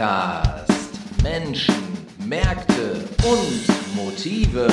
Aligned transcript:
Podcast 0.00 0.64
Menschen, 1.22 1.74
Märkte 2.26 3.04
und 3.22 3.94
Motive. 3.94 4.66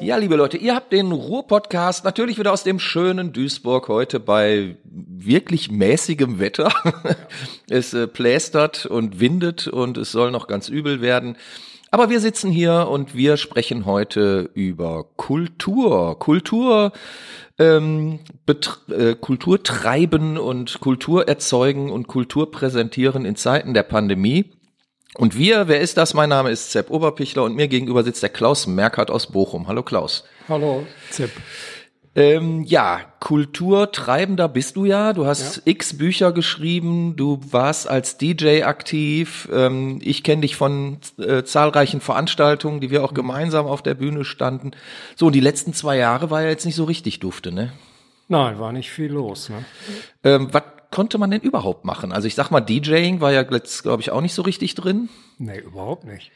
Ja, 0.00 0.16
liebe 0.16 0.34
Leute, 0.34 0.56
ihr 0.56 0.74
habt 0.74 0.92
den 0.92 1.12
Ruhr-Podcast 1.12 2.04
natürlich 2.04 2.36
wieder 2.36 2.52
aus 2.52 2.64
dem 2.64 2.80
schönen 2.80 3.32
Duisburg 3.32 3.86
heute 3.86 4.18
bei 4.18 4.76
wirklich 4.84 5.70
mäßigem 5.70 6.40
Wetter. 6.40 6.72
es 7.70 7.94
äh, 7.94 8.08
plästert 8.08 8.84
und 8.84 9.20
windet 9.20 9.68
und 9.68 9.98
es 9.98 10.10
soll 10.10 10.32
noch 10.32 10.48
ganz 10.48 10.68
übel 10.68 11.00
werden. 11.00 11.36
Aber 11.92 12.10
wir 12.10 12.18
sitzen 12.18 12.50
hier 12.50 12.88
und 12.90 13.14
wir 13.14 13.36
sprechen 13.36 13.86
heute 13.86 14.50
über 14.52 15.06
Kultur. 15.16 16.18
Kultur, 16.18 16.92
ähm, 17.58 18.20
äh, 18.46 19.14
Kultur 19.14 19.62
treiben 19.62 20.38
und 20.38 20.80
Kultur 20.80 21.28
erzeugen 21.28 21.90
und 21.90 22.06
Kultur 22.06 22.50
präsentieren 22.50 23.24
in 23.24 23.36
Zeiten 23.36 23.74
der 23.74 23.82
Pandemie. 23.82 24.52
Und 25.14 25.36
wir, 25.36 25.68
wer 25.68 25.80
ist 25.80 25.96
das? 25.96 26.14
Mein 26.14 26.28
Name 26.28 26.50
ist 26.50 26.70
Sepp 26.70 26.90
Oberpichler 26.90 27.42
und 27.42 27.56
mir 27.56 27.68
gegenüber 27.68 28.04
sitzt 28.04 28.22
der 28.22 28.30
Klaus 28.30 28.66
Merkert 28.66 29.10
aus 29.10 29.26
Bochum. 29.26 29.66
Hallo 29.66 29.82
Klaus. 29.82 30.24
Hallo 30.48 30.86
Sepp. 31.10 31.30
Ähm, 32.18 32.64
ja, 32.64 33.02
Kulturtreibender 33.20 34.48
bist 34.48 34.74
du 34.74 34.84
ja. 34.84 35.12
Du 35.12 35.24
hast 35.24 35.58
ja. 35.58 35.62
x 35.66 35.96
Bücher 35.96 36.32
geschrieben. 36.32 37.14
Du 37.14 37.38
warst 37.52 37.88
als 37.88 38.18
DJ 38.18 38.64
aktiv. 38.64 39.48
Ähm, 39.52 40.00
ich 40.02 40.24
kenne 40.24 40.42
dich 40.42 40.56
von 40.56 40.98
äh, 41.18 41.44
zahlreichen 41.44 42.00
Veranstaltungen, 42.00 42.80
die 42.80 42.90
wir 42.90 43.04
auch 43.04 43.12
mhm. 43.12 43.16
gemeinsam 43.16 43.66
auf 43.66 43.82
der 43.82 43.94
Bühne 43.94 44.24
standen. 44.24 44.72
So, 45.14 45.26
und 45.26 45.32
die 45.36 45.40
letzten 45.40 45.74
zwei 45.74 45.96
Jahre 45.96 46.28
war 46.28 46.42
ja 46.42 46.48
jetzt 46.48 46.66
nicht 46.66 46.74
so 46.74 46.82
richtig 46.84 47.20
dufte, 47.20 47.52
ne? 47.52 47.72
Nein, 48.26 48.58
war 48.58 48.72
nicht 48.72 48.90
viel 48.90 49.12
los. 49.12 49.48
Ne? 49.48 49.64
Ähm, 50.24 50.48
was 50.50 50.64
konnte 50.90 51.18
man 51.18 51.30
denn 51.30 51.40
überhaupt 51.40 51.84
machen? 51.84 52.10
Also 52.10 52.26
ich 52.26 52.34
sag 52.34 52.50
mal, 52.50 52.60
DJing 52.60 53.20
war 53.20 53.30
ja 53.30 53.42
jetzt, 53.42 53.84
glaube 53.84 54.02
ich, 54.02 54.10
auch 54.10 54.20
nicht 54.20 54.34
so 54.34 54.42
richtig 54.42 54.74
drin. 54.74 55.08
Nee, 55.38 55.60
überhaupt 55.60 56.02
nicht. 56.02 56.32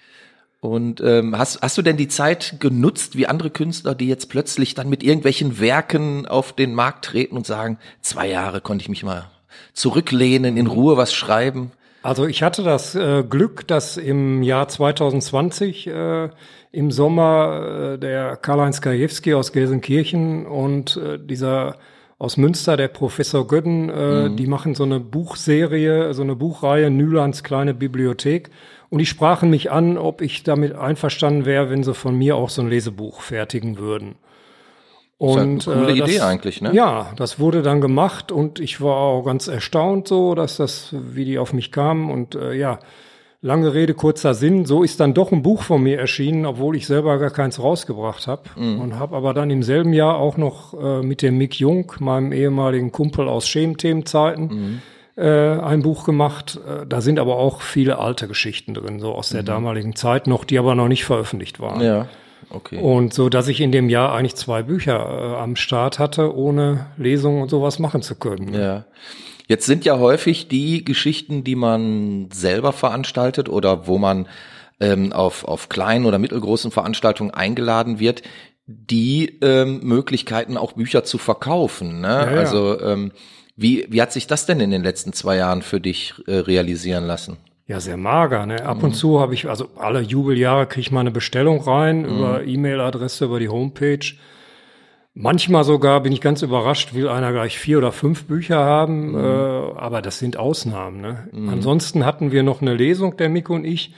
Und 0.62 1.00
ähm, 1.00 1.36
hast, 1.36 1.60
hast 1.60 1.76
du 1.76 1.82
denn 1.82 1.96
die 1.96 2.06
Zeit 2.06 2.60
genutzt, 2.60 3.16
wie 3.16 3.26
andere 3.26 3.50
Künstler, 3.50 3.96
die 3.96 4.06
jetzt 4.06 4.28
plötzlich 4.28 4.76
dann 4.76 4.88
mit 4.88 5.02
irgendwelchen 5.02 5.58
Werken 5.58 6.24
auf 6.24 6.52
den 6.52 6.72
Markt 6.72 7.04
treten 7.04 7.36
und 7.36 7.44
sagen, 7.44 7.80
zwei 8.00 8.28
Jahre 8.28 8.60
konnte 8.60 8.82
ich 8.82 8.88
mich 8.88 9.02
mal 9.02 9.24
zurücklehnen, 9.72 10.56
in 10.56 10.68
Ruhe 10.68 10.96
was 10.96 11.12
schreiben? 11.12 11.72
Also 12.04 12.28
ich 12.28 12.44
hatte 12.44 12.62
das 12.62 12.94
äh, 12.94 13.24
Glück, 13.28 13.66
dass 13.66 13.96
im 13.96 14.44
Jahr 14.44 14.68
2020 14.68 15.88
äh, 15.88 16.28
im 16.70 16.92
Sommer 16.92 17.94
äh, 17.94 17.98
der 17.98 18.36
Karl-Heinz 18.36 18.80
Kajewski 18.80 19.34
aus 19.34 19.50
Gelsenkirchen 19.50 20.46
und 20.46 20.96
äh, 20.96 21.18
dieser 21.18 21.74
aus 22.20 22.36
Münster, 22.36 22.76
der 22.76 22.86
Professor 22.86 23.48
Gödden, 23.48 23.88
äh, 23.88 24.28
mhm. 24.28 24.36
die 24.36 24.46
machen 24.46 24.76
so 24.76 24.84
eine 24.84 25.00
Buchserie, 25.00 26.14
so 26.14 26.22
eine 26.22 26.36
Buchreihe 26.36 26.88
Nülands 26.88 27.42
kleine 27.42 27.74
Bibliothek. 27.74 28.50
Und 28.92 28.98
die 28.98 29.06
sprachen 29.06 29.48
mich 29.48 29.72
an, 29.72 29.96
ob 29.96 30.20
ich 30.20 30.42
damit 30.42 30.74
einverstanden 30.74 31.46
wäre, 31.46 31.70
wenn 31.70 31.82
sie 31.82 31.94
von 31.94 32.14
mir 32.14 32.36
auch 32.36 32.50
so 32.50 32.60
ein 32.60 32.68
Lesebuch 32.68 33.22
fertigen 33.22 33.78
würden. 33.78 34.16
Und, 35.16 35.60
das 35.60 35.66
ist 35.66 35.68
eine 35.68 35.80
coole 35.80 35.94
äh, 35.94 35.98
das, 35.98 36.10
Idee 36.10 36.20
eigentlich, 36.20 36.60
ne? 36.60 36.74
Ja, 36.74 37.10
das 37.16 37.40
wurde 37.40 37.62
dann 37.62 37.80
gemacht 37.80 38.30
und 38.30 38.60
ich 38.60 38.82
war 38.82 38.96
auch 38.96 39.22
ganz 39.22 39.48
erstaunt 39.48 40.08
so, 40.08 40.34
dass 40.34 40.58
das, 40.58 40.90
wie 40.92 41.24
die 41.24 41.38
auf 41.38 41.54
mich 41.54 41.72
kamen 41.72 42.10
und 42.10 42.34
äh, 42.34 42.52
ja, 42.52 42.80
lange 43.40 43.72
Rede, 43.72 43.94
kurzer 43.94 44.34
Sinn, 44.34 44.66
so 44.66 44.82
ist 44.82 45.00
dann 45.00 45.14
doch 45.14 45.32
ein 45.32 45.42
Buch 45.42 45.62
von 45.62 45.82
mir 45.82 45.98
erschienen, 45.98 46.44
obwohl 46.44 46.76
ich 46.76 46.86
selber 46.86 47.18
gar 47.18 47.30
keins 47.30 47.62
rausgebracht 47.62 48.26
habe 48.26 48.42
mhm. 48.56 48.78
und 48.78 48.98
habe 48.98 49.16
aber 49.16 49.32
dann 49.32 49.48
im 49.48 49.62
selben 49.62 49.94
Jahr 49.94 50.16
auch 50.16 50.36
noch 50.36 50.74
äh, 50.74 51.02
mit 51.02 51.22
dem 51.22 51.38
Mick 51.38 51.58
Jung, 51.58 51.90
meinem 51.98 52.30
ehemaligen 52.30 52.92
Kumpel 52.92 53.26
aus 53.26 53.48
Schementhemenzeiten, 53.48 54.44
mhm 54.48 54.82
äh, 55.16 55.22
ein 55.22 55.82
Buch 55.82 56.04
gemacht. 56.04 56.58
Äh, 56.66 56.86
da 56.86 57.00
sind 57.00 57.18
aber 57.18 57.36
auch 57.36 57.62
viele 57.62 57.98
alte 57.98 58.28
Geschichten 58.28 58.74
drin, 58.74 59.00
so 59.00 59.12
aus 59.12 59.30
der 59.30 59.42
mhm. 59.42 59.46
damaligen 59.46 59.96
Zeit 59.96 60.26
noch, 60.26 60.44
die 60.44 60.58
aber 60.58 60.74
noch 60.74 60.88
nicht 60.88 61.04
veröffentlicht 61.04 61.60
waren. 61.60 61.80
Ja. 61.80 62.08
Okay. 62.50 62.78
Und 62.78 63.14
so, 63.14 63.28
dass 63.28 63.48
ich 63.48 63.60
in 63.60 63.72
dem 63.72 63.88
Jahr 63.88 64.12
eigentlich 64.12 64.34
zwei 64.34 64.62
Bücher 64.62 64.96
äh, 64.96 65.36
am 65.36 65.56
Start 65.56 65.98
hatte, 65.98 66.34
ohne 66.36 66.86
Lesungen 66.96 67.42
und 67.42 67.48
sowas 67.48 67.78
machen 67.78 68.02
zu 68.02 68.14
können. 68.14 68.52
Ja. 68.52 68.84
Jetzt 69.48 69.66
sind 69.66 69.84
ja 69.84 69.98
häufig 69.98 70.48
die 70.48 70.84
Geschichten, 70.84 71.44
die 71.44 71.56
man 71.56 72.28
selber 72.32 72.72
veranstaltet 72.72 73.48
oder 73.48 73.86
wo 73.86 73.98
man 73.98 74.28
ähm, 74.80 75.12
auf, 75.12 75.44
auf 75.44 75.68
kleinen 75.68 76.06
oder 76.06 76.18
mittelgroßen 76.18 76.70
Veranstaltungen 76.70 77.32
eingeladen 77.32 77.98
wird, 77.98 78.22
die 78.66 79.38
ähm, 79.42 79.80
Möglichkeiten 79.82 80.56
auch 80.56 80.72
Bücher 80.72 81.04
zu 81.04 81.18
verkaufen. 81.18 82.00
Ne? 82.00 82.08
Ja, 82.08 82.30
ja. 82.30 82.38
Also 82.38 82.80
ähm, 82.80 83.12
wie, 83.56 83.86
wie 83.88 84.00
hat 84.00 84.12
sich 84.12 84.26
das 84.26 84.46
denn 84.46 84.60
in 84.60 84.70
den 84.70 84.82
letzten 84.82 85.12
zwei 85.12 85.36
Jahren 85.36 85.62
für 85.62 85.80
dich 85.80 86.14
äh, 86.26 86.36
realisieren 86.36 87.04
lassen? 87.04 87.36
Ja, 87.66 87.80
sehr 87.80 87.96
mager. 87.96 88.44
Ne? 88.46 88.64
Ab 88.64 88.78
mhm. 88.78 88.84
und 88.84 88.94
zu 88.94 89.20
habe 89.20 89.34
ich, 89.34 89.48
also 89.48 89.68
alle 89.76 90.00
Jubeljahre 90.00 90.66
kriege 90.66 90.80
ich 90.80 90.90
mal 90.90 91.00
eine 91.00 91.10
Bestellung 91.10 91.60
rein 91.60 92.02
mhm. 92.02 92.04
über 92.04 92.44
E-Mail-Adresse, 92.44 93.26
über 93.26 93.38
die 93.38 93.48
Homepage. 93.48 94.14
Manchmal 95.14 95.64
sogar 95.64 96.02
bin 96.02 96.12
ich 96.12 96.22
ganz 96.22 96.40
überrascht, 96.40 96.94
will 96.94 97.08
einer 97.08 97.32
gleich 97.32 97.58
vier 97.58 97.78
oder 97.78 97.92
fünf 97.92 98.24
Bücher 98.24 98.58
haben, 98.58 99.10
mhm. 99.10 99.18
äh, 99.18 99.78
aber 99.78 100.02
das 100.02 100.18
sind 100.18 100.38
Ausnahmen. 100.38 101.00
Ne? 101.00 101.28
Mhm. 101.32 101.48
Ansonsten 101.50 102.06
hatten 102.06 102.32
wir 102.32 102.42
noch 102.42 102.62
eine 102.62 102.74
Lesung, 102.74 103.16
der 103.18 103.28
Mick 103.28 103.50
und 103.50 103.64
ich, 103.64 103.94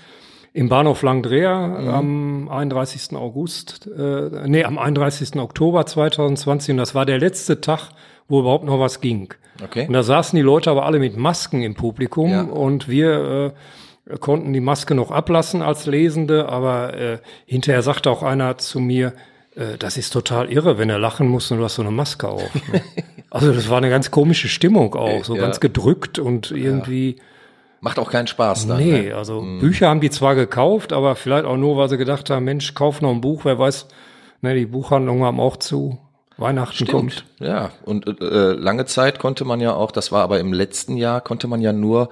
im 0.52 0.68
Bahnhof 0.68 1.02
Langdreher 1.02 1.66
mhm. 1.66 1.88
am 1.88 2.48
31. 2.48 3.16
August, 3.16 3.88
äh, 3.88 4.46
nee, 4.46 4.64
am 4.64 4.78
31. 4.78 5.36
Oktober 5.36 5.86
2020 5.86 6.72
und 6.72 6.76
das 6.76 6.94
war 6.94 7.06
der 7.06 7.18
letzte 7.18 7.60
Tag, 7.60 7.90
wo 8.28 8.40
überhaupt 8.40 8.64
noch 8.64 8.78
was 8.78 9.00
ging. 9.00 9.34
Okay. 9.62 9.86
Und 9.86 9.92
da 9.92 10.02
saßen 10.02 10.36
die 10.36 10.42
Leute 10.42 10.70
aber 10.70 10.84
alle 10.84 10.98
mit 10.98 11.16
Masken 11.16 11.62
im 11.62 11.74
Publikum 11.74 12.30
ja. 12.30 12.42
und 12.42 12.88
wir 12.88 13.54
äh, 14.08 14.18
konnten 14.18 14.52
die 14.52 14.60
Maske 14.60 14.94
noch 14.94 15.10
ablassen 15.10 15.62
als 15.62 15.86
Lesende, 15.86 16.48
aber 16.48 16.94
äh, 16.94 17.18
hinterher 17.46 17.82
sagte 17.82 18.10
auch 18.10 18.22
einer 18.22 18.58
zu 18.58 18.80
mir, 18.80 19.12
äh, 19.54 19.78
das 19.78 19.96
ist 19.96 20.12
total 20.12 20.50
irre, 20.50 20.78
wenn 20.78 20.90
er 20.90 20.98
lachen 20.98 21.28
muss 21.28 21.50
und 21.50 21.58
du 21.58 21.64
hast 21.64 21.76
so 21.76 21.82
eine 21.82 21.90
Maske 21.90 22.28
auf. 22.28 22.54
Ne? 22.72 22.82
also 23.30 23.52
das 23.52 23.70
war 23.70 23.78
eine 23.78 23.90
ganz 23.90 24.10
komische 24.10 24.48
Stimmung 24.48 24.94
auch, 24.94 25.24
so 25.24 25.36
ja. 25.36 25.42
ganz 25.42 25.60
gedrückt 25.60 26.18
und 26.18 26.50
irgendwie. 26.50 27.16
Ja. 27.16 27.22
Macht 27.80 27.98
auch 27.98 28.10
keinen 28.10 28.26
Spaß 28.26 28.66
dann. 28.66 28.78
Nee, 28.78 29.08
ne? 29.08 29.14
also 29.14 29.42
mhm. 29.42 29.60
Bücher 29.60 29.88
haben 29.88 30.00
die 30.00 30.10
zwar 30.10 30.34
gekauft, 30.34 30.92
aber 30.92 31.16
vielleicht 31.16 31.44
auch 31.44 31.58
nur, 31.58 31.76
weil 31.76 31.88
sie 31.88 31.98
gedacht 31.98 32.30
haben, 32.30 32.44
Mensch, 32.44 32.74
kauf 32.74 33.02
noch 33.02 33.10
ein 33.10 33.20
Buch, 33.20 33.44
wer 33.44 33.58
weiß, 33.58 33.88
ne, 34.40 34.54
die 34.54 34.66
Buchhandlungen 34.66 35.22
haben 35.22 35.38
auch 35.38 35.58
zu. 35.58 35.98
Weihnachten 36.36 36.74
Stimmt. 36.74 36.90
kommt. 36.90 37.24
Ja, 37.40 37.70
und 37.84 38.20
äh, 38.20 38.52
lange 38.52 38.86
Zeit 38.86 39.18
konnte 39.18 39.44
man 39.44 39.60
ja 39.60 39.74
auch, 39.74 39.92
das 39.92 40.10
war 40.12 40.22
aber 40.22 40.40
im 40.40 40.52
letzten 40.52 40.96
Jahr, 40.96 41.20
konnte 41.20 41.46
man 41.46 41.60
ja 41.60 41.72
nur 41.72 42.08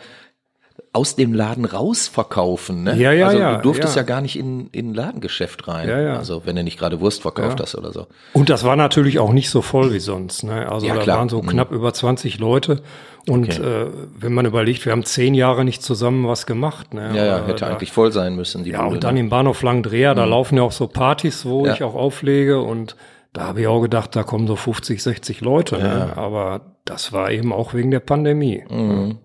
aus 0.94 1.16
dem 1.16 1.32
Laden 1.32 1.64
raus 1.64 2.06
verkaufen. 2.06 2.84
Ne? 2.84 2.96
Ja, 2.96 3.12
ja, 3.12 3.26
also 3.28 3.38
ja. 3.38 3.56
Du 3.56 3.62
durftest 3.62 3.96
ja. 3.96 4.02
ja 4.02 4.06
gar 4.06 4.20
nicht 4.20 4.38
in 4.38 4.68
in 4.72 4.92
Ladengeschäft 4.92 5.66
rein. 5.66 5.88
Ja, 5.88 6.00
ja. 6.00 6.16
Also 6.16 6.42
wenn 6.44 6.54
du 6.54 6.62
nicht 6.62 6.78
gerade 6.78 7.00
Wurst 7.00 7.22
verkauft 7.22 7.58
ja. 7.58 7.64
hast 7.64 7.74
oder 7.76 7.92
so. 7.92 8.06
Und 8.34 8.50
das 8.50 8.64
war 8.64 8.76
natürlich 8.76 9.18
auch 9.18 9.32
nicht 9.32 9.48
so 9.48 9.62
voll 9.62 9.92
wie 9.94 10.00
sonst. 10.00 10.44
Ne? 10.44 10.70
Also 10.70 10.86
ja, 10.86 10.94
da 10.94 11.00
klar. 11.00 11.18
waren 11.18 11.28
so 11.30 11.40
mhm. 11.40 11.46
knapp 11.46 11.70
mhm. 11.70 11.78
über 11.78 11.94
20 11.94 12.38
Leute. 12.38 12.82
Und 13.26 13.58
okay. 13.58 13.62
äh, 13.62 13.86
wenn 14.18 14.34
man 14.34 14.44
überlegt, 14.44 14.84
wir 14.84 14.92
haben 14.92 15.04
zehn 15.04 15.32
Jahre 15.34 15.64
nicht 15.64 15.82
zusammen 15.82 16.28
was 16.28 16.44
gemacht. 16.44 16.92
Ne? 16.92 17.12
Ja, 17.14 17.24
ja, 17.24 17.46
hätte 17.46 17.60
da, 17.60 17.68
eigentlich 17.68 17.92
voll 17.92 18.12
sein 18.12 18.36
müssen. 18.36 18.64
Die 18.64 18.70
ja, 18.70 18.82
Bude, 18.82 18.96
und 18.96 19.04
dann 19.04 19.14
ne? 19.14 19.20
im 19.20 19.28
Bahnhof 19.30 19.62
Langdreher, 19.62 20.12
mhm. 20.12 20.16
da 20.16 20.24
laufen 20.26 20.56
ja 20.56 20.62
auch 20.62 20.72
so 20.72 20.88
Partys, 20.88 21.46
wo 21.46 21.66
ich 21.66 21.82
auch 21.82 21.94
auflege 21.94 22.60
und 22.60 22.96
da 23.32 23.44
habe 23.44 23.62
ich 23.62 23.66
auch 23.66 23.80
gedacht, 23.80 24.14
da 24.14 24.22
kommen 24.22 24.46
so 24.46 24.56
50, 24.56 25.02
60 25.02 25.40
Leute. 25.40 25.76
Ne? 25.76 25.84
Ja. 25.84 26.06
Ne? 26.06 26.16
Aber 26.16 26.76
das 26.84 27.12
war 27.12 27.30
eben 27.30 27.52
auch 27.52 27.74
wegen 27.74 27.90
der 27.90 28.00
Pandemie. 28.00 28.64
Mhm. 28.68 29.18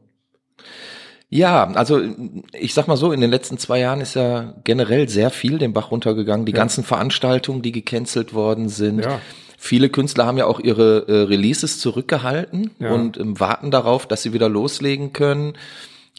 Ja, 1.29 1.65
also 1.73 2.01
ich 2.53 2.73
sag 2.73 2.87
mal 2.87 2.95
so, 2.95 3.11
in 3.11 3.19
den 3.19 3.29
letzten 3.29 3.57
zwei 3.57 3.79
Jahren 3.79 3.99
ist 3.99 4.13
ja 4.13 4.53
generell 4.63 5.09
sehr 5.09 5.29
viel 5.29 5.57
den 5.57 5.73
Bach 5.73 5.91
runtergegangen. 5.91 6.45
Die 6.45 6.53
ja. 6.53 6.57
ganzen 6.57 6.85
Veranstaltungen, 6.85 7.61
die 7.61 7.73
gecancelt 7.73 8.33
worden 8.33 8.69
sind. 8.69 9.03
Ja. 9.03 9.19
Viele 9.57 9.89
Künstler 9.89 10.25
haben 10.25 10.37
ja 10.37 10.45
auch 10.45 10.61
ihre 10.61 11.07
äh, 11.07 11.23
Releases 11.23 11.79
zurückgehalten 11.79 12.71
ja. 12.79 12.91
und 12.93 13.17
ähm, 13.17 13.39
warten 13.39 13.71
darauf, 13.71 14.05
dass 14.05 14.21
sie 14.21 14.31
wieder 14.31 14.47
loslegen 14.47 15.11
können, 15.11 15.57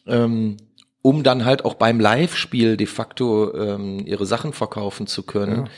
ähm, 0.07 0.59
um 1.01 1.23
dann 1.23 1.47
halt 1.47 1.65
auch 1.65 1.75
beim 1.75 2.01
Live-Spiel 2.01 2.77
de 2.77 2.87
facto 2.87 3.55
ähm, 3.55 4.05
ihre 4.05 4.27
Sachen 4.27 4.53
verkaufen 4.53 5.07
zu 5.07 5.23
können. 5.23 5.71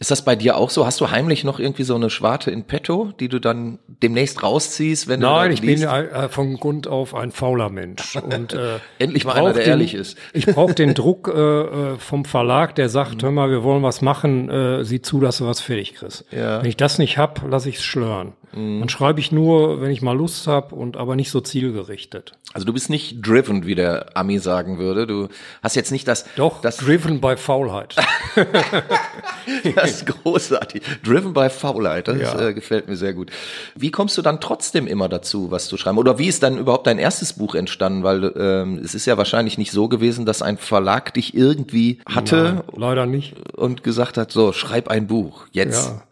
Ist 0.00 0.10
das 0.10 0.24
bei 0.24 0.34
dir 0.34 0.56
auch 0.56 0.70
so? 0.70 0.86
Hast 0.86 1.00
du 1.00 1.10
heimlich 1.12 1.44
noch 1.44 1.60
irgendwie 1.60 1.84
so 1.84 1.94
eine 1.94 2.10
Schwarte 2.10 2.50
in 2.50 2.64
petto, 2.64 3.12
die 3.20 3.28
du 3.28 3.38
dann 3.38 3.78
demnächst 3.86 4.42
rausziehst, 4.42 5.06
wenn 5.06 5.20
Nein, 5.20 5.48
du 5.48 5.54
ich 5.54 5.62
liest? 5.62 5.82
bin 5.82 5.90
äh, 5.90 6.28
von 6.28 6.56
Grund 6.56 6.88
auf 6.88 7.14
ein 7.14 7.30
fauler 7.30 7.70
Mensch. 7.70 8.16
Und, 8.22 8.54
äh, 8.54 8.80
Endlich 8.98 9.24
mal 9.24 9.34
einer, 9.34 9.52
der 9.52 9.62
den, 9.62 9.70
ehrlich 9.70 9.94
ist. 9.94 10.18
Ich 10.32 10.46
brauche 10.46 10.74
den 10.74 10.94
Druck 10.94 11.28
äh, 11.28 11.40
äh, 11.40 11.98
vom 11.98 12.24
Verlag, 12.24 12.74
der 12.74 12.88
sagt, 12.88 13.18
mhm. 13.18 13.22
hör 13.22 13.30
mal, 13.30 13.50
wir 13.50 13.62
wollen 13.62 13.84
was 13.84 14.02
machen, 14.02 14.50
äh, 14.50 14.84
sieh 14.84 15.00
zu, 15.00 15.20
dass 15.20 15.38
du 15.38 15.46
was 15.46 15.60
fertig 15.60 15.94
kriegst. 15.94 16.24
Ja. 16.32 16.60
Wenn 16.60 16.68
ich 16.68 16.76
das 16.76 16.98
nicht 16.98 17.16
hab, 17.16 17.42
lass 17.48 17.64
ich 17.66 17.76
es 17.76 17.84
schlören. 17.84 18.32
Mhm. 18.54 18.80
Dann 18.80 18.88
schreibe 18.88 19.20
ich 19.20 19.32
nur, 19.32 19.80
wenn 19.80 19.90
ich 19.90 20.02
mal 20.02 20.16
Lust 20.16 20.46
hab 20.46 20.72
und 20.72 20.96
aber 20.96 21.16
nicht 21.16 21.30
so 21.30 21.40
zielgerichtet. 21.40 22.32
Also 22.52 22.66
du 22.66 22.72
bist 22.72 22.88
nicht 22.88 23.26
driven, 23.26 23.66
wie 23.66 23.74
der 23.74 24.16
Ami 24.16 24.38
sagen 24.38 24.78
würde. 24.78 25.06
Du 25.06 25.28
hast 25.62 25.76
jetzt 25.76 25.90
nicht 25.90 26.06
das. 26.06 26.24
Doch, 26.36 26.60
das 26.60 26.76
driven 26.76 27.20
by 27.20 27.36
Faulheit. 27.36 27.96
Das 29.86 30.02
ist 30.02 30.06
großartig. 30.06 30.82
Driven 31.04 31.32
by 31.32 31.48
Faulheit, 31.50 32.08
das 32.08 32.18
Ja. 32.18 32.40
äh, 32.48 32.54
gefällt 32.54 32.88
mir 32.88 32.96
sehr 32.96 33.12
gut. 33.14 33.30
Wie 33.74 33.90
kommst 33.90 34.16
du 34.18 34.22
dann 34.22 34.40
trotzdem 34.40 34.86
immer 34.86 35.08
dazu, 35.08 35.50
was 35.50 35.66
zu 35.68 35.76
schreiben? 35.76 35.98
Oder 35.98 36.18
wie 36.18 36.26
ist 36.26 36.42
dann 36.42 36.58
überhaupt 36.58 36.86
dein 36.86 36.98
erstes 36.98 37.32
Buch 37.34 37.54
entstanden? 37.54 38.02
Weil 38.02 38.32
ähm, 38.36 38.80
es 38.84 38.94
ist 38.94 39.06
ja 39.06 39.16
wahrscheinlich 39.16 39.58
nicht 39.58 39.70
so 39.72 39.88
gewesen, 39.88 40.26
dass 40.26 40.42
ein 40.42 40.58
Verlag 40.58 41.14
dich 41.14 41.34
irgendwie 41.34 42.00
hatte 42.06 42.36
Nein, 42.36 42.62
leider 42.76 43.06
nicht. 43.06 43.34
und 43.56 43.82
gesagt 43.84 44.16
hat, 44.18 44.32
so, 44.32 44.52
schreib 44.52 44.88
ein 44.88 45.06
Buch, 45.06 45.46
jetzt. 45.52 45.86
Ja. 45.90 46.02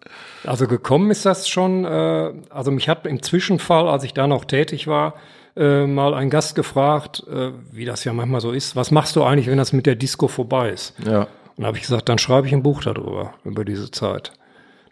Also 0.45 0.67
gekommen 0.67 1.11
ist 1.11 1.25
das 1.25 1.49
schon, 1.49 1.85
äh, 1.85 2.33
also 2.51 2.71
mich 2.71 2.89
hat 2.89 3.07
im 3.07 3.23
Zwischenfall, 3.23 3.89
als 3.89 4.03
ich 4.05 4.13
da 4.13 4.27
noch 4.27 4.45
tätig 4.45 4.87
war, 4.89 5.15
äh, 5.55 5.87
mal 5.87 6.15
ein 6.15 6.31
Gast 6.31 6.55
gefragt, 6.55 7.23
äh, 7.31 7.51
wie 7.71 7.85
das 7.85 8.05
ja 8.05 8.13
manchmal 8.13 8.41
so 8.41 8.53
ist, 8.53 8.75
was 8.75 8.91
machst 8.91 9.15
du 9.17 9.23
eigentlich, 9.23 9.47
wenn 9.49 9.59
das 9.59 9.73
mit 9.73 9.87
der 9.87 9.95
Disco 9.95 10.27
vorbei 10.27 10.71
ist? 10.71 10.95
Ja. 11.07 11.27
Und 11.57 11.67
habe 11.67 11.77
ich 11.77 11.83
gesagt, 11.83 12.09
dann 12.09 12.19
schreibe 12.19 12.47
ich 12.47 12.53
ein 12.53 12.63
Buch 12.63 12.83
darüber, 12.83 13.35
über 13.45 13.65
diese 13.65 13.91
Zeit. 13.91 14.33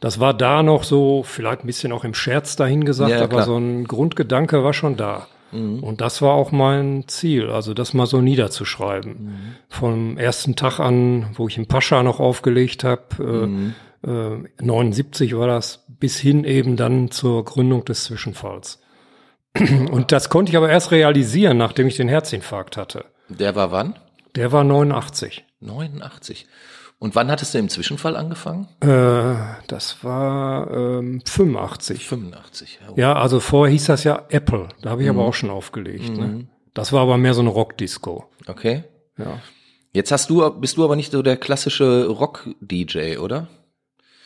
Das 0.00 0.18
war 0.20 0.32
da 0.34 0.62
noch 0.62 0.82
so, 0.84 1.22
vielleicht 1.22 1.62
ein 1.62 1.66
bisschen 1.66 1.92
auch 1.92 2.04
im 2.04 2.14
Scherz 2.14 2.56
dahin 2.56 2.84
gesagt, 2.84 3.10
Ja, 3.10 3.18
ja, 3.18 3.22
aber 3.24 3.36
klar. 3.36 3.46
so 3.46 3.56
ein 3.56 3.84
Grundgedanke 3.84 4.64
war 4.64 4.72
schon 4.72 4.96
da. 4.96 5.26
Und 5.52 6.00
das 6.00 6.22
war 6.22 6.34
auch 6.34 6.52
mein 6.52 7.08
Ziel, 7.08 7.50
also 7.50 7.74
das 7.74 7.92
mal 7.92 8.06
so 8.06 8.20
niederzuschreiben. 8.20 9.56
Vom 9.68 10.16
ersten 10.16 10.54
Tag 10.54 10.78
an, 10.78 11.26
wo 11.34 11.48
ich 11.48 11.58
im 11.58 11.66
Pascha 11.66 12.04
noch 12.04 12.20
aufgelegt 12.20 12.84
habe, 12.84 13.72
äh, 14.06 14.08
äh, 14.08 14.44
79 14.62 15.36
war 15.36 15.48
das, 15.48 15.84
bis 15.88 16.18
hin 16.18 16.44
eben 16.44 16.76
dann 16.76 17.10
zur 17.10 17.44
Gründung 17.44 17.84
des 17.84 18.04
Zwischenfalls. 18.04 18.80
Und 19.90 20.12
das 20.12 20.28
konnte 20.28 20.50
ich 20.50 20.56
aber 20.56 20.70
erst 20.70 20.92
realisieren, 20.92 21.58
nachdem 21.58 21.88
ich 21.88 21.96
den 21.96 22.08
Herzinfarkt 22.08 22.76
hatte. 22.76 23.06
Der 23.28 23.56
war 23.56 23.72
wann? 23.72 23.98
Der 24.36 24.52
war 24.52 24.62
89. 24.62 25.44
89. 25.60 26.46
Und 26.98 27.14
wann 27.14 27.30
hattest 27.30 27.54
du 27.54 27.58
im 27.58 27.70
Zwischenfall 27.70 28.14
angefangen? 28.14 28.68
Äh, 28.80 29.34
das 29.68 30.04
war 30.04 30.70
ähm, 30.70 31.22
85. 31.24 32.06
85. 32.06 32.80
Ja. 32.82 32.94
Ja, 32.96 33.12
also 33.14 33.40
vorher 33.40 33.72
hieß 33.72 33.86
das 33.86 34.04
ja 34.04 34.26
Apple. 34.28 34.68
Da 34.82 34.90
habe 34.90 35.02
ich 35.02 35.08
aber 35.08 35.24
auch 35.24 35.32
schon 35.32 35.48
aufgelegt. 35.48 36.10
Ne? 36.10 36.46
Das 36.74 36.92
war 36.92 37.00
aber 37.00 37.16
mehr 37.16 37.32
so 37.32 37.40
eine 37.40 37.50
Rockdisco. 37.50 38.26
Okay. 38.46 38.84
Ja. 39.16 39.40
Jetzt 39.92 40.12
hast 40.12 40.28
du, 40.30 40.48
bist 40.50 40.76
du 40.76 40.84
aber 40.84 40.94
nicht 40.94 41.10
so 41.10 41.22
der 41.22 41.36
klassische 41.36 42.06
Rock-DJ, 42.06 43.16
oder? 43.16 43.48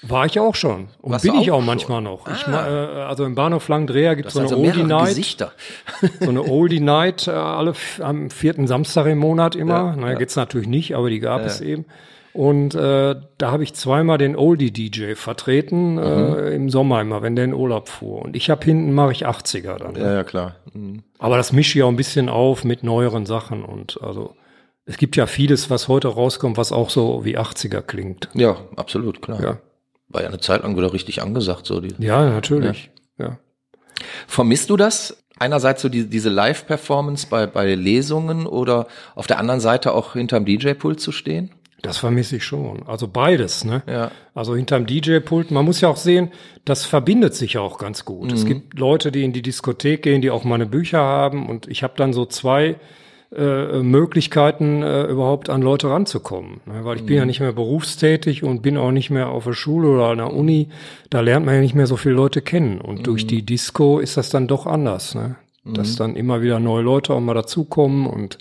War 0.09 0.27
ich 0.27 0.39
auch 0.41 0.55
schon. 0.55 0.89
Und 1.01 1.13
Warst 1.13 1.25
bin 1.25 1.35
ich 1.41 1.51
auch 1.51 1.55
auch 1.57 1.59
schon? 1.61 1.67
manchmal 1.67 2.01
noch. 2.03 2.29
Ich 2.29 2.47
Ah. 2.47 2.51
ma, 2.51 2.67
äh, 2.69 3.03
also 3.05 3.25
im 3.25 3.35
Bahnhof 3.35 3.69
Langendreher 3.69 4.17
gibt 4.17 4.29
es 4.29 4.35
so 4.35 4.41
eine 4.41 4.49
also 4.51 4.61
Oldie 4.61 4.83
Night. 4.85 5.09
Gesichter. 5.09 5.53
So 6.21 6.29
eine 6.31 6.43
Oldie 6.43 6.81
Night 6.81 7.27
äh, 7.29 7.31
alle 7.33 7.73
am 8.01 8.31
vierten 8.31 8.67
Samstag 8.67 9.07
im 9.07 9.19
Monat 9.19 9.55
immer. 9.57 9.75
Ja, 9.75 9.97
Na, 9.99 10.13
ja. 10.13 10.19
geht's 10.19 10.37
natürlich 10.37 10.69
nicht, 10.69 10.95
aber 10.95 11.11
die 11.11 11.21
gab 11.21 11.43
es 11.45 11.61
eben. 11.61 11.85
Und 12.33 12.75
äh, 12.75 13.15
da 13.39 13.51
habe 13.53 13.63
ich 13.63 13.75
zweimal 13.75 14.19
den 14.19 14.35
Oldie 14.37 14.73
DJ 14.73 15.15
vertreten 15.15 15.95
Mhm. 15.95 16.01
äh, 16.01 16.51
im 16.55 16.69
Sommer 16.69 17.01
immer, 17.01 17.23
wenn 17.23 17.37
der 17.37 17.45
in 17.45 17.55
Urlaub 17.55 17.89
fuhr. 17.89 18.23
Und 18.23 18.35
ich 18.35 18.51
habe 18.51 18.65
hinten 18.65 18.93
mache 18.93 19.13
ich 19.13 19.27
80er 19.27 19.79
dann. 19.79 19.93
ne? 19.93 20.01
Ja, 20.01 20.13
ja, 20.15 20.25
klar. 20.25 20.57
Mhm. 20.73 21.05
Aber 21.21 21.37
das 21.37 21.53
mische 21.53 21.79
ich 21.79 21.85
auch 21.85 21.89
ein 21.89 21.97
bisschen 21.97 22.29
auf 22.29 22.65
mit 22.65 22.83
neueren 22.83 23.25
Sachen 23.25 23.65
und 23.65 24.01
also 24.03 24.35
es 24.85 24.99
gibt 24.99 25.15
ja 25.17 25.27
vieles, 25.27 25.71
was 25.71 25.87
heute 25.89 26.09
rauskommt, 26.09 26.57
was 26.59 26.73
auch 26.73 26.91
so 26.91 27.25
wie 27.25 27.39
80er 27.39 27.81
klingt. 27.83 28.29
Ja, 28.35 28.57
absolut, 28.77 29.23
klar. 29.23 29.41
Ja, 29.41 29.57
War 30.15 30.23
ja 30.23 30.29
eine 30.29 30.39
Zeit 30.39 30.63
lang 30.63 30.77
wieder 30.77 30.93
richtig 30.93 31.23
angesagt, 31.23 31.67
so 31.67 31.81
die. 31.81 31.95
ja 31.99 32.31
natürlich. 32.31 32.91
Ja. 33.19 33.39
Vermisst 34.27 34.71
du 34.71 34.77
das? 34.77 35.25
Einerseits 35.39 35.83
so 35.83 35.89
die, 35.89 36.09
diese 36.09 36.29
Live-Performance 36.29 37.27
bei, 37.29 37.47
bei 37.47 37.75
Lesungen 37.75 38.47
oder 38.47 38.87
auf 39.17 39.27
der 39.27 39.41
anderen 39.41 39.61
Seite 39.61 39.93
auch 39.93 40.13
hinterm 40.13 40.45
DJ-Pult 40.45 41.01
zu 41.01 41.11
stehen? 41.11 41.51
Das 41.83 41.99
vermisse 41.99 42.37
ich 42.37 42.45
schon. 42.45 42.85
Also 42.87 43.09
beides, 43.09 43.65
ne? 43.65 43.83
Ja. 43.87 44.11
Also 44.35 44.55
hinterm 44.55 44.87
DJ-Pult, 44.87 45.51
man 45.51 45.65
muss 45.65 45.81
ja 45.81 45.89
auch 45.89 45.97
sehen, 45.97 46.31
das 46.65 46.85
verbindet 46.85 47.35
sich 47.35 47.55
ja 47.55 47.61
auch 47.61 47.79
ganz 47.79 48.05
gut. 48.05 48.29
Mhm. 48.29 48.35
Es 48.35 48.47
gibt 48.47 48.79
Leute, 48.79 49.13
die 49.13 49.25
in 49.25 49.33
die 49.33 49.43
Diskothek 49.43 50.03
gehen, 50.03 50.23
die 50.23 50.31
auch 50.31 50.45
meine 50.45 50.67
Bücher 50.67 51.01
haben 51.01 51.49
und 51.49 51.67
ich 51.69 51.83
habe 51.83 51.95
dann 51.97 52.13
so 52.13 52.25
zwei 52.25 52.77
äh, 53.37 53.83
Möglichkeiten, 53.83 54.83
äh, 54.83 55.05
überhaupt 55.05 55.51
an 55.51 55.61
Leute 55.63 55.89
ranzukommen. 55.91 56.61
Ne? 56.67 56.85
Weil 56.85 56.97
ich 56.97 57.03
Mhm. 57.03 57.07
bin 57.07 57.17
ja 57.17 57.25
nicht 57.27 57.41
mehr 57.41 57.53
berufstätig 57.53 58.43
und 58.45 58.63
bin 58.63 58.77
auch 58.77 58.91
nicht 58.93 59.11
mehr 59.11 59.29
auf 59.29 59.45
der 59.45 59.53
Schule 59.55 59.89
oder 59.89 60.07
an 60.09 60.19
der 60.19 60.33
Uni. 60.33 60.69
Da 61.11 61.21
lernt 61.21 61.45
man 61.47 61.57
ja 61.57 61.61
nicht 61.61 61.75
mehr 61.75 61.87
so 61.87 61.97
viele 61.97 62.15
Leute 62.15 62.43
kennen. 62.43 62.81
Und 62.81 63.01
Mhm. 63.01 63.03
durch 63.05 63.27
die 63.27 63.43
Disco 63.45 63.99
ist 63.99 64.17
das 64.17 64.31
dann 64.31 64.47
doch 64.47 64.67
anders, 64.67 65.15
ne? 65.15 65.37
Dass 65.67 65.97
dann 65.97 66.15
immer 66.15 66.43
wieder 66.43 66.61
neue 66.61 66.83
Leute 66.83 67.15
auch 67.15 67.21
mal 67.21 67.33
dazukommen 67.33 68.07
und 68.07 68.37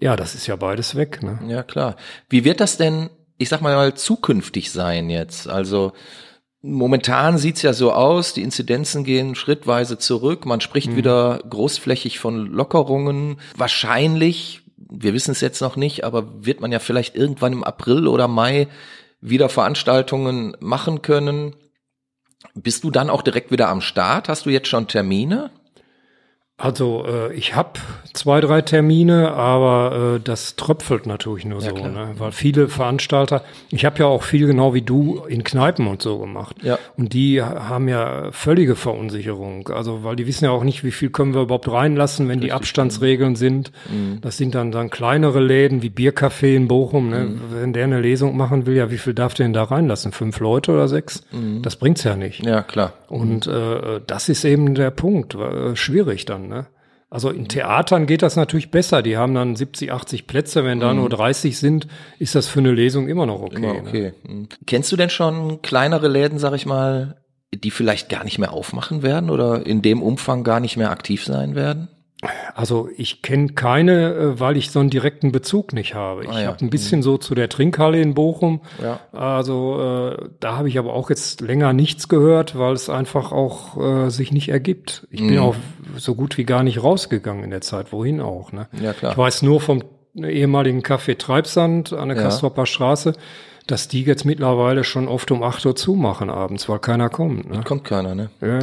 ja, 0.00 0.16
das 0.16 0.34
ist 0.34 0.46
ja 0.46 0.56
beides 0.56 0.94
weg, 0.96 1.22
ne? 1.22 1.38
Ja, 1.46 1.62
klar. 1.62 1.96
Wie 2.30 2.44
wird 2.44 2.60
das 2.60 2.78
denn, 2.78 3.10
ich 3.36 3.50
sag 3.50 3.60
mal, 3.60 3.92
zukünftig 3.94 4.70
sein 4.72 5.10
jetzt? 5.10 5.48
Also 5.48 5.92
momentan 6.62 7.38
sieht's 7.38 7.62
ja 7.62 7.72
so 7.72 7.92
aus, 7.92 8.34
die 8.34 8.42
Inzidenzen 8.42 9.04
gehen 9.04 9.34
schrittweise 9.34 9.98
zurück, 9.98 10.46
man 10.46 10.60
spricht 10.60 10.94
wieder 10.96 11.42
großflächig 11.48 12.18
von 12.18 12.46
Lockerungen. 12.46 13.40
Wahrscheinlich, 13.56 14.62
wir 14.76 15.14
wissen 15.14 15.32
es 15.32 15.40
jetzt 15.40 15.60
noch 15.60 15.76
nicht, 15.76 16.04
aber 16.04 16.44
wird 16.44 16.60
man 16.60 16.72
ja 16.72 16.78
vielleicht 16.78 17.16
irgendwann 17.16 17.52
im 17.52 17.64
April 17.64 18.06
oder 18.06 18.28
Mai 18.28 18.68
wieder 19.20 19.48
Veranstaltungen 19.48 20.56
machen 20.60 21.02
können. 21.02 21.56
Bist 22.54 22.84
du 22.84 22.90
dann 22.90 23.10
auch 23.10 23.22
direkt 23.22 23.50
wieder 23.50 23.68
am 23.68 23.80
Start? 23.80 24.28
Hast 24.28 24.46
du 24.46 24.50
jetzt 24.50 24.68
schon 24.68 24.88
Termine? 24.88 25.50
Also 26.60 27.06
äh, 27.06 27.32
ich 27.32 27.56
habe 27.56 27.80
zwei, 28.12 28.42
drei 28.42 28.60
Termine, 28.60 29.32
aber 29.32 30.16
äh, 30.16 30.20
das 30.22 30.56
tröpfelt 30.56 31.06
natürlich 31.06 31.46
nur 31.46 31.62
so, 31.62 31.72
klar. 31.72 31.88
ne? 31.88 32.08
weil 32.18 32.32
viele 32.32 32.68
Veranstalter, 32.68 33.42
ich 33.70 33.86
habe 33.86 33.98
ja 34.00 34.06
auch 34.06 34.22
viel 34.22 34.46
genau 34.46 34.74
wie 34.74 34.82
du 34.82 35.22
in 35.26 35.42
Kneipen 35.42 35.86
und 35.86 36.02
so 36.02 36.18
gemacht. 36.18 36.56
Ja. 36.62 36.78
Und 36.98 37.14
die 37.14 37.42
haben 37.42 37.88
ja 37.88 38.30
völlige 38.32 38.76
Verunsicherung. 38.76 39.68
Also 39.70 40.04
weil 40.04 40.16
die 40.16 40.26
wissen 40.26 40.44
ja 40.44 40.50
auch 40.50 40.62
nicht, 40.62 40.84
wie 40.84 40.90
viel 40.90 41.08
können 41.08 41.32
wir 41.32 41.40
überhaupt 41.40 41.70
reinlassen, 41.70 42.28
wenn 42.28 42.40
die 42.40 42.52
Abstandsregeln 42.52 43.36
sind. 43.36 43.72
Das 44.20 44.36
sind 44.36 44.54
dann 44.54 44.70
dann 44.70 44.90
kleinere 44.90 45.40
Läden 45.40 45.82
wie 45.82 45.88
Biercafé 45.88 46.54
in 46.54 46.68
Bochum. 46.68 47.08
Ne? 47.08 47.38
Wenn 47.52 47.72
der 47.72 47.84
eine 47.84 48.00
Lesung 48.00 48.36
machen 48.36 48.66
will, 48.66 48.76
ja, 48.76 48.90
wie 48.90 48.98
viel 48.98 49.14
darf 49.14 49.32
der 49.32 49.46
denn 49.46 49.54
da 49.54 49.64
reinlassen? 49.64 50.12
Fünf 50.12 50.40
Leute 50.40 50.72
oder 50.72 50.88
sechs? 50.88 51.22
Das 51.62 51.76
bringt's 51.76 52.04
ja 52.04 52.16
nicht. 52.16 52.44
Ja, 52.44 52.62
klar. 52.62 52.92
Und 53.08 53.46
äh, 53.46 54.00
das 54.06 54.28
ist 54.28 54.44
eben 54.44 54.74
der 54.74 54.90
Punkt, 54.90 55.34
äh, 55.34 55.74
schwierig 55.74 56.26
dann. 56.26 56.49
Ne? 56.50 56.66
Also 57.08 57.30
in 57.30 57.48
Theatern 57.48 58.06
geht 58.06 58.22
das 58.22 58.36
natürlich 58.36 58.70
besser. 58.70 59.02
Die 59.02 59.16
haben 59.16 59.34
dann 59.34 59.56
70, 59.56 59.90
80 59.90 60.26
Plätze. 60.28 60.64
Wenn 60.64 60.78
da 60.78 60.94
nur 60.94 61.08
30 61.08 61.58
sind, 61.58 61.88
ist 62.20 62.36
das 62.36 62.46
für 62.46 62.60
eine 62.60 62.72
Lesung 62.72 63.08
immer 63.08 63.26
noch 63.26 63.40
okay. 63.40 63.56
Immer 63.56 63.74
Ne? 63.74 63.80
okay. 63.80 64.12
Mhm. 64.22 64.48
Kennst 64.66 64.92
du 64.92 64.96
denn 64.96 65.10
schon 65.10 65.60
kleinere 65.60 66.06
Läden, 66.06 66.38
sag 66.38 66.54
ich 66.54 66.66
mal, 66.66 67.16
die 67.52 67.72
vielleicht 67.72 68.10
gar 68.10 68.22
nicht 68.22 68.38
mehr 68.38 68.52
aufmachen 68.52 69.02
werden 69.02 69.28
oder 69.28 69.66
in 69.66 69.82
dem 69.82 70.02
Umfang 70.02 70.44
gar 70.44 70.60
nicht 70.60 70.76
mehr 70.76 70.90
aktiv 70.92 71.24
sein 71.24 71.56
werden? 71.56 71.88
Also 72.54 72.90
ich 72.96 73.22
kenne 73.22 73.48
keine, 73.54 74.12
äh, 74.14 74.40
weil 74.40 74.58
ich 74.58 74.70
so 74.70 74.78
einen 74.80 74.90
direkten 74.90 75.32
Bezug 75.32 75.72
nicht 75.72 75.94
habe. 75.94 76.24
Ich 76.24 76.28
Ah, 76.30 76.40
ja. 76.42 76.46
habe 76.48 76.64
ein 76.64 76.68
bisschen 76.68 77.02
so 77.02 77.16
zu 77.16 77.34
der 77.34 77.48
Trinkhalle 77.48 77.98
in 78.00 78.12
Bochum. 78.14 78.60
Ja. 78.82 79.00
Also 79.12 79.80
äh, 80.20 80.28
da 80.38 80.56
habe 80.58 80.68
ich 80.68 80.78
aber 80.78 80.92
auch 80.92 81.08
jetzt 81.08 81.40
länger 81.40 81.72
nichts 81.72 82.08
gehört, 82.08 82.58
weil 82.58 82.74
es 82.74 82.90
einfach 82.90 83.32
auch 83.32 83.78
äh, 84.06 84.10
sich 84.10 84.32
nicht 84.32 84.50
ergibt. 84.50 85.06
Ich 85.10 85.22
Mhm. 85.22 85.28
bin 85.28 85.38
auch 85.38 85.56
so 85.96 86.14
gut 86.14 86.36
wie 86.36 86.44
gar 86.44 86.62
nicht 86.62 86.82
rausgegangen 86.82 87.42
in 87.44 87.50
der 87.50 87.62
Zeit. 87.62 87.90
Wohin 87.92 88.20
auch? 88.20 88.52
Ne? 88.52 88.68
Ja, 88.82 88.92
klar. 88.92 89.12
Ich 89.12 89.18
weiß 89.18 89.40
nur 89.42 89.60
vom 89.60 89.82
ehemaligen 90.14 90.80
Café 90.82 91.16
Treibsand 91.16 91.92
an 91.94 92.08
der 92.08 92.18
Ja. 92.18 92.24
Kastropper 92.24 92.66
Straße, 92.66 93.14
dass 93.70 93.88
die 93.88 94.02
jetzt 94.02 94.24
mittlerweile 94.24 94.84
schon 94.84 95.08
oft 95.08 95.30
um 95.30 95.42
8 95.42 95.64
Uhr 95.66 95.76
zumachen 95.76 96.30
abends, 96.30 96.68
weil 96.68 96.78
keiner 96.78 97.08
kommt. 97.08 97.50
Ne? 97.50 97.62
Kommt 97.64 97.84
keiner, 97.84 98.14
ne? 98.14 98.30
Ja. 98.40 98.60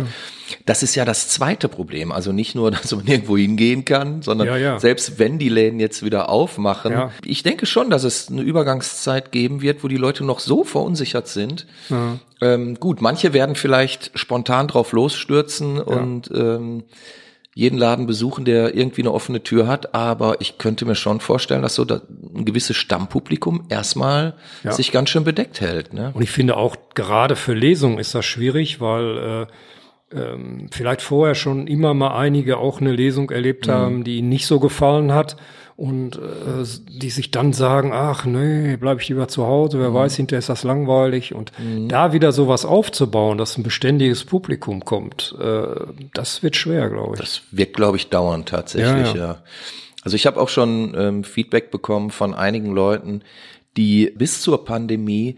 Das 0.66 0.84
ist 0.84 0.96
ja 0.96 1.06
das 1.06 1.28
zweite 1.30 1.68
Problem. 1.68 2.12
Also 2.12 2.32
nicht 2.32 2.56
nur, 2.56 2.72
dass 2.72 2.94
man 2.96 3.06
irgendwo 3.08 3.38
hingehen 3.38 3.86
kann, 3.86 4.22
sondern 4.22 4.48
Ja, 4.48 4.58
ja. 4.58 4.80
selbst 4.80 5.20
wenn 5.20 5.40
die 5.40 5.50
Läden 5.50 5.80
jetzt 5.80 6.04
wieder 6.04 6.30
aufmachen. 6.30 6.92
Ja. 6.92 7.12
Ich 7.24 7.44
denke 7.44 7.66
schon, 7.66 7.90
dass 7.90 8.04
es 8.04 8.30
eine 8.30 8.42
Übergangszeit 8.42 9.32
geben 9.32 9.62
wird, 9.62 9.84
wo 9.84 9.88
die 9.88 9.98
Leute 9.98 10.26
noch 10.26 10.40
so 10.40 10.64
verunsichert 10.64 11.28
sind. 11.28 11.68
Ähm, 12.42 12.76
gut, 12.80 13.02
manche 13.02 13.34
werden 13.34 13.56
vielleicht 13.56 14.12
spontan 14.16 14.68
drauf 14.68 14.92
losstürzen 14.92 15.80
und 15.80 16.30
ähm, 16.34 16.84
jeden 17.58 17.80
Laden 17.80 18.06
besuchen, 18.06 18.46
der 18.46 18.76
irgendwie 18.76 19.02
eine 19.02 19.12
offene 19.12 19.42
Tür 19.42 19.66
hat, 19.66 19.96
aber 19.96 20.42
ich 20.42 20.60
könnte 20.60 20.86
mir 20.86 20.94
schon 20.94 21.20
vorstellen, 21.20 21.64
dass 21.64 21.74
so 21.74 21.86
da 21.86 22.02
ein 22.36 22.46
gewisses 22.46 22.78
Stammpublikum 22.78 23.64
erstmal 23.70 24.36
Ja. 24.64 24.74
sich 24.74 24.92
ganz 24.92 25.10
schön 25.10 25.24
bedeckt 25.24 25.60
hält. 25.60 25.92
Ne? 25.92 26.12
Und 26.14 26.22
ich 26.22 26.30
finde 26.30 26.56
auch 26.56 26.76
gerade 26.94 27.36
für 27.36 27.56
Lesungen 27.56 27.98
ist 27.98 28.14
das 28.14 28.26
schwierig, 28.26 28.80
weil 28.80 29.48
äh, 30.14 30.16
ähm, 30.16 30.68
vielleicht 30.72 31.02
vorher 31.02 31.34
schon 31.34 31.66
immer 31.66 31.96
mal 31.96 32.16
einige 32.16 32.60
auch 32.60 32.80
eine 32.80 32.92
Lesung 32.92 33.32
erlebt 33.32 33.68
haben, 33.68 34.04
die 34.04 34.18
ihnen 34.20 34.30
nicht 34.30 34.46
so 34.46 34.60
gefallen 34.60 35.12
hat 35.12 35.36
und 35.78 36.18
äh, 36.18 36.66
die 36.90 37.10
sich 37.12 37.30
dann 37.32 37.54
sagen, 37.54 37.92
ach 37.94 38.26
nee, 38.26 38.76
bleib 38.78 39.00
ich 39.00 39.08
lieber 39.10 39.28
zu 39.30 39.46
Hause, 39.46 39.80
wer 39.80 39.94
weiß, 39.94 40.16
hinterher 40.16 40.40
ist 40.40 40.50
das 40.50 40.64
langweilig 40.64 41.34
und 41.36 41.52
da 41.88 42.12
wieder 42.14 42.32
sowas 42.34 42.66
aufzubauen, 42.66 43.38
dass 43.38 43.58
ein 43.58 43.64
beständiges 43.64 44.26
Publikum 44.26 44.84
kommt, 44.84 45.36
äh, 45.40 45.64
das 46.16 46.42
wird 46.44 46.56
schwer, 46.56 46.90
glaube 46.90 47.14
ich. 47.14 47.20
Das 47.22 47.42
wird, 47.52 47.74
glaube 47.76 47.98
ich, 47.98 48.10
dauern 48.10 48.44
tatsächlich, 48.46 49.14
Ja, 49.14 49.16
ja. 49.16 49.16
ja. 49.16 49.38
Also 50.04 50.16
ich 50.16 50.26
habe 50.26 50.40
auch 50.42 50.50
schon 50.50 50.96
ähm, 50.98 51.24
Feedback 51.24 51.70
bekommen 51.70 52.10
von 52.12 52.34
einigen 52.34 52.72
Leuten, 52.74 53.22
die 53.78 54.12
bis 54.18 54.42
zur 54.42 54.66
Pandemie 54.66 55.38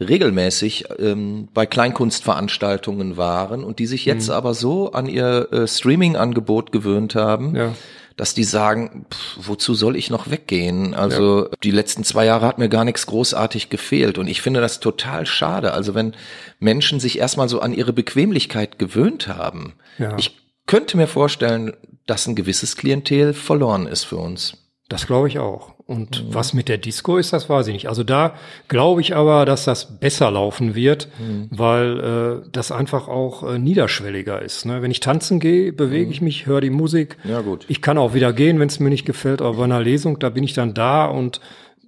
regelmäßig 0.00 0.84
ähm, 0.98 1.48
bei 1.54 1.64
Kleinkunstveranstaltungen 1.64 3.16
waren 3.16 3.64
und 3.64 3.78
die 3.78 3.86
sich 3.86 4.04
jetzt 4.04 4.28
Mhm. 4.28 4.34
aber 4.34 4.54
so 4.54 4.92
an 4.92 5.06
ihr 5.06 5.48
äh, 5.52 5.66
Streaming-Angebot 5.68 6.72
gewöhnt 6.72 7.14
haben, 7.14 7.54
Ja. 7.54 7.72
Dass 8.16 8.34
die 8.34 8.44
sagen, 8.44 9.06
pff, 9.12 9.48
wozu 9.48 9.74
soll 9.74 9.96
ich 9.96 10.10
noch 10.10 10.30
weggehen? 10.30 10.94
Also 10.94 11.48
die 11.62 11.70
letzten 11.70 12.04
zwei 12.04 12.24
Jahre 12.24 12.46
hat 12.46 12.58
mir 12.58 12.68
gar 12.68 12.84
nichts 12.84 13.06
großartig 13.06 13.68
gefehlt 13.70 14.18
und 14.18 14.26
ich 14.28 14.42
finde 14.42 14.60
das 14.60 14.80
total 14.80 15.26
schade. 15.26 15.72
Also 15.72 15.94
wenn 15.94 16.14
Menschen 16.58 17.00
sich 17.00 17.18
erstmal 17.18 17.48
so 17.48 17.60
an 17.60 17.72
ihre 17.72 17.92
Bequemlichkeit 17.92 18.78
gewöhnt 18.78 19.28
haben, 19.28 19.74
Ja. 19.98 20.16
ich 20.18 20.36
könnte 20.66 20.96
mir 20.96 21.06
vorstellen, 21.08 21.72
dass 22.06 22.26
ein 22.26 22.34
gewisses 22.34 22.76
Klientel 22.76 23.34
verloren 23.34 23.86
ist 23.86 24.04
für 24.04 24.16
uns. 24.16 24.56
Das 24.88 25.06
glaube 25.06 25.28
ich 25.28 25.38
auch. 25.38 25.71
Und 25.86 26.32
was 26.32 26.54
mit 26.54 26.68
der 26.68 26.78
Disco 26.78 27.16
ist, 27.16 27.32
das 27.32 27.48
weiß 27.48 27.66
ich 27.66 27.72
nicht. 27.72 27.88
Also 27.88 28.04
da 28.04 28.34
glaube 28.68 29.00
ich 29.00 29.16
aber, 29.16 29.44
dass 29.44 29.64
das 29.64 29.98
besser 29.98 30.30
laufen 30.30 30.74
wird, 30.74 31.08
weil 31.50 32.42
äh, 32.44 32.48
das 32.50 32.70
einfach 32.70 33.08
auch 33.08 33.42
äh, 33.42 33.58
niederschwelliger 33.58 34.40
ist. 34.40 34.64
Ne? 34.64 34.80
Wenn 34.80 34.90
ich 34.90 35.00
tanzen 35.00 35.40
gehe, 35.40 35.72
bewege 35.72 36.10
ich 36.10 36.20
mich, 36.20 36.46
höre 36.46 36.60
die 36.60 36.70
Musik. 36.70 37.16
Ja, 37.24 37.40
gut. 37.40 37.64
Ich 37.68 37.82
kann 37.82 37.98
auch 37.98 38.14
wieder 38.14 38.32
gehen, 38.32 38.60
wenn 38.60 38.68
es 38.68 38.80
mir 38.80 38.90
nicht 38.90 39.04
gefällt, 39.04 39.42
aber 39.42 39.56
bei 39.56 39.64
einer 39.64 39.80
Lesung, 39.80 40.18
da 40.18 40.30
bin 40.30 40.44
ich 40.44 40.54
dann 40.54 40.72
da 40.72 41.06
und 41.06 41.40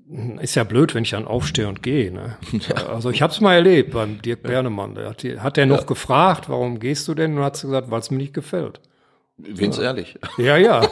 hm, 0.08 0.38
ist 0.40 0.56
ja 0.56 0.64
blöd, 0.64 0.94
wenn 0.94 1.04
ich 1.04 1.10
dann 1.10 1.26
aufstehe 1.26 1.68
und 1.68 1.82
gehe. 1.82 2.12
Ne? 2.12 2.36
Also 2.88 3.10
ich 3.10 3.22
habe 3.22 3.32
es 3.32 3.40
mal 3.40 3.54
erlebt 3.54 3.92
beim 3.92 4.20
Dirk 4.20 4.42
Bernemann. 4.42 4.96
Der 4.96 5.10
hat, 5.10 5.22
hat 5.22 5.56
der 5.56 5.66
noch 5.66 5.86
gefragt, 5.86 6.48
warum 6.48 6.80
gehst 6.80 7.06
du 7.08 7.14
denn? 7.14 7.38
Und 7.38 7.44
hat 7.44 7.56
sie 7.56 7.68
gesagt, 7.68 7.90
weil 7.90 8.00
es 8.00 8.10
mir 8.10 8.18
nicht 8.18 8.34
gefällt. 8.34 8.80
Wen's 9.36 9.78
ehrlich. 9.78 10.18
Ja, 10.36 10.56
ja. 10.56 10.82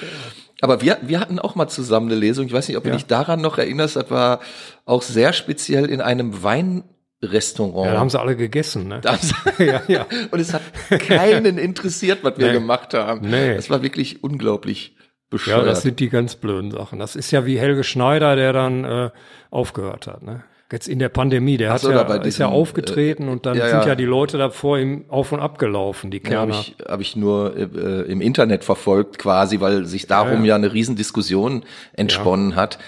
Aber 0.62 0.80
wir, 0.80 0.98
wir 1.02 1.20
hatten 1.20 1.38
auch 1.38 1.54
mal 1.54 1.68
zusammen 1.68 2.10
eine 2.10 2.18
Lesung. 2.18 2.46
Ich 2.46 2.52
weiß 2.52 2.68
nicht, 2.68 2.76
ob 2.76 2.84
du 2.84 2.90
Ja. 2.90 2.94
dich 2.96 3.06
daran 3.06 3.40
noch 3.40 3.58
erinnerst. 3.58 3.96
Das 3.96 4.10
war 4.10 4.40
auch 4.84 5.02
sehr 5.02 5.32
speziell 5.32 5.86
in 5.86 6.00
einem 6.00 6.42
Weinrestaurant. 6.42 7.86
ja 7.86 7.92
da 7.92 8.00
haben 8.00 8.10
sie 8.10 8.18
alle 8.20 8.36
gegessen. 8.36 8.88
Ne? 8.88 9.00
Ja, 9.58 9.82
ja. 9.88 10.06
Und 10.30 10.40
es 10.40 10.52
hat 10.54 10.62
keinen 10.88 11.58
interessiert, 11.58 12.20
was 12.22 12.38
wir 12.38 12.48
Nee. 12.48 12.52
gemacht 12.54 12.94
haben. 12.94 13.28
Nee. 13.28 13.54
Das 13.54 13.70
war 13.70 13.82
wirklich 13.82 14.22
unglaublich 14.24 14.94
Ja, 14.96 15.02
bescheuert. 15.30 15.66
das 15.66 15.82
sind 15.82 16.00
die 16.00 16.08
ganz 16.08 16.36
blöden 16.36 16.70
Sachen. 16.70 16.98
Das 16.98 17.16
ist 17.16 17.30
ja 17.32 17.44
wie 17.46 17.58
Helge 17.58 17.84
Schneider, 17.84 18.36
der 18.36 18.52
dann 18.52 18.84
äh, 18.84 19.10
aufgehört 19.56 20.06
hat. 20.06 20.22
Ne? 20.22 20.44
Jetzt 20.70 20.88
in 20.88 20.98
der 20.98 21.08
Pandemie, 21.08 21.56
der 21.56 21.78
so, 21.78 21.90
ja, 21.90 21.98
da 21.98 22.02
bei 22.02 22.16
ist 22.16 22.38
ja 22.38 22.46
diesem, 22.46 22.60
aufgetreten 22.60 23.28
und 23.28 23.46
dann 23.46 23.56
ja, 23.56 23.68
sind 23.68 23.80
ja. 23.82 23.88
ja 23.88 23.94
die 23.94 24.04
Leute 24.04 24.36
davor 24.36 24.78
ihm 24.78 25.04
auf 25.08 25.30
und 25.30 25.38
ab 25.38 25.58
gelaufen, 25.58 26.10
die 26.10 26.20
ja, 26.28 26.40
habe 26.40 26.50
ich, 26.50 26.74
hab 26.84 27.00
ich 27.00 27.14
nur 27.14 27.56
äh, 27.56 28.02
im 28.10 28.20
Internet 28.20 28.64
verfolgt 28.64 29.18
quasi, 29.18 29.60
weil 29.60 29.84
sich 29.84 30.08
darum 30.08 30.38
ja, 30.38 30.38
Ja, 30.38 30.46
ja. 30.46 30.54
eine 30.56 30.72
Riesendiskussion 30.72 31.64
entsponnen 31.92 32.56
hat. 32.56 32.78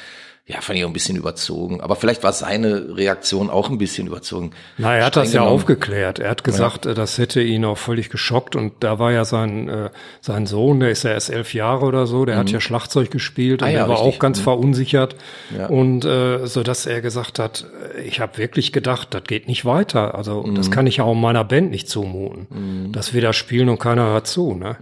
Ja, 0.51 0.63
fand 0.63 0.79
ich 0.79 0.85
auch 0.87 0.89
ein 0.89 0.95
bisschen 0.95 1.17
überzogen. 1.17 1.83
Aber 1.83 1.95
vielleicht 1.95 2.23
war 2.25 2.33
seine 2.33 2.97
Reaktion 2.97 3.51
auch 3.51 3.69
ein 3.69 3.77
bisschen 3.77 4.07
überzogen. 4.07 4.53
Na, 4.79 4.95
er 4.97 5.05
hat 5.05 5.15
das 5.17 5.29
Streng 5.29 5.35
ja 5.35 5.41
genommen. 5.43 5.55
aufgeklärt. 5.61 6.19
Er 6.21 6.31
hat 6.31 6.43
gesagt, 6.43 6.87
äh, 6.87 6.95
das 6.95 7.19
hätte 7.19 7.43
ihn 7.43 7.67
auch 7.67 7.77
völlig 7.77 8.09
geschockt. 8.09 8.57
Und 8.57 8.73
da 8.81 8.99
war 8.99 9.13
ja 9.13 9.27
sein, 9.27 9.69
äh, 9.69 9.91
sein 10.23 10.47
Sohn, 10.47 10.81
der 10.81 10.91
ist 10.91 11.03
ja 11.03 11.11
erst 11.11 11.29
elf 11.29 11.53
Jahre 11.53 11.85
oder 11.85 12.07
so, 12.07 12.25
der 12.25 12.39
hat 12.39 12.51
ja 12.51 12.61
Schlagzeug 12.61 13.11
gespielt 13.11 13.61
und 13.61 13.69
Mhm. 13.69 13.75
Ah 13.75 13.79
ja, 13.79 13.85
der 13.85 13.89
war 13.91 13.97
richtig. 13.99 14.15
auch 14.15 14.19
ganz 14.21 14.41
verunsichert. 14.41 15.17
Ja. 15.55 15.67
Und 15.67 16.07
äh, 16.07 16.47
so 16.47 16.63
dass 16.63 16.87
er 16.87 17.03
gesagt 17.03 17.39
hat, 17.39 17.67
äh, 17.97 18.01
ich 18.05 18.21
habe 18.21 18.39
wirklich 18.39 18.73
gedacht, 18.73 19.09
das 19.13 19.25
geht 19.25 19.49
nicht 19.49 19.67
weiter. 19.67 20.15
Also 20.15 20.45
Mhm. 20.45 20.55
das 20.55 20.71
kann 20.71 20.87
ich 20.87 21.03
auch 21.03 21.13
meiner 21.15 21.45
Band 21.45 21.71
nicht 21.73 21.91
zumuten, 21.91 22.91
dass 22.93 23.13
wir 23.13 23.21
da 23.21 23.35
spielen 23.35 23.69
und 23.69 23.79
keiner 23.81 24.07
hört 24.07 24.27
zu. 24.27 24.55
Ne? 24.55 24.77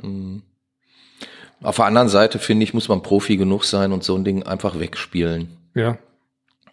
Auf 1.63 1.77
der 1.77 1.87
anderen 1.87 2.09
Seite, 2.09 2.39
finde 2.39 2.65
ich, 2.65 2.75
muss 2.75 2.89
man 2.89 3.03
Profi 3.03 3.37
genug 3.37 3.65
sein 3.65 3.93
und 3.93 4.05
so 4.05 4.15
ein 4.15 4.25
Ding 4.25 4.43
einfach 4.43 4.79
wegspielen. 4.79 5.49
Ja. 5.75 5.99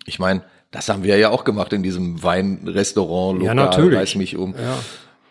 Ich 0.06 0.20
meine, 0.20 0.44
das 0.72 0.90
haben 0.90 1.04
wir 1.04 1.18
ja 1.18 1.30
auch 1.30 1.44
gemacht 1.44 1.72
in 1.74 1.84
diesem 1.84 2.22
Weinrestaurant, 2.24 3.42
Ja, 3.42 3.54
Lokal, 3.54 3.66
natürlich. 3.66 4.00
reiß 4.00 4.16
mich 4.16 4.36
um. 4.38 4.54
Ja. 4.56 4.78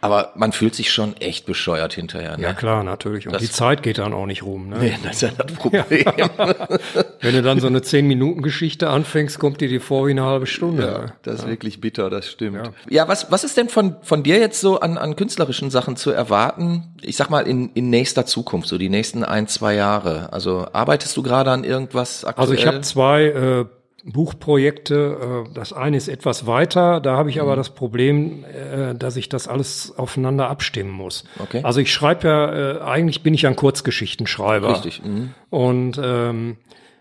Aber 0.05 0.33
man 0.35 0.51
fühlt 0.53 0.75
sich 0.75 0.93
schon 0.93 1.17
echt 1.19 1.47
bescheuert 1.47 1.95
hinterher. 1.95 2.37
Ne? 2.37 2.43
Ja, 2.43 2.53
klar, 2.55 2.83
natürlich. 2.83 3.27
Und 3.27 3.35
Das- 3.35 3.41
die 3.43 3.51
Zeit 3.51 3.83
geht 3.85 3.99
dann 3.99 4.13
auch 4.13 4.27
nicht 4.27 4.43
rum. 4.43 4.69
Ne? 4.69 4.79
Nee, 4.81 4.99
das 5.05 5.15
ist 5.15 5.23
ja 5.23 5.29
das 5.39 5.53
Problem. 5.53 5.85
Wenn 7.21 7.35
du 7.35 7.43
dann 7.43 7.61
so 7.61 7.69
eine 7.69 7.79
10-Minuten-Geschichte 7.79 8.91
anfängst, 8.91 9.39
kommt 9.39 9.61
dir 9.61 9.69
die 9.69 9.79
vor 9.79 10.07
wie 10.09 10.11
eine 10.11 10.25
halbe 10.25 10.47
Stunde. 10.47 10.83
Ja, 10.85 11.13
das 11.23 11.41
ist 11.41 11.49
wirklich 11.49 11.81
bitter, 11.81 12.11
das 12.11 12.29
stimmt. 12.29 12.71
Ja, 12.91 13.07
was, 13.07 13.31
was 13.31 13.45
ist 13.45 13.57
denn 13.57 13.69
von, 13.69 13.95
von 14.03 14.25
dir 14.25 14.39
jetzt 14.39 14.61
so 14.61 14.81
an, 14.81 14.99
an 14.99 15.15
künstlerischen 15.15 15.71
Sachen 15.71 15.97
zu 15.97 16.11
erwarten? 16.11 16.97
Ich 17.01 17.17
sag 17.17 17.31
mal 17.31 17.47
in, 17.47 17.71
in 17.75 17.89
nächster 17.89 18.27
Zukunft, 18.27 18.69
so 18.69 18.79
die 18.79 18.89
nächsten 18.89 19.23
ein, 19.25 19.47
zwei 19.47 19.75
Jahre. 19.75 20.33
Also 20.33 20.67
arbeitest 20.73 21.17
du 21.17 21.23
gerade 21.23 21.53
an 21.53 21.63
irgendwas 21.65 22.25
aktuell? 22.25 22.43
Also 22.43 22.55
ich 22.55 22.67
habe 22.67 22.81
zwei 22.81 23.23
äh, 23.27 23.65
Buchprojekte. 24.05 25.45
Äh, 25.51 25.55
das 25.55 25.73
eine 25.73 25.97
ist 25.97 26.09
etwas 26.09 26.47
weiter. 26.47 27.01
Da 27.01 27.17
habe 27.17 27.31
ich 27.31 27.37
Mhm. 27.37 27.43
aber 27.43 27.57
das 27.57 27.71
Problem, 27.71 28.45
äh, 28.45 28.95
dass 28.95 29.17
ich 29.17 29.29
das 29.29 29.49
alles 29.49 29.93
aufeinander 29.97 30.49
abstimmen 30.49 30.91
muss. 30.91 31.25
Okay. 31.39 31.61
Also 31.63 31.81
ich 31.81 31.93
schreibe 31.93 32.29
ja, 32.29 32.53
äh, 32.53 32.81
eigentlich 32.83 33.23
bin 33.23 33.35
ich 33.35 33.47
ein 33.47 33.57
Kurzgeschichtenschreiber. 33.57 34.71
Richtig. 34.71 35.03
Mhm. 35.05 35.31
Und 35.51 36.01
ähm, 36.03 36.57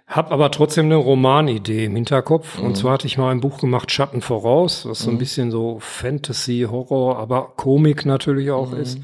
habe 0.08 0.32
aber 0.32 0.52
trotzdem 0.52 0.86
eine 0.88 0.96
Romanidee 0.98 1.86
im 1.86 1.96
Hinterkopf. 1.96 2.60
Mhm. 2.60 2.66
Und 2.66 2.78
zwar 2.78 2.94
hatte 2.94 3.08
ich 3.08 3.18
mal 3.18 3.32
ein 3.32 3.40
Buch 3.40 3.60
gemacht, 3.60 3.92
Schatten 3.92 4.22
voraus, 4.22 4.86
was 4.86 5.00
so 5.00 5.10
ein 5.10 5.18
bisschen 5.18 5.52
so 5.52 5.78
Fantasy, 5.80 6.68
Horror, 6.70 7.18
aber 7.18 7.54
Komik 7.56 8.06
natürlich 8.06 8.52
auch 8.52 8.72
Mhm. 8.72 8.78
ist. 8.82 9.00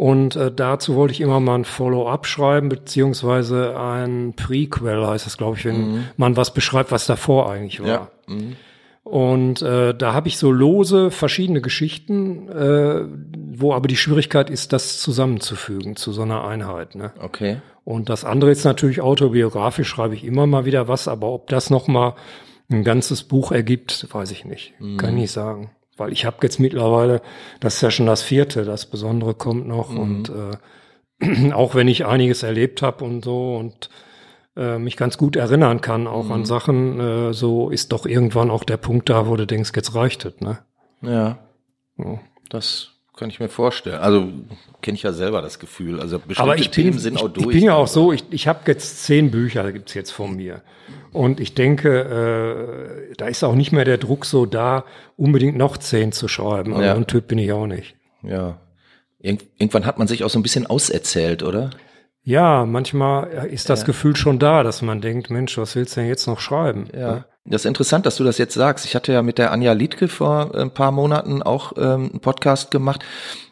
Und 0.00 0.34
äh, 0.34 0.50
dazu 0.50 0.96
wollte 0.96 1.12
ich 1.12 1.20
immer 1.20 1.40
mal 1.40 1.56
ein 1.56 1.66
Follow-up 1.66 2.26
schreiben, 2.26 2.70
beziehungsweise 2.70 3.78
ein 3.78 4.32
Prequel 4.34 5.06
heißt 5.06 5.26
das, 5.26 5.36
glaube 5.36 5.58
ich, 5.58 5.66
wenn 5.66 6.06
man 6.16 6.38
was 6.38 6.54
beschreibt, 6.54 6.90
was 6.90 7.04
davor 7.04 7.50
eigentlich 7.52 7.82
war. 7.82 8.10
Mhm. 8.26 8.38
Ja. 8.38 8.44
Mhm. 8.46 8.56
Und 9.04 9.60
äh, 9.60 9.94
da 9.94 10.14
habe 10.14 10.28
ich 10.28 10.38
so 10.38 10.50
lose 10.52 11.10
verschiedene 11.10 11.60
Geschichten, 11.60 12.48
äh, 12.48 13.04
wo 13.52 13.74
aber 13.74 13.88
die 13.88 13.96
Schwierigkeit 13.96 14.48
ist, 14.48 14.72
das 14.72 15.00
zusammenzufügen 15.00 15.96
zu 15.96 16.12
so 16.12 16.22
einer 16.22 16.44
Einheit. 16.46 16.94
Ne? 16.94 17.12
Okay. 17.20 17.58
Und 17.84 18.08
das 18.08 18.24
andere 18.24 18.52
ist 18.52 18.64
natürlich 18.64 19.02
autobiografisch, 19.02 19.88
schreibe 19.88 20.14
ich 20.14 20.24
immer 20.24 20.46
mal 20.46 20.64
wieder 20.64 20.88
was, 20.88 21.08
aber 21.08 21.28
ob 21.28 21.48
das 21.48 21.68
nochmal 21.68 22.14
ein 22.70 22.84
ganzes 22.84 23.22
Buch 23.22 23.52
ergibt, 23.52 24.06
weiß 24.10 24.30
ich 24.30 24.46
nicht. 24.46 24.72
Kann 24.96 25.10
ich 25.10 25.20
nicht 25.20 25.32
sagen. 25.32 25.72
Weil 26.00 26.12
ich 26.12 26.24
habe 26.24 26.38
jetzt 26.42 26.58
mittlerweile, 26.58 27.20
das 27.60 27.74
ist 27.74 27.82
ja 27.82 27.90
schon 27.90 28.06
das 28.06 28.22
vierte, 28.22 28.64
das 28.64 28.86
Besondere 28.86 29.34
kommt 29.34 29.68
noch. 29.68 29.90
Und 29.94 30.32
äh, 31.20 31.52
auch 31.52 31.74
wenn 31.74 31.88
ich 31.88 32.06
einiges 32.06 32.42
erlebt 32.42 32.80
habe 32.80 33.04
und 33.04 33.22
so 33.22 33.56
und 33.56 33.90
äh, 34.56 34.78
mich 34.78 34.96
ganz 34.96 35.18
gut 35.18 35.36
erinnern 35.36 35.82
kann, 35.82 36.06
auch 36.06 36.30
an 36.30 36.46
Sachen, 36.46 36.98
äh, 36.98 37.34
so 37.34 37.68
ist 37.68 37.92
doch 37.92 38.06
irgendwann 38.06 38.50
auch 38.50 38.64
der 38.64 38.78
Punkt 38.78 39.10
da, 39.10 39.28
wo 39.28 39.36
du 39.36 39.46
denkst, 39.46 39.72
jetzt 39.76 39.94
reicht 39.94 40.24
es. 40.24 40.40
Ne? 40.40 40.60
Ja. 41.02 41.38
Ja. 41.98 42.18
Das 42.48 42.92
kann 43.20 43.30
ich 43.30 43.38
mir 43.38 43.48
vorstellen. 43.48 44.00
Also 44.00 44.28
kenne 44.82 44.96
ich 44.96 45.04
ja 45.04 45.12
selber 45.12 45.40
das 45.42 45.58
Gefühl. 45.60 46.00
Also 46.00 46.18
bestimmte 46.18 46.42
Aber 46.42 46.56
ich 46.56 46.70
bin, 46.70 46.84
Themen 46.86 46.98
sind 46.98 47.14
ich, 47.14 47.22
auch 47.22 47.28
durch. 47.28 47.46
ich 47.46 47.52
bin 47.52 47.62
ja 47.62 47.74
auch 47.74 47.86
so, 47.86 48.12
ich, 48.12 48.24
ich 48.30 48.48
habe 48.48 48.60
jetzt 48.66 49.04
zehn 49.04 49.30
Bücher, 49.30 49.70
gibt's 49.70 49.94
jetzt 49.94 50.10
von 50.10 50.34
mir. 50.34 50.62
Und 51.12 51.38
ich 51.38 51.54
denke, 51.54 53.08
äh, 53.10 53.14
da 53.16 53.26
ist 53.26 53.44
auch 53.44 53.54
nicht 53.54 53.70
mehr 53.72 53.84
der 53.84 53.98
Druck 53.98 54.24
so 54.24 54.46
da, 54.46 54.84
unbedingt 55.16 55.56
noch 55.56 55.76
zehn 55.76 56.10
zu 56.12 56.26
schreiben. 56.28 56.74
Aber 56.74 56.84
Ja. 56.84 56.94
so 56.94 57.00
ein 57.00 57.06
Typ 57.06 57.28
bin 57.28 57.38
ich 57.38 57.52
auch 57.52 57.66
nicht. 57.66 57.94
Ja. 58.22 58.58
Irgend, 59.20 59.44
irgendwann 59.58 59.86
hat 59.86 59.98
man 59.98 60.08
sich 60.08 60.24
auch 60.24 60.30
so 60.30 60.38
ein 60.38 60.42
bisschen 60.42 60.66
auserzählt, 60.66 61.42
oder? 61.42 61.70
Ja, 62.22 62.64
manchmal 62.66 63.28
ist 63.50 63.70
das 63.70 63.84
Gefühl 63.84 64.16
schon 64.16 64.38
da, 64.38 64.62
dass 64.62 64.82
man 64.82 65.00
denkt, 65.00 65.30
Mensch, 65.30 65.56
was 65.58 65.74
willst 65.76 65.96
du 65.96 66.00
denn 66.00 66.08
jetzt 66.08 66.26
noch 66.26 66.40
schreiben? 66.40 66.88
Ja. 66.94 67.24
Das 67.44 67.62
ist 67.62 67.66
interessant, 67.66 68.06
dass 68.06 68.16
du 68.16 68.24
das 68.24 68.38
jetzt 68.38 68.54
sagst. 68.54 68.84
Ich 68.84 68.94
hatte 68.94 69.12
ja 69.12 69.22
mit 69.22 69.38
der 69.38 69.50
Anja 69.50 69.72
Liedke 69.72 70.08
vor 70.08 70.54
ein 70.54 70.70
paar 70.70 70.92
Monaten 70.92 71.42
auch 71.42 71.72
ähm, 71.76 72.10
einen 72.10 72.20
Podcast 72.20 72.70
gemacht. 72.70 73.02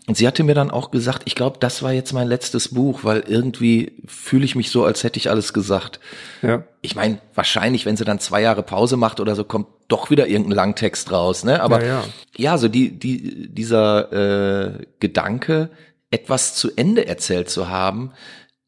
Und 0.06 0.16
sie 0.16 0.26
hatte 0.26 0.42
mir 0.42 0.54
dann 0.54 0.70
auch 0.70 0.90
gesagt, 0.90 1.22
ich 1.26 1.34
glaube, 1.34 1.58
das 1.60 1.82
war 1.82 1.92
jetzt 1.92 2.12
mein 2.12 2.28
letztes 2.28 2.68
Buch, 2.68 3.00
weil 3.02 3.24
irgendwie 3.26 3.92
fühle 4.06 4.46
ich 4.46 4.54
mich 4.54 4.70
so, 4.70 4.84
als 4.84 5.04
hätte 5.04 5.18
ich 5.18 5.28
alles 5.28 5.52
gesagt. 5.52 6.00
Ja. 6.40 6.64
Ich 6.80 6.96
meine, 6.96 7.18
wahrscheinlich, 7.34 7.84
wenn 7.84 7.96
sie 7.96 8.04
dann 8.04 8.18
zwei 8.18 8.40
Jahre 8.40 8.62
Pause 8.62 8.96
macht 8.96 9.20
oder 9.20 9.34
so, 9.34 9.44
kommt 9.44 9.66
doch 9.88 10.10
wieder 10.10 10.26
irgendein 10.26 10.56
Langtext 10.56 11.12
raus, 11.12 11.44
ne? 11.44 11.62
Aber 11.62 11.82
Ja, 11.82 11.86
ja, 11.86 12.02
ja. 12.36 12.58
so 12.58 12.68
die, 12.68 12.98
die, 12.98 13.52
dieser 13.52 14.12
äh, 14.12 14.86
Gedanke, 14.98 15.70
etwas 16.10 16.54
zu 16.54 16.70
Ende 16.74 17.06
erzählt 17.06 17.50
zu 17.50 17.68
haben, 17.68 18.12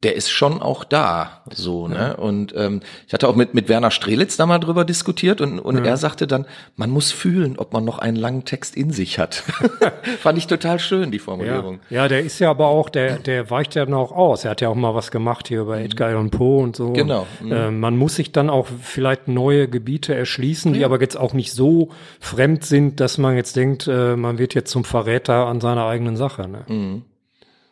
der 0.03 0.17
ist 0.17 0.31
schon 0.31 0.63
auch 0.63 0.85
da, 0.85 1.43
so, 1.53 1.87
ne? 1.87 2.17
Und 2.17 2.55
ähm, 2.57 2.81
ich 3.07 3.13
hatte 3.13 3.29
auch 3.29 3.37
mit 3.37 3.53
mit 3.53 3.69
Werner 3.69 3.91
Strelitz 3.91 4.39
da 4.39 4.47
mal 4.47 4.59
drüber 4.59 4.85
diskutiert 4.87 5.41
und 5.43 5.59
und 5.59 5.85
er 5.85 5.97
sagte 5.99 6.27
dann, 6.27 6.47
man 6.77 6.89
muss 6.91 7.13
fühlen, 7.13 7.59
ob 7.59 7.75
man 7.75 7.85
noch 7.85 7.99
einen 7.99 8.17
langen 8.17 8.47
Text 8.47 8.77
in 8.77 8.93
sich 8.93 9.19
hat. 9.19 9.43
Fand 10.21 10.39
ich 10.39 10.47
total 10.47 10.79
schön 10.79 11.11
die 11.11 11.19
Ja. 11.19 11.25
Formulierung. 11.25 11.81
ja, 11.91 12.09
der 12.09 12.21
ist 12.21 12.39
ja 12.39 12.51
aber 12.51 12.69
auch, 12.69 12.89
der, 12.89 13.19
der 13.19 13.51
weicht 13.51 13.75
ja 13.75 13.85
noch 13.85 14.11
aus. 14.13 14.45
Er 14.47 14.53
hat 14.53 14.63
ja 14.63 14.71
auch 14.71 14.75
mal 14.75 14.95
was 14.95 15.11
gemacht 15.11 15.49
hier 15.49 15.65
bei 15.67 15.83
Edgar 15.85 16.09
Allan 16.09 16.31
Poe 16.31 16.63
und 16.63 16.77
so. 16.77 16.93
Genau. 16.93 17.27
Und, 17.43 17.53
äh, 17.53 17.71
man 17.71 17.97
muss 17.99 18.15
sich 18.17 18.33
dann 18.33 18.49
auch 18.49 18.69
vielleicht 18.83 19.29
neue 19.29 19.69
Gebiete 19.69 20.15
erschließen, 20.15 20.73
die 20.73 20.85
aber 20.85 20.99
jetzt 21.01 21.19
auch 21.19 21.35
nicht 21.35 21.53
so 21.53 21.91
fremd 22.21 22.65
sind, 22.65 23.01
dass 23.01 23.19
man 23.19 23.37
jetzt 23.37 23.55
denkt, 23.57 23.87
äh, 23.87 24.17
man 24.17 24.39
wird 24.39 24.55
jetzt 24.55 24.71
zum 24.71 24.85
Verräter 24.85 25.47
an 25.47 25.61
seiner 25.61 25.85
eigenen 25.87 26.17
Sache. 26.17 26.49
Ne? 26.49 26.65
Mhm. 26.69 27.03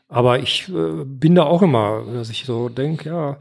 Aber 0.08 0.38
ich 0.38 0.68
äh, 0.68 1.04
bin 1.04 1.34
da 1.34 1.44
auch 1.44 1.62
immer, 1.62 2.04
dass 2.12 2.30
ich 2.30 2.44
so 2.44 2.68
denke, 2.68 3.10
ja, 3.10 3.36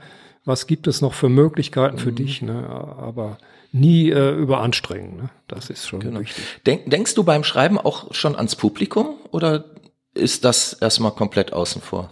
was 0.45 0.67
gibt 0.67 0.87
es 0.87 1.01
noch 1.01 1.13
für 1.13 1.29
Möglichkeiten 1.29 1.97
für 1.97 2.11
mhm. 2.11 2.15
dich, 2.15 2.41
ne? 2.41 2.67
aber 2.97 3.37
nie 3.71 4.09
äh, 4.09 4.31
überanstrengen. 4.31 5.17
Ne? 5.17 5.29
Das 5.47 5.69
ist 5.69 5.87
schon 5.87 5.99
genau. 5.99 6.19
wichtig. 6.19 6.43
Denk, 6.65 6.89
denkst 6.89 7.15
du 7.15 7.23
beim 7.23 7.43
Schreiben 7.43 7.77
auch 7.77 8.13
schon 8.13 8.35
ans 8.35 8.55
Publikum 8.55 9.15
oder 9.31 9.65
ist 10.13 10.45
das 10.45 10.73
erstmal 10.73 11.11
komplett 11.11 11.53
außen 11.53 11.81
vor? 11.81 12.11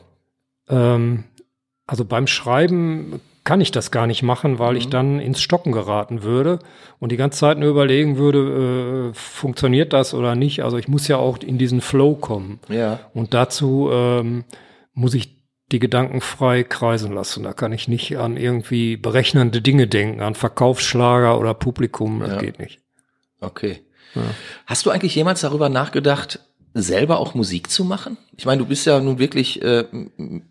Ähm, 0.69 1.24
also 1.88 2.05
beim 2.05 2.27
Schreiben 2.27 3.21
kann 3.46 3.62
ich 3.62 3.72
das 3.72 3.92
gar 3.92 4.08
nicht 4.08 4.24
machen, 4.24 4.60
weil 4.60 4.72
mhm. 4.72 4.78
ich 4.78 4.90
dann 4.90 5.20
ins 5.20 5.40
Stocken 5.40 5.72
geraten 5.72 6.24
würde 6.24 6.60
und 7.00 7.12
die 7.12 7.18
ganze 7.18 7.40
Zeit 7.40 7.60
nur 7.60 7.70
überlegen 7.70 8.18
würde, 8.18 9.12
äh, 9.12 9.14
funktioniert 9.14 9.94
das 9.94 10.14
oder 10.14 10.36
nicht. 10.36 10.64
Also 10.64 10.78
ich 10.78 10.88
muss 10.90 11.08
ja 11.08 11.18
auch 11.18 11.38
in 11.38 11.58
diesen 11.58 11.80
Flow 11.80 12.16
kommen. 12.16 12.60
Ja. 12.68 13.00
Und 13.14 13.34
dazu 13.34 13.90
ähm, 13.94 14.44
muss 14.94 15.14
ich 15.14 15.36
die 15.72 15.80
Gedanken 15.80 16.22
frei 16.22 16.64
kreisen 16.64 17.14
lassen. 17.14 17.44
Da 17.44 17.54
kann 17.54 17.72
ich 17.72 17.88
nicht 17.88 18.18
an 18.18 18.36
irgendwie 18.36 18.98
berechnende 18.98 19.62
Dinge 19.62 19.88
denken, 19.88 20.22
an 20.22 20.36
Verkaufsschlager 20.36 21.40
oder 21.40 21.54
Publikum. 21.54 22.20
Das 22.22 22.32
ja. 22.32 22.38
geht 22.40 22.60
nicht. 22.60 22.80
Okay. 23.42 23.82
Ja. 24.16 24.24
Hast 24.66 24.86
du 24.88 24.90
eigentlich 24.90 25.16
jemals 25.16 25.42
darüber 25.42 25.70
nachgedacht, 25.70 26.40
selber 26.75 27.20
auch 27.20 27.34
Musik 27.34 27.72
zu 27.72 27.86
machen? 27.86 28.17
Ich 28.38 28.46
meine, 28.46 28.60
du 28.60 28.67
bist 28.67 28.86
ja 28.86 29.00
nun 29.00 29.17
wirklich 29.17 29.62
äh, 29.62 29.86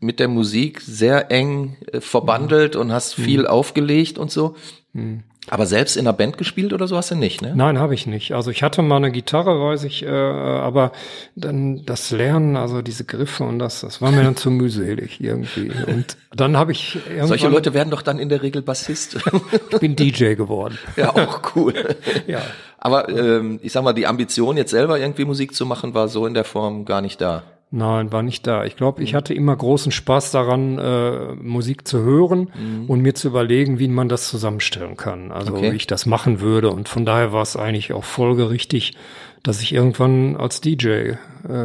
mit 0.00 0.18
der 0.18 0.28
Musik 0.28 0.80
sehr 0.80 1.30
eng 1.30 1.76
äh, 1.92 2.00
verbandelt 2.00 2.74
mhm. 2.74 2.80
und 2.80 2.92
hast 2.92 3.14
viel 3.14 3.40
mhm. 3.40 3.46
aufgelegt 3.46 4.18
und 4.18 4.30
so. 4.30 4.56
Mhm. 4.94 5.22
Aber 5.50 5.66
selbst 5.66 5.96
in 5.96 6.06
einer 6.06 6.16
Band 6.16 6.38
gespielt 6.38 6.72
oder 6.72 6.86
so 6.86 6.96
hast 6.96 7.10
du 7.10 7.14
nicht, 7.14 7.42
ne? 7.42 7.52
Nein, 7.54 7.78
habe 7.78 7.94
ich 7.94 8.06
nicht. 8.06 8.32
Also 8.32 8.50
ich 8.50 8.62
hatte 8.62 8.82
mal 8.82 8.96
eine 8.96 9.10
Gitarre, 9.10 9.60
weiß 9.60 9.84
ich, 9.84 10.02
äh, 10.02 10.08
aber 10.08 10.92
dann 11.36 11.84
das 11.84 12.10
Lernen, 12.10 12.56
also 12.56 12.80
diese 12.80 13.04
Griffe 13.04 13.44
und 13.44 13.58
das, 13.58 13.82
das 13.82 14.00
war 14.00 14.10
mir 14.10 14.22
dann 14.22 14.36
zu 14.36 14.50
mühselig 14.50 15.20
irgendwie. 15.20 15.70
Und 15.86 16.16
dann 16.34 16.56
habe 16.56 16.72
ich 16.72 16.96
irgendwann 16.96 17.28
Solche 17.28 17.48
Leute 17.48 17.74
werden 17.74 17.90
doch 17.90 18.02
dann 18.02 18.18
in 18.18 18.28
der 18.28 18.42
Regel 18.42 18.62
Bassist. 18.62 19.18
ich 19.70 19.78
bin 19.78 19.96
DJ 19.96 20.34
geworden. 20.34 20.78
Ja, 20.96 21.10
auch 21.10 21.56
cool. 21.56 21.74
ja. 22.26 22.40
Aber 22.78 23.08
ähm, 23.08 23.58
ich 23.62 23.72
sag 23.72 23.82
mal, 23.82 23.92
die 23.92 24.06
Ambition 24.06 24.56
jetzt 24.56 24.70
selber 24.70 24.98
irgendwie 24.98 25.24
Musik 25.24 25.54
zu 25.54 25.66
machen, 25.66 25.92
war 25.92 26.08
so 26.08 26.26
in 26.26 26.34
der 26.34 26.44
Form 26.44 26.84
gar 26.84 27.00
nicht 27.00 27.20
da. 27.20 27.42
Nein, 27.76 28.12
war 28.12 28.22
nicht 28.22 28.46
da. 28.46 28.64
Ich 28.64 28.76
glaube, 28.76 29.02
ich 29.02 29.12
mhm. 29.12 29.16
hatte 29.16 29.34
immer 29.34 29.56
großen 29.56 29.90
Spaß 29.90 30.30
daran, 30.30 30.78
äh, 30.78 31.34
Musik 31.34 31.88
zu 31.88 32.04
hören 32.04 32.52
mhm. 32.54 32.84
und 32.86 33.00
mir 33.00 33.16
zu 33.16 33.26
überlegen, 33.26 33.80
wie 33.80 33.88
man 33.88 34.08
das 34.08 34.28
zusammenstellen 34.28 34.96
kann. 34.96 35.32
Also 35.32 35.54
okay. 35.54 35.72
wie 35.72 35.76
ich 35.76 35.88
das 35.88 36.06
machen 36.06 36.38
würde. 36.38 36.70
Und 36.70 36.88
von 36.88 37.04
daher 37.04 37.32
war 37.32 37.42
es 37.42 37.56
eigentlich 37.56 37.92
auch 37.92 38.04
folgerichtig, 38.04 38.94
dass 39.42 39.60
ich 39.60 39.74
irgendwann 39.74 40.36
als 40.36 40.60
DJ 40.60 40.86
äh, 40.86 41.16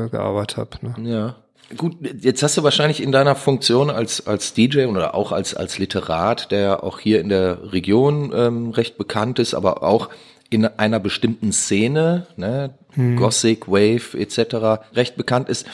gearbeitet 0.09 0.57
habe. 0.57 0.69
Ne? 0.81 0.95
Ja. 1.07 1.35
Gut, 1.77 1.97
jetzt 2.19 2.41
hast 2.41 2.57
du 2.57 2.63
wahrscheinlich 2.63 3.03
in 3.03 3.11
deiner 3.11 3.35
Funktion 3.35 3.91
als, 3.91 4.25
als 4.25 4.55
DJ 4.55 4.85
oder 4.85 5.13
auch 5.13 5.31
als, 5.31 5.53
als 5.53 5.77
Literat, 5.77 6.49
der 6.49 6.83
auch 6.83 6.97
hier 6.97 7.21
in 7.21 7.29
der 7.29 7.71
Region 7.71 8.33
ähm, 8.33 8.71
recht 8.71 8.97
bekannt 8.97 9.37
ist, 9.37 9.53
aber 9.53 9.83
auch 9.83 10.09
in 10.49 10.65
einer 10.65 10.99
bestimmten 10.99 11.51
Szene, 11.51 12.25
ne, 12.35 12.73
hm. 12.93 13.15
Gothic, 13.15 13.67
Wave 13.67 14.17
etc. 14.17 14.81
recht 14.95 15.15
bekannt 15.15 15.49
ist, 15.49 15.67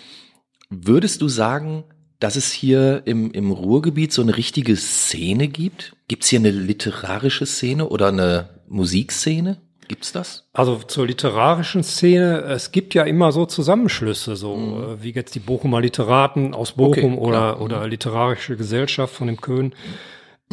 Würdest 0.83 1.21
du 1.21 1.27
sagen, 1.27 1.83
dass 2.19 2.35
es 2.35 2.51
hier 2.51 3.03
im, 3.05 3.31
im 3.31 3.51
Ruhrgebiet 3.51 4.11
so 4.11 4.21
eine 4.21 4.35
richtige 4.35 4.75
Szene 4.75 5.47
gibt? 5.47 5.95
Gibt 6.07 6.23
es 6.23 6.29
hier 6.29 6.39
eine 6.39 6.51
literarische 6.51 7.45
Szene 7.45 7.87
oder 7.87 8.09
eine 8.09 8.49
Musikszene? 8.67 9.57
Gibt's 9.87 10.11
das? 10.11 10.47
Also 10.53 10.77
zur 10.77 11.05
literarischen 11.05 11.83
Szene, 11.83 12.41
es 12.45 12.71
gibt 12.71 12.93
ja 12.95 13.03
immer 13.03 13.31
so 13.31 13.45
Zusammenschlüsse, 13.45 14.35
so 14.35 14.55
mhm. 14.55 14.83
Äh, 14.83 15.03
wie 15.03 15.11
jetzt 15.11 15.35
die 15.35 15.39
Bochumer 15.39 15.81
Literaten 15.81 16.53
aus 16.53 16.73
Bochum 16.73 17.17
okay, 17.17 17.27
oder, 17.27 17.61
oder 17.61 17.83
mhm. 17.83 17.89
literarische 17.91 18.57
Gesellschaft 18.57 19.13
von 19.13 19.27
dem 19.27 19.39
Köln. 19.39 19.73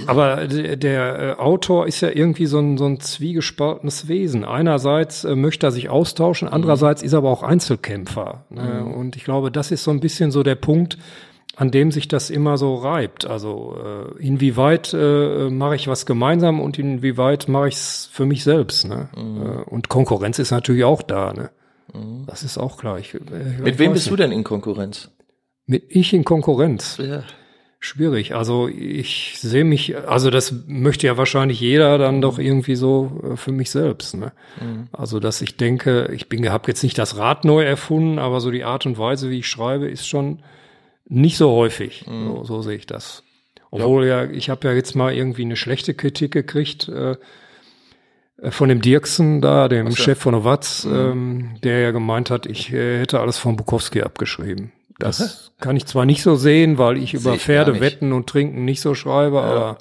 Aber 0.06 0.46
der, 0.46 0.76
der 0.76 1.18
äh, 1.18 1.40
Autor 1.40 1.86
ist 1.86 2.00
ja 2.00 2.08
irgendwie 2.08 2.46
so 2.46 2.58
ein, 2.58 2.78
so 2.78 2.86
ein 2.86 3.00
zwiegespaltenes 3.00 4.08
Wesen. 4.08 4.44
Einerseits 4.44 5.24
äh, 5.24 5.36
möchte 5.36 5.66
er 5.66 5.70
sich 5.70 5.90
austauschen, 5.90 6.48
andererseits 6.48 7.02
ist 7.02 7.12
er 7.12 7.18
aber 7.18 7.30
auch 7.30 7.42
Einzelkämpfer. 7.42 8.46
Ne? 8.48 8.82
Mhm. 8.84 8.94
Und 8.94 9.16
ich 9.16 9.24
glaube, 9.24 9.50
das 9.50 9.70
ist 9.70 9.84
so 9.84 9.90
ein 9.90 10.00
bisschen 10.00 10.30
so 10.30 10.42
der 10.42 10.54
Punkt, 10.54 10.96
an 11.56 11.70
dem 11.70 11.92
sich 11.92 12.08
das 12.08 12.30
immer 12.30 12.56
so 12.56 12.76
reibt. 12.76 13.26
Also 13.26 13.76
äh, 13.84 14.26
inwieweit 14.26 14.94
äh, 14.94 15.50
mache 15.50 15.76
ich 15.76 15.88
was 15.88 16.06
gemeinsam 16.06 16.60
und 16.60 16.78
inwieweit 16.78 17.48
mache 17.48 17.68
ich 17.68 17.74
es 17.74 18.08
für 18.10 18.24
mich 18.24 18.44
selbst. 18.44 18.88
Ne? 18.88 19.10
Mhm. 19.14 19.42
Äh, 19.42 19.62
und 19.64 19.90
Konkurrenz 19.90 20.38
ist 20.38 20.52
natürlich 20.52 20.84
auch 20.84 21.02
da. 21.02 21.34
Ne? 21.34 21.50
Mhm. 21.92 22.24
Das 22.26 22.42
ist 22.42 22.56
auch 22.56 22.78
klar. 22.78 22.98
Ich, 22.98 23.12
ich 23.12 23.20
Mit 23.58 23.78
wem 23.78 23.92
bist 23.92 24.06
nicht. 24.06 24.12
du 24.12 24.16
denn 24.16 24.32
in 24.32 24.42
Konkurrenz? 24.42 25.10
Mit 25.66 25.84
ich 25.90 26.14
in 26.14 26.24
Konkurrenz. 26.24 26.98
Ja 26.98 27.22
schwierig. 27.84 28.34
Also 28.34 28.68
ich 28.68 29.38
sehe 29.38 29.64
mich, 29.64 29.96
also 30.08 30.30
das 30.30 30.54
möchte 30.66 31.06
ja 31.06 31.16
wahrscheinlich 31.16 31.60
jeder 31.60 31.98
dann 31.98 32.20
doch 32.20 32.38
irgendwie 32.38 32.76
so 32.76 33.20
äh, 33.32 33.36
für 33.36 33.52
mich 33.52 33.70
selbst. 33.70 34.14
Ne? 34.14 34.32
Mhm. 34.60 34.88
Also 34.92 35.20
dass 35.20 35.42
ich 35.42 35.56
denke, 35.56 36.08
ich 36.12 36.28
bin, 36.28 36.48
habe 36.48 36.68
jetzt 36.68 36.82
nicht 36.82 36.96
das 36.96 37.16
Rad 37.16 37.44
neu 37.44 37.64
erfunden, 37.64 38.18
aber 38.18 38.40
so 38.40 38.50
die 38.50 38.64
Art 38.64 38.86
und 38.86 38.98
Weise, 38.98 39.30
wie 39.30 39.40
ich 39.40 39.48
schreibe, 39.48 39.88
ist 39.88 40.06
schon 40.08 40.42
nicht 41.06 41.36
so 41.36 41.50
häufig. 41.50 42.06
Mhm. 42.06 42.28
So, 42.28 42.44
so 42.44 42.62
sehe 42.62 42.76
ich 42.76 42.86
das. 42.86 43.24
Obwohl 43.70 44.06
ja, 44.06 44.24
ja 44.24 44.30
ich 44.30 44.48
habe 44.48 44.68
ja 44.68 44.74
jetzt 44.74 44.94
mal 44.94 45.12
irgendwie 45.12 45.42
eine 45.42 45.56
schlechte 45.56 45.94
Kritik 45.94 46.32
gekriegt. 46.32 46.88
Äh, 46.88 47.16
äh 48.40 48.50
von 48.50 48.68
dem 48.68 48.80
Dirksen 48.80 49.40
da, 49.40 49.68
dem 49.68 49.90
so. 49.90 49.96
Chef 49.96 50.18
von 50.18 50.34
Owatz, 50.36 50.84
mhm. 50.84 50.94
ähm, 50.94 51.54
der 51.64 51.80
ja 51.80 51.90
gemeint 51.90 52.30
hat, 52.30 52.46
ich 52.46 52.72
äh, 52.72 53.00
hätte 53.00 53.18
alles 53.18 53.38
von 53.38 53.56
Bukowski 53.56 54.02
abgeschrieben. 54.02 54.72
Das 55.02 55.52
kann 55.58 55.76
ich 55.76 55.86
zwar 55.86 56.04
nicht 56.04 56.22
so 56.22 56.36
sehen, 56.36 56.78
weil 56.78 56.96
ich 56.96 57.14
über 57.14 57.34
ich 57.34 57.42
Pferde 57.42 57.80
wetten 57.80 58.12
und 58.12 58.28
trinken 58.28 58.64
nicht 58.64 58.80
so 58.80 58.94
schreibe, 58.94 59.36
ja. 59.36 59.42
aber 59.42 59.78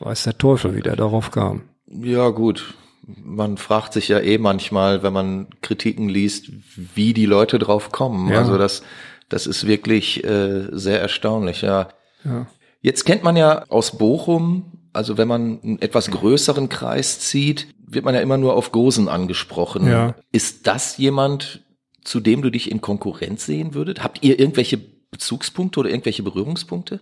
weiß 0.00 0.24
der 0.24 0.38
Teufel, 0.38 0.74
wie 0.74 0.82
der 0.82 0.96
darauf 0.96 1.30
kam. 1.30 1.62
Ja, 1.86 2.30
gut. 2.30 2.74
Man 3.22 3.56
fragt 3.56 3.92
sich 3.92 4.08
ja 4.08 4.20
eh 4.20 4.38
manchmal, 4.38 5.02
wenn 5.02 5.12
man 5.12 5.48
Kritiken 5.60 6.08
liest, 6.08 6.50
wie 6.94 7.12
die 7.12 7.26
Leute 7.26 7.58
drauf 7.58 7.90
kommen. 7.90 8.30
Ja. 8.30 8.38
Also 8.38 8.58
das, 8.58 8.82
das 9.28 9.46
ist 9.46 9.66
wirklich 9.66 10.22
äh, 10.24 10.68
sehr 10.70 11.00
erstaunlich, 11.00 11.62
ja. 11.62 11.88
ja. 12.24 12.46
Jetzt 12.80 13.04
kennt 13.04 13.22
man 13.22 13.36
ja 13.36 13.64
aus 13.68 13.98
Bochum, 13.98 14.72
also 14.92 15.16
wenn 15.18 15.28
man 15.28 15.60
einen 15.62 15.78
etwas 15.80 16.10
größeren 16.10 16.68
Kreis 16.68 17.20
zieht, 17.20 17.68
wird 17.86 18.04
man 18.04 18.14
ja 18.14 18.20
immer 18.20 18.38
nur 18.38 18.54
auf 18.54 18.72
Gosen 18.72 19.08
angesprochen. 19.08 19.88
Ja. 19.88 20.14
Ist 20.32 20.66
das 20.66 20.96
jemand, 20.96 21.62
zu 22.04 22.20
dem 22.20 22.42
du 22.42 22.50
dich 22.50 22.70
in 22.70 22.80
Konkurrenz 22.80 23.46
sehen 23.46 23.74
würdet? 23.74 24.02
Habt 24.02 24.22
ihr 24.22 24.38
irgendwelche 24.38 24.78
Bezugspunkte 25.10 25.80
oder 25.80 25.90
irgendwelche 25.90 26.22
Berührungspunkte? 26.22 27.00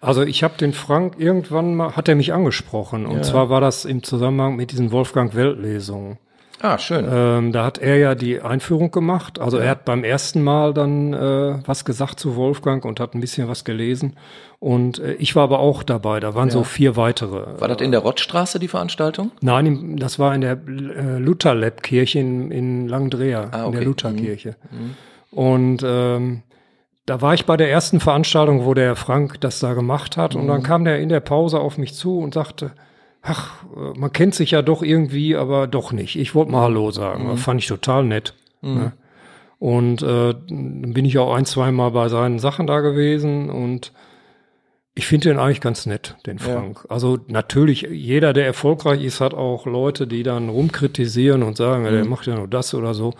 Also 0.00 0.22
ich 0.22 0.42
habe 0.42 0.58
den 0.58 0.72
Frank 0.72 1.14
irgendwann 1.18 1.74
mal, 1.74 1.96
hat 1.96 2.08
er 2.08 2.14
mich 2.14 2.32
angesprochen. 2.32 3.06
Und 3.06 3.16
ja. 3.16 3.22
zwar 3.22 3.48
war 3.48 3.60
das 3.60 3.84
im 3.84 4.02
Zusammenhang 4.02 4.56
mit 4.56 4.70
diesen 4.70 4.92
Wolfgang 4.92 5.34
Weltlesungen. 5.34 6.18
Ah, 6.60 6.78
schön. 6.78 7.06
Ähm, 7.10 7.52
da 7.52 7.64
hat 7.64 7.78
er 7.78 7.96
ja 7.98 8.14
die 8.14 8.40
Einführung 8.40 8.90
gemacht. 8.90 9.38
Also 9.38 9.58
ja. 9.58 9.64
er 9.64 9.70
hat 9.70 9.84
beim 9.84 10.04
ersten 10.04 10.42
Mal 10.42 10.72
dann 10.72 11.12
äh, 11.12 11.58
was 11.66 11.84
gesagt 11.84 12.20
zu 12.20 12.36
Wolfgang 12.36 12.84
und 12.84 13.00
hat 13.00 13.14
ein 13.14 13.20
bisschen 13.20 13.48
was 13.48 13.64
gelesen. 13.64 14.16
Und 14.60 14.98
äh, 14.98 15.14
ich 15.14 15.36
war 15.36 15.44
aber 15.44 15.58
auch 15.58 15.82
dabei. 15.82 16.20
Da 16.20 16.34
waren 16.34 16.48
ja. 16.48 16.54
so 16.54 16.64
vier 16.64 16.96
weitere. 16.96 17.60
War 17.60 17.68
das 17.68 17.80
in 17.80 17.90
der 17.90 18.00
Rottstraße, 18.00 18.58
die 18.58 18.68
Veranstaltung? 18.68 19.30
Nein, 19.40 19.96
das 19.96 20.18
war 20.18 20.34
in 20.34 20.40
der 20.40 20.52
äh, 20.52 21.18
Lutherlab-Kirche 21.18 22.20
in, 22.20 22.50
in 22.50 22.88
Langendreher, 22.88 23.48
ah, 23.50 23.60
okay. 23.60 23.66
in 23.66 23.72
der 23.72 23.84
Lutherkirche. 23.84 24.56
Mhm. 24.70 24.78
mhm. 24.78 24.94
Und 25.30 25.82
ähm, 25.84 26.42
da 27.06 27.20
war 27.20 27.34
ich 27.34 27.44
bei 27.44 27.56
der 27.56 27.70
ersten 27.70 27.98
Veranstaltung, 27.98 28.64
wo 28.64 28.72
der 28.72 28.94
Frank 28.94 29.40
das 29.40 29.58
da 29.58 29.74
gemacht 29.74 30.16
hat. 30.16 30.34
Mhm. 30.34 30.42
Und 30.42 30.46
dann 30.46 30.60
mhm. 30.60 30.64
kam 30.64 30.84
der 30.84 31.00
in 31.00 31.08
der 31.08 31.20
Pause 31.20 31.58
auf 31.58 31.76
mich 31.76 31.94
zu 31.94 32.18
und 32.18 32.34
sagte, 32.34 32.70
ach, 33.24 33.64
äh, 33.74 33.98
man 33.98 34.12
kennt 34.12 34.34
sich 34.34 34.52
ja 34.52 34.62
doch 34.62 34.82
irgendwie, 34.82 35.34
aber 35.36 35.66
doch 35.66 35.92
nicht. 35.92 36.16
Ich 36.16 36.34
wollte 36.34 36.52
mal 36.52 36.62
Hallo 36.62 36.90
sagen. 36.90 37.28
Mhm. 37.28 37.36
Fand 37.38 37.60
ich 37.60 37.66
total 37.66 38.04
nett. 38.04 38.34
Mhm. 38.60 38.74
Ne? 38.74 38.92
Und 39.58 40.02
äh, 40.02 40.34
dann 40.34 40.92
bin 40.92 41.04
ich 41.04 41.18
auch 41.18 41.34
ein, 41.34 41.46
zwei 41.46 41.72
Mal 41.72 41.90
bei 41.90 42.08
seinen 42.08 42.38
Sachen 42.38 42.66
da 42.66 42.80
gewesen 42.80 43.48
und 43.50 43.92
ich 44.96 45.06
finde 45.06 45.30
den 45.30 45.38
eigentlich 45.38 45.60
ganz 45.60 45.86
nett, 45.86 46.16
den 46.26 46.38
Frank. 46.38 46.80
Ja. 46.84 46.90
Also 46.90 47.18
natürlich, 47.26 47.82
jeder, 47.90 48.32
der 48.32 48.46
erfolgreich 48.46 49.02
ist, 49.02 49.20
hat 49.20 49.34
auch 49.34 49.66
Leute, 49.66 50.06
die 50.06 50.22
dann 50.22 50.48
rumkritisieren 50.48 51.42
und 51.42 51.56
sagen, 51.56 51.84
mhm. 51.84 51.90
der 51.90 52.04
macht 52.04 52.26
ja 52.26 52.36
nur 52.36 52.46
das 52.46 52.74
oder 52.74 52.94
so. 52.94 53.14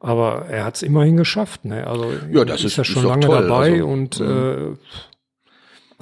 Aber 0.00 0.46
er 0.50 0.64
hat 0.64 0.74
es 0.74 0.82
immerhin 0.82 1.16
geschafft. 1.16 1.64
Ne? 1.64 1.86
Also 1.86 2.12
ja, 2.30 2.44
das 2.44 2.60
ist, 2.60 2.66
ist 2.72 2.76
ja 2.76 2.84
schon 2.84 3.04
lange 3.04 3.26
toll. 3.26 3.42
dabei 3.42 3.72
also, 3.72 3.86
und 3.86 4.20
mhm. 4.20 4.26
äh, 4.26 4.76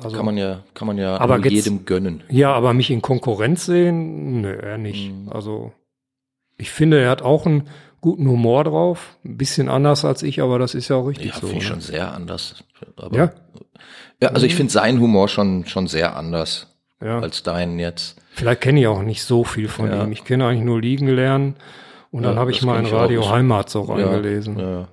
also, 0.05 0.17
kann 0.17 0.27
man 0.27 0.37
ja, 0.37 0.63
kann 0.75 0.87
man 0.87 0.99
ja 0.99 1.19
aber 1.19 1.39
jedem 1.47 1.85
gönnen. 1.85 2.23
Ja, 2.29 2.53
aber 2.53 2.73
mich 2.75 2.91
in 2.91 3.03
Konkurrenz 3.03 3.67
sehen, 3.67 4.41
nö, 4.41 4.55
er 4.55 4.79
nicht. 4.79 5.13
Mhm. 5.13 5.29
Also 5.31 5.73
ich 6.59 6.71
finde, 6.71 7.01
er 7.01 7.11
hat 7.11 7.23
auch 7.23 7.47
einen 7.47 7.69
guten 8.01 8.29
Humor 8.29 8.65
drauf, 8.65 9.17
ein 9.25 9.37
bisschen 9.37 9.69
anders 9.69 10.05
als 10.05 10.23
ich, 10.23 10.41
aber 10.43 10.59
das 10.59 10.75
ist 10.75 10.89
ja 10.89 10.97
auch 10.97 11.07
richtig 11.07 11.27
ja, 11.27 11.35
so. 11.35 11.47
Ja, 11.47 11.53
finde 11.53 11.65
ich 11.65 11.69
ne? 11.69 11.75
schon 11.75 11.81
sehr 11.81 12.13
anders. 12.13 12.65
Aber, 12.97 13.17
ja? 13.17 13.33
ja, 14.21 14.29
also 14.31 14.47
ich 14.47 14.55
finde 14.55 14.73
seinen 14.73 15.01
Humor 15.01 15.29
schon 15.29 15.67
schon 15.67 15.87
sehr 15.87 16.17
anders 16.17 16.67
ja. 17.01 17.21
als 17.21 17.43
deinen 17.43 17.79
jetzt. 17.79 18.21
Vielleicht 18.33 18.61
kenne 18.61 18.81
ich 18.81 18.87
auch 18.87 19.03
nicht 19.03 19.23
so 19.23 19.45
viel 19.45 19.69
von 19.69 19.89
ja. 19.89 20.05
ihm. 20.05 20.13
Ich 20.13 20.25
kenne 20.25 20.47
eigentlich 20.47 20.65
nur 20.65 20.81
liegen 20.81 21.09
lernen 21.09 21.57
und 22.11 22.23
dann 22.25 22.39
habe 22.39 22.51
ich 22.51 22.63
mal 22.63 22.79
in 22.79 22.87
Radio 22.87 23.31
Heimat 23.31 23.71
so 23.71 23.83
reingelesen. 23.83 24.59
Ja, 24.59 24.71
ja. 24.71 24.89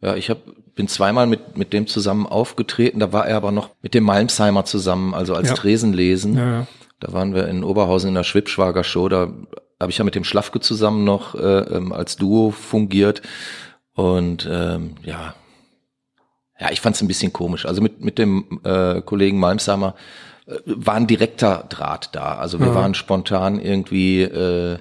ja 0.00 0.16
ich 0.16 0.30
habe 0.30 0.40
bin 0.74 0.88
zweimal 0.88 1.26
mit, 1.26 1.56
mit 1.56 1.72
dem 1.72 1.86
zusammen 1.86 2.26
aufgetreten. 2.26 3.00
Da 3.00 3.12
war 3.12 3.26
er 3.26 3.36
aber 3.36 3.52
noch 3.52 3.70
mit 3.82 3.94
dem 3.94 4.04
Malmsheimer 4.04 4.64
zusammen, 4.64 5.14
also 5.14 5.34
als 5.34 5.48
Ja. 5.50 5.54
Tresenlesen. 5.54 6.36
Ja, 6.36 6.50
ja. 6.50 6.66
Da 7.00 7.12
waren 7.12 7.34
wir 7.34 7.48
in 7.48 7.64
Oberhausen 7.64 8.08
in 8.08 8.14
der 8.14 8.24
Schwibschwager 8.24 8.84
Show. 8.84 9.08
Da 9.08 9.32
habe 9.80 9.90
ich 9.90 9.98
ja 9.98 10.04
mit 10.04 10.14
dem 10.14 10.24
Schlafke 10.24 10.60
zusammen 10.60 11.04
noch 11.04 11.34
äh, 11.34 11.38
ähm, 11.38 11.92
als 11.92 12.16
Duo 12.16 12.50
fungiert. 12.50 13.22
Und 13.94 14.48
ähm, 14.50 14.94
ja, 15.02 15.34
ja, 16.58 16.70
ich 16.70 16.80
fand 16.80 16.96
es 16.96 17.02
ein 17.02 17.08
bisschen 17.08 17.32
komisch. 17.32 17.66
Also 17.66 17.82
mit, 17.82 18.02
mit 18.02 18.18
dem 18.18 18.60
äh, 18.64 19.00
Kollegen 19.02 19.38
Malmsheimer 19.38 19.94
äh, 20.46 20.54
war 20.64 20.94
ein 20.94 21.06
direkter 21.06 21.66
Draht 21.68 22.10
da. 22.12 22.36
Also 22.36 22.60
wir 22.60 22.74
waren 22.74 22.94
spontan 22.94 23.60
irgendwie 23.60 24.22
äh, 24.22 24.78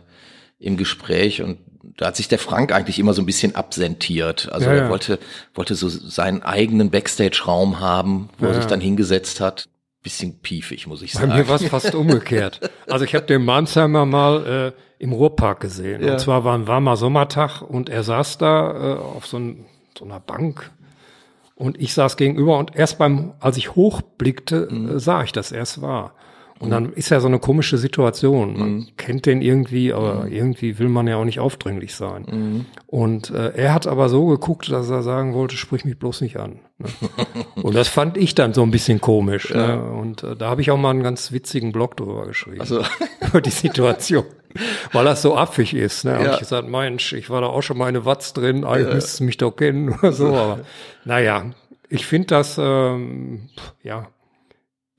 im 0.59 0.77
Gespräch 0.77 1.41
und 1.41 1.57
da 1.97 2.07
hat 2.07 2.15
sich 2.15 2.27
der 2.27 2.39
Frank 2.39 2.71
eigentlich 2.71 2.97
immer 2.99 3.13
so 3.13 3.21
ein 3.21 3.25
bisschen 3.25 3.55
absentiert. 3.55 4.49
Also 4.51 4.65
Ja, 4.67 4.73
er 4.73 4.83
ja. 4.83 4.89
wollte, 4.89 5.19
wollte 5.53 5.75
so 5.75 5.89
seinen 5.89 6.41
eigenen 6.43 6.89
Backstage-Raum 6.89 7.79
haben, 7.79 8.29
wo 8.39 8.45
er 8.45 8.49
Ja, 8.51 8.55
sich 8.55 8.63
ja. 8.65 8.69
dann 8.69 8.81
hingesetzt 8.81 9.39
hat. 9.39 9.67
Bisschen 10.01 10.39
piefig, 10.39 10.85
muss 10.87 11.01
ich 11.01 11.13
Bei 11.13 11.21
sagen. 11.21 11.33
mir 11.33 11.47
war 11.47 11.55
es 11.55 11.65
fast 11.67 11.95
umgekehrt. 11.95 12.59
Also 12.89 13.05
ich 13.05 13.15
habe 13.15 13.25
den 13.25 13.45
Malmsheimer 13.45 14.05
mal 14.05 14.73
äh, 14.99 15.03
im 15.03 15.13
Ruhrpark 15.13 15.59
gesehen. 15.61 16.03
Ja. 16.03 16.13
Und 16.13 16.19
zwar 16.19 16.43
war 16.43 16.57
ein 16.57 16.67
warmer 16.67 16.97
Sommertag 16.97 17.61
und 17.61 17.89
er 17.89 18.03
saß 18.03 18.37
da 18.37 18.95
äh, 18.95 18.97
auf 18.97 19.25
so, 19.27 19.37
ein, 19.37 19.65
so 19.97 20.03
einer 20.03 20.19
Bank 20.19 20.71
und 21.55 21.79
ich 21.79 21.93
saß 21.93 22.17
gegenüber 22.17 22.57
und 22.57 22.75
erst 22.75 22.97
beim, 22.97 23.33
als 23.39 23.55
ich 23.57 23.75
hochblickte, 23.75 24.67
Mhm. 24.69 24.95
äh, 24.97 24.99
sah 24.99 25.23
ich, 25.23 25.31
dass 25.31 25.51
er 25.53 25.61
es 25.61 25.81
war. 25.81 26.15
Und 26.63 26.69
dann 26.71 26.93
ist 26.93 27.09
ja 27.09 27.19
so 27.19 27.27
eine 27.27 27.39
komische 27.39 27.77
Situation. 27.77 28.57
Man 28.57 28.69
Mhm. 28.75 28.87
kennt 28.97 29.25
den 29.25 29.41
irgendwie, 29.41 29.91
aber 29.93 30.27
irgendwie 30.29 30.79
will 30.79 30.89
man 30.89 31.07
ja 31.07 31.17
auch 31.17 31.25
nicht 31.25 31.39
aufdringlich 31.39 31.93
sein. 31.95 32.25
Mhm. 32.31 32.65
Und 32.87 33.29
äh, 33.31 33.49
er 33.55 33.73
hat 33.73 33.85
aber 33.87 34.09
so 34.09 34.27
geguckt, 34.27 34.71
dass 34.71 34.89
er 34.89 35.03
sagen 35.03 35.33
wollte, 35.33 35.55
sprich 35.57 35.83
mich 35.85 35.97
bloß 35.99 36.21
nicht 36.21 36.37
an. 36.37 36.59
Ne? 36.77 36.87
Und 37.63 37.75
das 37.75 37.87
fand 37.87 38.17
ich 38.17 38.35
dann 38.35 38.53
so 38.53 38.63
ein 38.63 38.71
bisschen 38.71 39.01
komisch. 39.01 39.53
Ne? 39.53 39.81
Und 39.83 40.23
äh, 40.23 40.35
da 40.35 40.49
habe 40.49 40.61
ich 40.61 40.71
auch 40.71 40.77
mal 40.77 40.89
einen 40.91 41.03
ganz 41.03 41.31
witzigen 41.31 41.71
Blog 41.71 41.97
drüber 41.97 42.25
geschrieben. 42.27 42.61
Also, 42.61 42.81
über 43.27 43.41
die 43.41 43.49
Situation. 43.49 44.25
Weil 44.91 45.05
das 45.05 45.21
so 45.23 45.35
affig 45.35 45.73
ist. 45.73 46.05
Ne? 46.05 46.13
Hab 46.15 46.23
Ja. 46.25 46.33
ich 46.33 46.39
gesagt, 46.39 46.67
Mensch, 46.69 47.13
ich 47.13 47.29
war 47.29 47.41
da 47.41 47.47
auch 47.47 47.61
schon 47.63 47.77
mal 47.77 47.89
in 47.89 47.95
eine 47.95 48.05
Watz 48.05 48.33
drin, 48.33 48.63
eigentlich 48.63 48.93
müsstest 48.93 49.19
du 49.19 49.23
mich 49.23 49.37
doch 49.37 49.51
kennen 49.55 49.89
oder 49.89 50.11
so. 50.11 50.27
Aber 50.35 50.59
naja, 51.05 51.45
ich 51.89 52.05
finde 52.05 52.27
das, 52.27 52.57
ähm, 52.61 53.49
ja. 53.83 54.07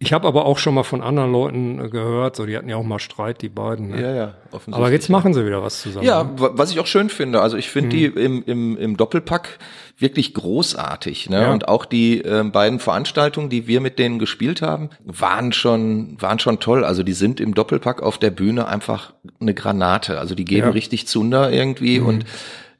Ich 0.04 0.12
habe 0.12 0.28
aber 0.28 0.44
auch 0.44 0.58
schon 0.58 0.74
mal 0.74 0.82
von 0.82 1.00
anderen 1.02 1.32
Leuten 1.32 1.80
äh, 1.80 1.88
gehört, 1.88 2.36
so 2.36 2.44
die 2.46 2.56
hatten 2.56 2.68
ja 2.68 2.76
auch 2.76 2.84
mal 2.84 2.98
Streit, 2.98 3.40
die 3.42 3.48
beiden. 3.48 3.88
Ne? 3.88 4.02
ja, 4.02 4.14
ja, 4.14 4.34
offensichtlich. 4.52 4.74
aber 4.76 4.92
jetzt 4.92 5.08
machen 5.08 5.32
sie 5.34 5.44
wieder 5.46 5.62
was 5.62 5.80
zusammen. 5.82 6.06
Ja, 6.06 6.24
ne? 6.24 6.30
wa- 6.38 6.50
was 6.54 6.70
ich 6.70 6.78
auch 6.80 6.86
schön 6.86 7.08
finde. 7.08 7.40
Also 7.40 7.56
ich 7.56 7.68
finde 7.70 7.90
die 7.90 8.04
im, 8.04 8.42
im, 8.44 8.76
im 8.76 8.96
Doppelpack 8.96 9.58
wirklich 9.98 10.34
großartig. 10.34 11.30
Ne? 11.30 11.42
Ja. 11.42 11.52
Und 11.52 11.68
auch 11.68 11.84
die 11.84 12.20
ähm, 12.20 12.52
beiden 12.52 12.80
Veranstaltungen, 12.80 13.48
die 13.48 13.66
wir 13.66 13.80
mit 13.80 13.98
denen 13.98 14.18
gespielt 14.18 14.60
haben, 14.62 14.90
waren 15.04 15.52
schon, 15.52 16.20
waren 16.20 16.38
schon 16.38 16.60
toll. 16.60 16.84
Also 16.84 17.02
die 17.02 17.12
sind 17.12 17.40
im 17.40 17.54
Doppelpack 17.54 18.02
auf 18.02 18.18
der 18.18 18.30
Bühne 18.30 18.66
einfach 18.68 19.14
eine 19.40 19.54
Granate. 19.54 20.18
Also 20.18 20.34
die 20.34 20.44
geben 20.44 20.66
Ja. 20.66 20.70
richtig 20.72 21.06
Zunder 21.08 21.50
irgendwie 21.52 22.00
Mhm. 22.00 22.06
und 22.06 22.24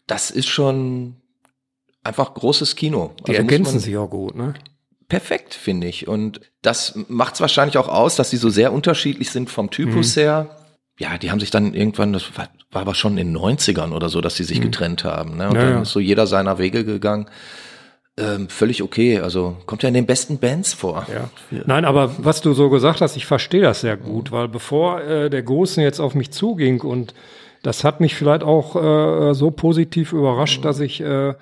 das 0.07 0.31
ist 0.31 0.49
schon 0.49 1.17
einfach 2.03 2.35
großes 2.35 2.77
Kino. 2.77 3.13
Die 3.21 3.31
Also 3.31 3.41
ergänzen 3.41 3.79
sich 3.81 3.97
auch 3.97 4.11
gut, 4.11 4.35
ne? 4.35 4.55
Perfekt, 5.19 5.55
finde 5.55 5.87
ich. 5.87 6.09
Und 6.09 6.41
das 6.63 6.95
macht 7.09 7.35
es 7.35 7.41
wahrscheinlich 7.41 7.79
auch 7.79 7.89
aus, 7.89 8.17
dass 8.17 8.31
sie 8.31 8.37
so 8.37 8.49
sehr 8.51 8.73
unterschiedlich 8.73 9.31
sind 9.31 9.51
vom 9.51 9.71
Typus 9.71 10.17
Mhm. 10.17 10.21
her. 10.21 10.47
Ja, 10.99 11.19
die 11.19 11.31
haben 11.31 11.41
sich 11.41 11.51
dann 11.51 11.75
irgendwann, 11.75 12.13
das 12.13 12.25
war, 12.37 12.49
war 12.71 12.83
aber 12.83 12.95
schon 12.95 13.19
in 13.19 13.29
den 13.29 13.37
90ern 13.37 13.93
oder 13.93 14.09
so, 14.09 14.21
dass 14.21 14.37
sie 14.37 14.45
sich 14.45 14.61
getrennt 14.61 15.05
haben. 15.05 15.37
Ne? 15.37 15.49
Und 15.49 15.55
Mhm. 15.55 15.57
Ja, 15.61 15.65
dann 15.67 15.75
ja. 15.77 15.83
ist 15.83 15.91
so 15.93 16.01
jeder 16.01 16.27
seiner 16.27 16.59
Wege 16.59 16.85
gegangen. 16.85 17.27
Ähm, 18.17 18.49
völlig 18.49 18.81
okay. 18.83 19.19
Also 19.19 19.57
kommt 19.67 19.83
ja 19.83 19.89
in 19.89 19.95
den 19.95 20.07
besten 20.07 20.39
Bands 20.39 20.73
vor. 20.73 21.05
Ja. 21.13 21.31
Nein, 21.67 21.85
aber 21.85 22.13
was 22.19 22.41
du 22.43 22.53
so 22.53 22.71
gesagt 22.71 23.01
hast, 23.01 23.17
ich 23.17 23.27
verstehe 23.27 23.63
das 23.63 23.81
sehr 23.81 23.97
gut, 23.97 24.31
weil 24.31 24.47
bevor 24.47 25.01
äh, 25.03 25.31
der 25.31 25.43
Großen 25.43 25.83
jetzt 25.83 25.99
auf 25.99 26.15
mich 26.15 26.31
zuging 26.31 26.81
und 26.81 27.13
das 27.65 27.83
hat 27.83 28.01
mich 28.01 28.15
vielleicht 28.15 28.45
auch 28.45 28.77
äh, 28.77 29.35
so 29.35 29.51
positiv 29.51 30.13
überrascht, 30.13 30.65
dass 30.65 30.79
ich 30.79 31.01
äh, 31.01 31.35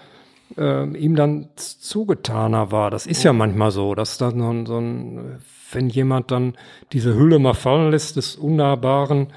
äh, 0.57 0.97
ihm 0.97 1.17
dann 1.17 1.49
zugetaner 1.57 2.71
war. 2.71 2.91
Das 2.91 3.07
ist 3.07 3.23
ja 3.23 3.33
manchmal 3.33 3.71
so, 3.71 3.95
dass 3.95 4.19
dann 4.19 4.67
so 4.67 4.79
ein, 4.79 5.39
wenn 5.73 5.89
jemand 5.89 6.31
dann 6.31 6.55
diese 6.93 7.15
Hülle 7.15 7.39
mal 7.39 7.55
fallen 7.55 7.91
lässt 7.91 8.17
des 8.17 8.37
Unnahbaren, 8.37 9.33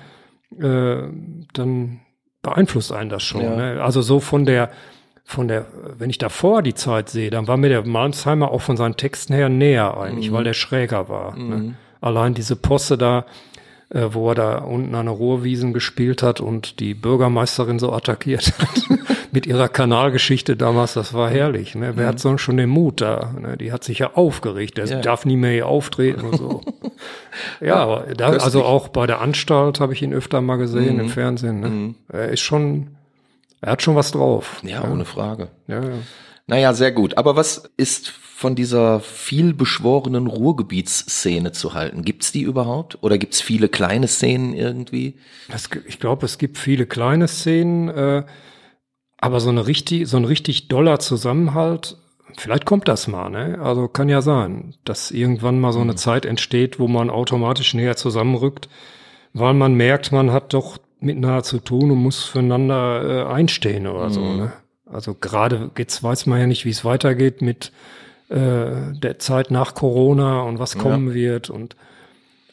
äh, 0.59 1.03
dann 1.53 1.99
beeinflusst 2.41 2.91
einen 2.91 3.09
das 3.09 3.23
schon. 3.23 3.41
Ja. 3.41 3.55
Ne? 3.55 3.83
Also 3.83 4.01
so 4.01 4.19
von 4.19 4.45
der 4.45 4.69
von 5.27 5.47
der, 5.47 5.65
wenn 5.97 6.11
ich 6.11 6.19
davor 6.19 6.61
die 6.61 6.75
Zeit 6.75 7.09
sehe, 7.09 7.31
dann 7.31 7.47
war 7.47 7.57
mir 7.57 7.69
der 7.69 7.83
Malmsheimer 7.83 8.51
auch 8.51 8.61
von 8.61 8.77
seinen 8.77 8.95
Texten 8.95 9.33
her 9.33 9.49
näher 9.49 9.97
eigentlich, 9.97 10.31
weil 10.31 10.43
der 10.43 10.53
schräger 10.53 11.09
war. 11.09 11.35
Ne? 11.35 11.73
Allein 11.99 12.35
diese 12.35 12.55
Posse 12.55 12.95
da, 12.95 13.25
äh, 13.89 14.07
wo 14.11 14.29
er 14.29 14.35
da 14.35 14.57
unten 14.59 14.95
an 14.95 15.05
der 15.05 15.15
Ruhrwiesen 15.15 15.73
gespielt 15.73 16.23
hat 16.23 16.41
und 16.41 16.79
die 16.79 16.93
Bürgermeisterin 16.93 17.79
so 17.79 17.91
attackiert 17.93 18.53
hat 18.59 18.99
mit 19.31 19.45
ihrer 19.45 19.67
Kanalgeschichte 19.69 20.55
damals, 20.55 20.93
das 20.93 21.13
war 21.13 21.29
herrlich. 21.29 21.75
Ne? 21.75 21.93
Wer 21.95 22.07
hat 22.07 22.19
sonst 22.19 22.41
schon 22.41 22.57
den 22.57 22.69
Mut 22.69 23.01
da? 23.01 23.33
Ne? 23.39 23.57
Die 23.57 23.71
hat 23.71 23.83
sich 23.83 23.99
ja 23.99 24.13
aufgeregt, 24.13 24.77
der 24.77 24.85
Ja. 24.85 25.01
darf 25.01 25.25
nie 25.25 25.37
mehr 25.37 25.51
hier 25.51 25.67
auftreten 25.67 26.21
und 26.21 26.37
so. 26.37 26.61
ja, 27.61 27.75
aber 27.75 28.13
da, 28.15 28.29
also 28.29 28.63
auch 28.63 28.87
bei 28.87 29.05
der 29.07 29.21
Anstalt 29.21 29.79
habe 29.79 29.93
ich 29.93 30.01
ihn 30.01 30.13
öfter 30.13 30.41
mal 30.41 30.55
gesehen 30.57 30.99
im 30.99 31.09
Fernsehen. 31.09 31.59
Ne? 31.59 31.95
Er 32.09 32.29
ist 32.29 32.41
schon, 32.41 32.95
er 33.61 33.73
hat 33.73 33.81
schon 33.81 33.95
was 33.95 34.11
drauf. 34.11 34.61
Ja, 34.63 34.83
ohne 34.89 35.05
Frage. 35.05 35.49
Ja, 35.67 35.83
ja. 35.83 35.89
Naja, 36.47 36.73
sehr 36.73 36.91
gut. 36.91 37.17
Aber 37.17 37.35
was 37.35 37.69
ist 37.75 38.13
von 38.37 38.53
dieser 38.53 38.99
viel 38.99 39.53
beschworenen 39.53 40.27
Ruhrgebietsszene 40.27 41.53
zu 41.53 41.73
halten? 41.73 42.03
Gibt's 42.03 42.33
die 42.33 42.41
überhaupt? 42.41 43.01
Oder 43.01 43.17
gibt's 43.17 43.39
viele 43.39 43.69
kleine 43.69 44.09
Szenen 44.09 44.53
irgendwie? 44.53 45.15
Das, 45.47 45.69
ich 45.87 46.01
glaube, 46.01 46.25
es 46.25 46.37
gibt 46.37 46.57
viele 46.57 46.85
kleine 46.85 47.29
Szenen, 47.29 47.87
äh, 47.87 48.25
aber 49.19 49.39
so 49.39 49.47
eine 49.47 49.67
richtig, 49.67 50.09
so 50.09 50.17
ein 50.17 50.25
richtig 50.25 50.67
doller 50.67 50.99
Zusammenhalt, 50.99 51.95
vielleicht 52.35 52.65
kommt 52.65 52.89
das 52.89 53.07
mal, 53.07 53.29
ne? 53.29 53.57
Also 53.61 53.87
kann 53.87 54.09
ja 54.09 54.21
sein, 54.21 54.75
dass 54.83 55.11
irgendwann 55.11 55.61
mal 55.61 55.71
so 55.71 55.79
eine 55.79 55.95
Zeit 55.95 56.25
entsteht, 56.25 56.77
wo 56.77 56.89
man 56.89 57.09
automatisch 57.09 57.73
näher 57.73 57.95
zusammenrückt, 57.95 58.67
weil 59.31 59.53
man 59.53 59.75
merkt, 59.75 60.11
man 60.11 60.33
hat 60.33 60.53
doch 60.53 60.77
miteinander 60.99 61.43
zu 61.43 61.59
tun 61.59 61.89
und 61.89 61.99
muss 61.99 62.25
füreinander 62.25 63.27
äh, 63.29 63.33
einstehen 63.33 63.87
oder 63.87 64.09
so, 64.09 64.33
ne? 64.33 64.51
Also 64.85 65.13
gerade 65.13 65.71
jetzt 65.77 66.03
weiß 66.03 66.25
man 66.25 66.41
ja 66.41 66.47
nicht, 66.47 66.65
wie 66.65 66.69
es 66.71 66.83
weitergeht 66.83 67.41
mit 67.41 67.71
äh, 68.29 68.93
der 68.93 69.19
Zeit 69.19 69.51
nach 69.51 69.75
Corona 69.75 70.41
und 70.41 70.59
was 70.59 70.77
kommen 70.77 71.13
wird 71.13 71.49
und 71.49 71.75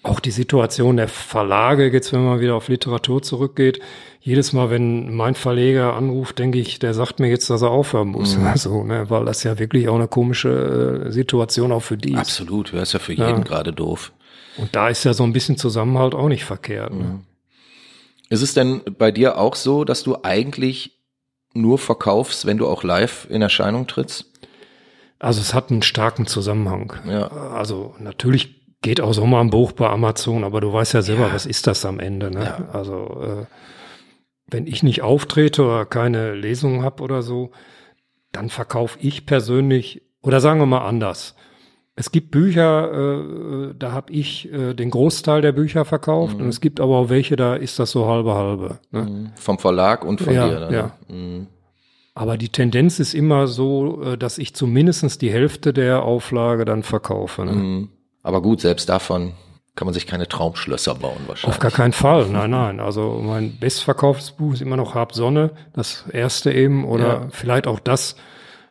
auch 0.02 0.18
die 0.18 0.32
Situation 0.32 0.96
der 0.96 1.08
Verlage, 1.08 1.92
jetzt 1.92 2.12
wenn 2.12 2.24
man 2.24 2.40
wieder 2.40 2.56
auf 2.56 2.68
Literatur 2.68 3.22
zurückgeht, 3.22 3.80
jedes 4.20 4.52
Mal, 4.52 4.70
wenn 4.70 5.14
mein 5.14 5.34
Verleger 5.34 5.94
anruft, 5.94 6.38
denke 6.38 6.58
ich, 6.58 6.78
der 6.78 6.92
sagt 6.92 7.20
mir 7.20 7.28
jetzt, 7.28 7.50
dass 7.50 7.62
er 7.62 7.70
aufhören 7.70 8.08
muss 8.08 8.36
oder 8.36 8.56
so, 8.56 8.84
ne? 8.84 9.10
weil 9.10 9.24
das 9.24 9.44
ja 9.44 9.58
wirklich 9.58 9.88
auch 9.88 9.94
eine 9.94 10.08
komische 10.08 11.06
äh, 11.06 11.10
Situation 11.12 11.72
auch 11.72 11.82
für 11.82 11.96
die 11.96 12.12
ist. 12.12 12.18
Absolut, 12.18 12.72
ja, 12.72 12.82
ist 12.82 12.92
ja 12.92 12.98
für 12.98 13.12
jeden 13.12 13.44
gerade 13.44 13.72
doof. 13.72 14.12
Und 14.56 14.74
da 14.74 14.88
ist 14.88 15.04
ja 15.04 15.14
so 15.14 15.24
ein 15.24 15.32
bisschen 15.32 15.56
Zusammenhalt 15.56 16.14
auch 16.14 16.28
nicht 16.28 16.44
verkehrt. 16.44 16.92
Ne? 16.92 17.20
Ist 18.28 18.42
es 18.42 18.54
denn 18.54 18.82
bei 18.98 19.10
dir 19.10 19.38
auch 19.38 19.54
so, 19.54 19.84
dass 19.84 20.02
du 20.02 20.16
eigentlich 20.22 20.98
nur 21.54 21.78
verkaufst, 21.78 22.46
wenn 22.46 22.58
du 22.58 22.66
auch 22.66 22.82
live 22.82 23.26
in 23.30 23.42
Erscheinung 23.42 23.86
trittst? 23.86 24.31
Also 25.22 25.40
es 25.40 25.54
hat 25.54 25.70
einen 25.70 25.82
starken 25.82 26.26
Zusammenhang. 26.26 26.92
Ja. 27.08 27.28
Also 27.28 27.94
natürlich 27.98 28.60
geht 28.82 29.00
auch 29.00 29.12
so 29.14 29.24
mal 29.24 29.40
ein 29.40 29.50
Buch 29.50 29.72
bei 29.72 29.88
Amazon, 29.88 30.42
aber 30.42 30.60
du 30.60 30.72
weißt 30.72 30.94
ja 30.94 31.02
selber, 31.02 31.28
Ja. 31.28 31.34
was 31.34 31.46
ist 31.46 31.66
das 31.68 31.84
am 31.84 32.00
Ende? 32.00 32.30
Ne? 32.30 32.42
Ja. 32.44 32.68
Also 32.72 33.20
äh, 33.22 33.46
wenn 34.48 34.66
ich 34.66 34.82
nicht 34.82 35.02
auftrete 35.02 35.62
oder 35.64 35.84
keine 35.86 36.34
Lesung 36.34 36.82
habe 36.82 37.02
oder 37.02 37.22
so, 37.22 37.52
dann 38.32 38.48
verkaufe 38.48 38.98
ich 39.00 39.24
persönlich, 39.24 40.02
oder 40.22 40.40
sagen 40.40 40.58
wir 40.58 40.66
mal 40.66 40.86
anders. 40.86 41.36
Es 41.94 42.10
gibt 42.10 42.30
Bücher, 42.30 42.90
äh, 43.70 43.74
da 43.78 43.92
habe 43.92 44.12
ich 44.12 44.50
äh, 44.52 44.74
den 44.74 44.90
Großteil 44.90 45.42
der 45.42 45.52
Bücher 45.52 45.84
verkauft 45.84 46.36
Mhm. 46.38 46.44
und 46.44 46.48
es 46.48 46.60
gibt 46.60 46.80
aber 46.80 46.96
auch 46.96 47.08
welche, 47.10 47.36
da 47.36 47.54
ist 47.54 47.78
das 47.78 47.90
so 47.92 48.06
halbe 48.08 48.34
halbe. 48.34 48.78
Ne? 48.90 49.32
Vom 49.36 49.58
Verlag 49.58 50.04
und 50.04 50.20
von 50.20 50.34
Ja, 50.34 50.48
dir 50.48 50.60
dann. 50.60 50.72
ja. 50.74 50.90
Mhm. 51.08 51.46
Aber 52.14 52.36
die 52.36 52.50
Tendenz 52.50 52.98
ist 53.00 53.14
immer 53.14 53.46
so, 53.46 54.02
äh, 54.02 54.18
dass 54.18 54.38
ich 54.38 54.54
zumindestens 54.54 55.18
die 55.18 55.30
Hälfte 55.30 55.72
der 55.72 56.02
Auflage 56.02 56.64
dann 56.64 56.82
verkaufe. 56.82 57.44
Ne? 57.44 57.52
Mhm. 57.52 57.88
Aber 58.22 58.42
gut, 58.42 58.60
selbst 58.60 58.88
davon 58.88 59.32
kann 59.74 59.86
man 59.86 59.94
sich 59.94 60.06
keine 60.06 60.28
Traumschlösser 60.28 60.94
bauen 60.94 61.22
wahrscheinlich. 61.26 61.56
Auf 61.56 61.58
gar 61.62 61.70
keinen 61.70 61.94
Fall, 61.94 62.28
nein, 62.28 62.50
nein. 62.50 62.78
Also 62.80 63.22
mein 63.24 63.58
bestverkauftes 63.58 64.32
Buch 64.32 64.52
ist 64.52 64.60
immer 64.60 64.76
noch 64.76 64.94
Hab 64.94 65.14
Sonne, 65.14 65.52
das 65.72 66.04
erste 66.12 66.52
eben, 66.52 66.84
oder 66.84 67.06
Ja. 67.06 67.26
vielleicht 67.30 67.66
auch 67.66 67.80
das, 67.80 68.16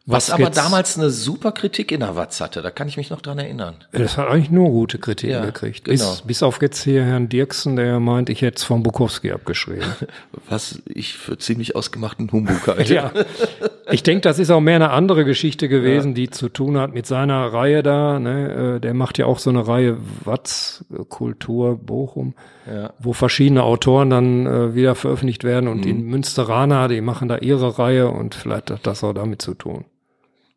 Was, 0.08 0.30
Was 0.30 0.32
aber 0.32 0.50
damals 0.50 0.98
eine 0.98 1.12
super 1.12 1.52
Kritik 1.52 1.92
in 1.92 2.00
der 2.00 2.16
Watz 2.16 2.42
hatte, 2.42 2.64
da 2.64 2.72
kann 2.72 2.88
ich 2.88 2.98
mich 2.98 3.12
noch 3.12 3.22
dran 3.22 3.38
erinnern. 3.38 3.76
Das 3.92 4.18
hat 4.18 4.28
eigentlich 4.30 4.50
nur 4.50 4.70
gute 4.70 4.98
Kritiken 4.98 5.36
Ja, 5.36 5.46
gekriegt. 5.46 5.86
genau. 5.86 6.10
Bis, 6.10 6.22
bis 6.24 6.44
auf 6.44 6.60
jetzt 6.62 6.82
hier 6.84 7.04
Herrn 7.04 7.30
Dirksen, 7.30 7.76
der 7.76 8.00
meint, 8.00 8.30
ich 8.32 8.42
hätte 8.42 8.58
es 8.58 8.64
von 8.64 8.82
Bukowski 8.82 9.32
abgeschrieben. 9.32 9.86
Was 10.50 10.82
ich 10.86 11.14
für 11.18 11.38
ziemlich 11.38 11.76
ausgemachten 11.76 12.32
Humbug 12.32 12.66
halte. 12.68 12.94
ja. 12.94 13.12
Ich 13.90 14.04
denke, 14.04 14.22
das 14.22 14.40
ist 14.40 14.50
auch 14.52 14.62
mehr 14.62 14.76
eine 14.76 14.92
andere 14.92 15.26
Geschichte 15.26 15.68
gewesen, 15.68 16.14
die 16.14 16.30
zu 16.30 16.48
tun 16.48 16.78
hat 16.78 16.94
mit 16.94 17.06
seiner 17.06 17.52
Reihe 17.52 17.84
da. 17.84 18.20
Ne? 18.20 18.76
Äh, 18.78 18.80
Der 18.80 18.94
macht 18.94 19.18
ja 19.18 19.26
auch 19.26 19.38
so 19.38 19.50
eine 19.50 19.68
Reihe 19.68 19.98
Watz, 20.24 20.86
äh, 20.94 21.04
Kultur, 21.10 21.78
Bochum, 21.78 22.34
Ja. 22.74 22.94
wo 23.00 23.12
verschiedene 23.12 23.64
Autoren 23.64 24.10
dann 24.10 24.46
äh, 24.46 24.76
wieder 24.76 24.96
veröffentlicht 24.96 25.44
werden. 25.44 25.68
Und 25.68 25.84
die 25.84 25.94
Münsteraner, 25.94 26.88
die 26.88 27.02
machen 27.02 27.28
da 27.28 27.38
ihre 27.40 27.78
Reihe 27.80 28.08
und 28.10 28.34
vielleicht 28.34 28.72
hat 28.72 28.88
das 28.88 29.04
auch 29.04 29.14
damit 29.14 29.42
zu 29.42 29.56
tun. 29.56 29.84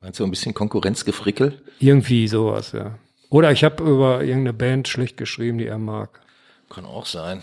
Meinst 0.05 0.21
du 0.21 0.25
ein 0.25 0.31
bisschen 0.31 0.53
Konkurrenzgefrickel? 0.53 1.63
Irgendwie 1.79 2.29
sowas, 2.29 2.73
ja. 2.73 2.99
Oder 3.31 3.53
ich 3.53 3.65
habe 3.65 3.83
über 3.83 4.21
irgendeine 4.23 4.53
Band 4.53 4.87
schlecht 4.87 5.17
geschrieben, 5.17 5.57
die 5.57 5.67
er 5.67 5.79
mag. 5.79 6.21
Kann 6.69 6.85
auch 6.85 7.07
sein. 7.07 7.41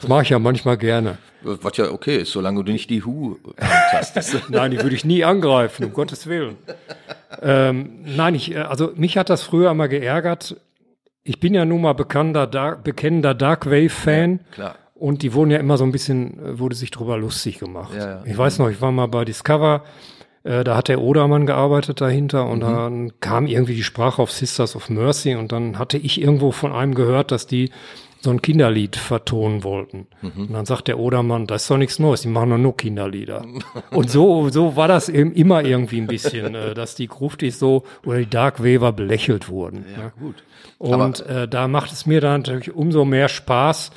Das 0.00 0.08
mache 0.08 0.22
ich 0.22 0.28
ja 0.28 0.38
manchmal 0.38 0.78
gerne. 0.78 1.18
Was 1.42 1.76
ja 1.76 1.90
okay 1.90 2.18
ist, 2.18 2.30
solange 2.30 2.62
du 2.62 2.70
nicht 2.70 2.88
die 2.88 3.02
Hu 3.02 3.38
antastest. 3.56 4.48
Nein, 4.48 4.70
die 4.70 4.80
würde 4.80 4.94
ich 4.94 5.04
nie 5.04 5.24
angreifen, 5.24 5.86
um 5.86 5.92
Gottes 5.92 6.28
Willen. 6.28 6.56
Ähm, 7.42 8.04
nein, 8.04 8.36
ich, 8.36 8.52
äh, 8.52 8.58
also 8.58 8.92
mich 8.94 9.18
hat 9.18 9.28
das 9.28 9.42
früher 9.42 9.72
immer 9.72 9.88
geärgert. 9.88 10.54
Ich 11.24 11.40
bin 11.40 11.52
ja 11.52 11.64
nun 11.64 11.82
mal 11.82 11.94
bekannter, 11.94 12.46
Dark, 12.46 12.84
bekennender 12.84 13.34
Dark 13.34 13.66
Wave-Fan. 13.66 14.38
Klar. 14.52 14.76
Und 14.94 15.22
die 15.22 15.34
wurden 15.34 15.50
ja 15.50 15.58
immer 15.58 15.76
so 15.76 15.82
ein 15.82 15.90
bisschen, 15.90 16.38
äh, 16.38 16.58
wurde 16.60 16.76
sich 16.76 16.92
drüber 16.92 17.18
lustig 17.18 17.58
gemacht. 17.58 17.92
Ja, 17.92 18.08
ja. 18.08 18.22
Ich 18.24 18.38
weiß 18.38 18.60
noch, 18.60 18.70
ich 18.70 18.80
war 18.80 18.92
mal 18.92 19.06
bei 19.08 19.24
Discover, 19.24 19.82
äh, 20.44 20.62
da 20.64 20.76
hat 20.76 20.88
der 20.88 21.00
Odermann 21.00 21.46
gearbeitet 21.46 22.00
dahinter 22.00 22.44
Mhm. 22.44 22.50
und 22.52 22.60
dann 22.60 23.12
kam 23.20 23.46
irgendwie 23.46 23.74
die 23.74 23.82
Sprache 23.82 24.22
auf 24.22 24.30
Sisters 24.30 24.76
of 24.76 24.88
Mercy 24.88 25.34
und 25.34 25.52
dann 25.52 25.78
hatte 25.78 25.98
ich 25.98 26.20
irgendwo 26.20 26.52
von 26.52 26.72
einem 26.72 26.94
gehört, 26.94 27.32
dass 27.32 27.46
die 27.46 27.70
so 28.20 28.30
ein 28.30 28.40
Kinderlied 28.40 28.96
vertonen 28.96 29.64
wollten. 29.64 30.06
Mhm. 30.22 30.46
Und 30.46 30.52
dann 30.54 30.64
sagt 30.64 30.88
der 30.88 30.98
Odermann, 30.98 31.46
das 31.46 31.62
ist 31.64 31.70
doch 31.70 31.76
nichts 31.76 31.98
Neues, 31.98 32.22
die 32.22 32.28
machen 32.28 32.48
doch 32.50 32.56
nur 32.58 32.74
Kinderlieder. 32.74 33.44
und 33.90 34.08
so, 34.10 34.48
so 34.48 34.76
war 34.76 34.88
das 34.88 35.10
eben 35.10 35.32
immer 35.34 35.62
irgendwie 35.62 36.00
ein 36.00 36.06
bisschen, 36.06 36.54
äh, 36.54 36.72
dass 36.72 36.94
die 36.94 37.06
Gruftis 37.08 37.58
so 37.58 37.82
oder 38.06 38.18
die 38.20 38.30
Dark 38.30 38.64
Waver 38.64 38.92
belächelt 38.92 39.50
wurden. 39.50 39.84
Ja, 39.98 40.08
Gut. 40.18 40.36
und 40.78 41.20
äh, 41.26 41.46
da 41.46 41.68
macht 41.68 41.92
es 41.92 42.06
mir 42.06 42.22
dann 42.22 42.40
natürlich 42.40 42.74
umso 42.74 43.04
mehr 43.04 43.28
Spaß, 43.28 43.90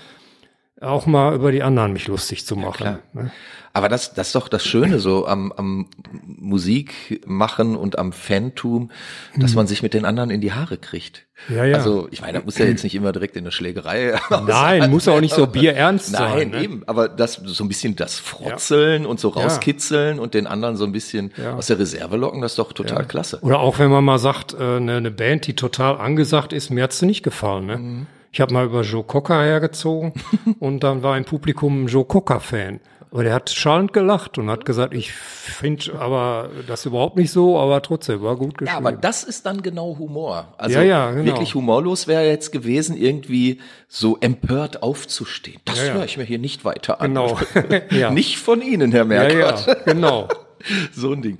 auch 0.81 1.05
mal 1.05 1.33
über 1.33 1.51
die 1.53 1.63
anderen 1.63 1.93
mich 1.93 2.07
lustig 2.07 2.45
zu 2.45 2.55
machen. 2.57 2.99
ne? 3.13 3.31
Aber 3.77 3.89
das, 3.89 4.15
das 4.15 4.27
ist 4.27 4.35
doch 4.35 4.47
das 4.47 4.65
Schöne 4.65 4.97
so 4.97 5.27
am, 5.27 5.51
am 5.51 5.87
Musik 6.25 7.21
machen 7.27 7.75
und 7.75 7.99
am 7.99 8.11
Fantum, 8.11 8.89
dass 9.35 9.53
man 9.53 9.67
sich 9.67 9.83
mit 9.83 9.93
den 9.93 10.03
anderen 10.03 10.31
in 10.31 10.41
die 10.41 10.51
Haare 10.51 10.77
kriegt. 10.77 11.27
Ja, 11.47 11.63
ja. 11.63 11.77
Also, 11.77 12.07
ich 12.09 12.21
meine, 12.21 12.39
das 12.39 12.45
muss 12.45 12.57
ja 12.57 12.65
jetzt 12.65 12.83
nicht 12.83 12.95
immer 12.95 13.11
direkt 13.11 13.35
in 13.35 13.43
eine 13.43 13.51
Schlägerei. 13.51 14.19
Nein, 14.47 14.89
muss 14.89 15.07
auch 15.07 15.21
nicht 15.21 15.35
so 15.35 15.45
bierernst 15.45 16.11
Nein, 16.13 16.21
sein. 16.21 16.49
Ne? 16.49 16.63
eben. 16.63 16.83
Aber 16.87 17.07
das, 17.07 17.35
so 17.35 17.63
ein 17.63 17.67
bisschen 17.67 17.95
das 17.95 18.17
Frotzeln 18.17 19.05
und 19.05 19.19
so 19.19 19.29
rauskitzeln 19.29 20.17
und 20.17 20.33
den 20.33 20.47
anderen 20.47 20.75
so 20.75 20.83
ein 20.83 20.91
bisschen 20.91 21.31
Ja. 21.37 21.53
aus 21.53 21.67
der 21.67 21.77
Reserve 21.77 22.17
locken, 22.17 22.41
das 22.41 22.53
ist 22.53 22.57
doch 22.57 22.73
total 22.73 23.05
klasse. 23.05 23.37
Oder 23.41 23.59
auch 23.59 23.77
wenn 23.77 23.91
man 23.91 24.03
mal 24.03 24.17
sagt, 24.17 24.55
äh, 24.55 24.77
eine, 24.77 24.95
eine 24.95 25.11
Band, 25.11 25.45
die 25.45 25.55
total 25.55 25.97
angesagt 25.97 26.51
ist, 26.51 26.71
mir 26.71 26.83
hat's 26.83 27.03
nicht 27.03 27.21
gefallen. 27.21 27.67
Ne? 27.67 27.77
Mhm. 27.77 28.07
Ich 28.31 28.41
habe 28.41 28.53
mal 28.53 28.65
über 28.65 28.81
Joe 28.81 29.03
Cocker 29.03 29.43
hergezogen 29.43 30.13
und 30.59 30.83
dann 30.83 31.03
war 31.03 31.15
im 31.15 31.25
Publikum 31.25 31.83
ein 31.83 31.87
Joe 31.87 32.05
Cocker-Fan. 32.05 32.79
Aber 33.09 33.23
der 33.23 33.33
hat 33.33 33.49
schallend 33.49 33.93
gelacht 33.93 34.37
und 34.37 34.49
hat 34.49 34.65
gesagt, 34.65 34.93
ich 34.93 35.11
finde 35.13 35.97
aber 35.97 36.49
das 36.67 36.85
überhaupt 36.85 37.15
nicht 37.15 37.31
so, 37.31 37.57
aber 37.57 37.81
trotzdem 37.81 38.21
war 38.21 38.35
gut 38.35 38.55
Ja, 38.55 38.65
geschrieben. 38.65 38.85
aber 38.85 38.91
das 38.97 39.23
ist 39.23 39.45
dann 39.45 39.61
genau 39.61 39.97
Humor. 39.97 40.53
Also 40.57 40.75
Ja, 40.79 40.83
ja, 40.83 41.11
genau. 41.11 41.25
wirklich 41.25 41.55
humorlos 41.55 42.07
wäre 42.07 42.27
jetzt 42.27 42.51
gewesen, 42.51 42.97
irgendwie 42.97 43.61
so 43.87 44.17
empört 44.19 44.83
aufzustehen. 44.83 45.61
Das 45.63 45.77
Ja, 45.79 45.85
ja. 45.85 45.93
höre 45.93 46.05
ich 46.05 46.17
mir 46.17 46.25
hier 46.25 46.37
nicht 46.39 46.65
weiter 46.65 46.99
an. 46.99 47.13
Genau. 47.13 47.39
Ja. 47.91 48.11
Nicht 48.11 48.39
von 48.39 48.61
Ihnen, 48.61 48.91
Herr 48.91 49.05
ja, 49.05 49.29
ja, 49.29 49.73
genau. 49.85 50.27
So 50.91 51.13
ein 51.13 51.21
Ding. 51.21 51.39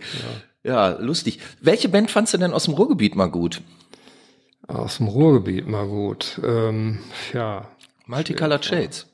Ja. 0.64 0.90
lustig. 1.00 1.40
Welche 1.60 1.90
Band 1.90 2.10
fandst 2.12 2.34
du 2.34 2.38
denn 2.38 2.54
aus 2.54 2.64
dem 2.66 2.76
Ruhrgebiet 2.76 3.16
mal 3.16 3.28
gut? 3.28 3.62
Aus 4.68 4.98
dem 4.98 5.08
Ruhrgebiet 5.08 5.68
mal 5.68 5.86
gut. 5.88 6.40
Ähm, 6.46 7.00
ja. 7.34 7.68
Multicolored 8.06 8.64
Shades. 8.64 9.08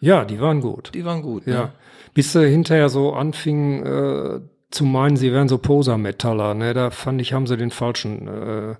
ja, 0.00 0.24
die 0.24 0.40
waren 0.40 0.60
gut. 0.60 0.90
Die 0.94 1.04
waren 1.04 1.22
gut. 1.22 1.46
Ja. 1.46 1.54
Ne? 1.54 1.72
Bis 2.20 2.32
sie 2.32 2.46
hinterher 2.46 2.88
so 2.90 3.12
anfingen 3.14 3.86
äh, 3.86 4.40
zu 4.70 4.84
meinen, 4.84 5.16
sie 5.16 5.32
wären 5.32 5.48
so 5.48 5.56
Poser-Metaller. 5.58 6.52
Ne? 6.54 6.74
Da 6.74 6.90
fand 6.90 7.20
ich, 7.20 7.32
haben 7.32 7.46
sie 7.46 7.56
den 7.56 7.70
falschen. 7.70 8.28
Äh, 8.28 8.74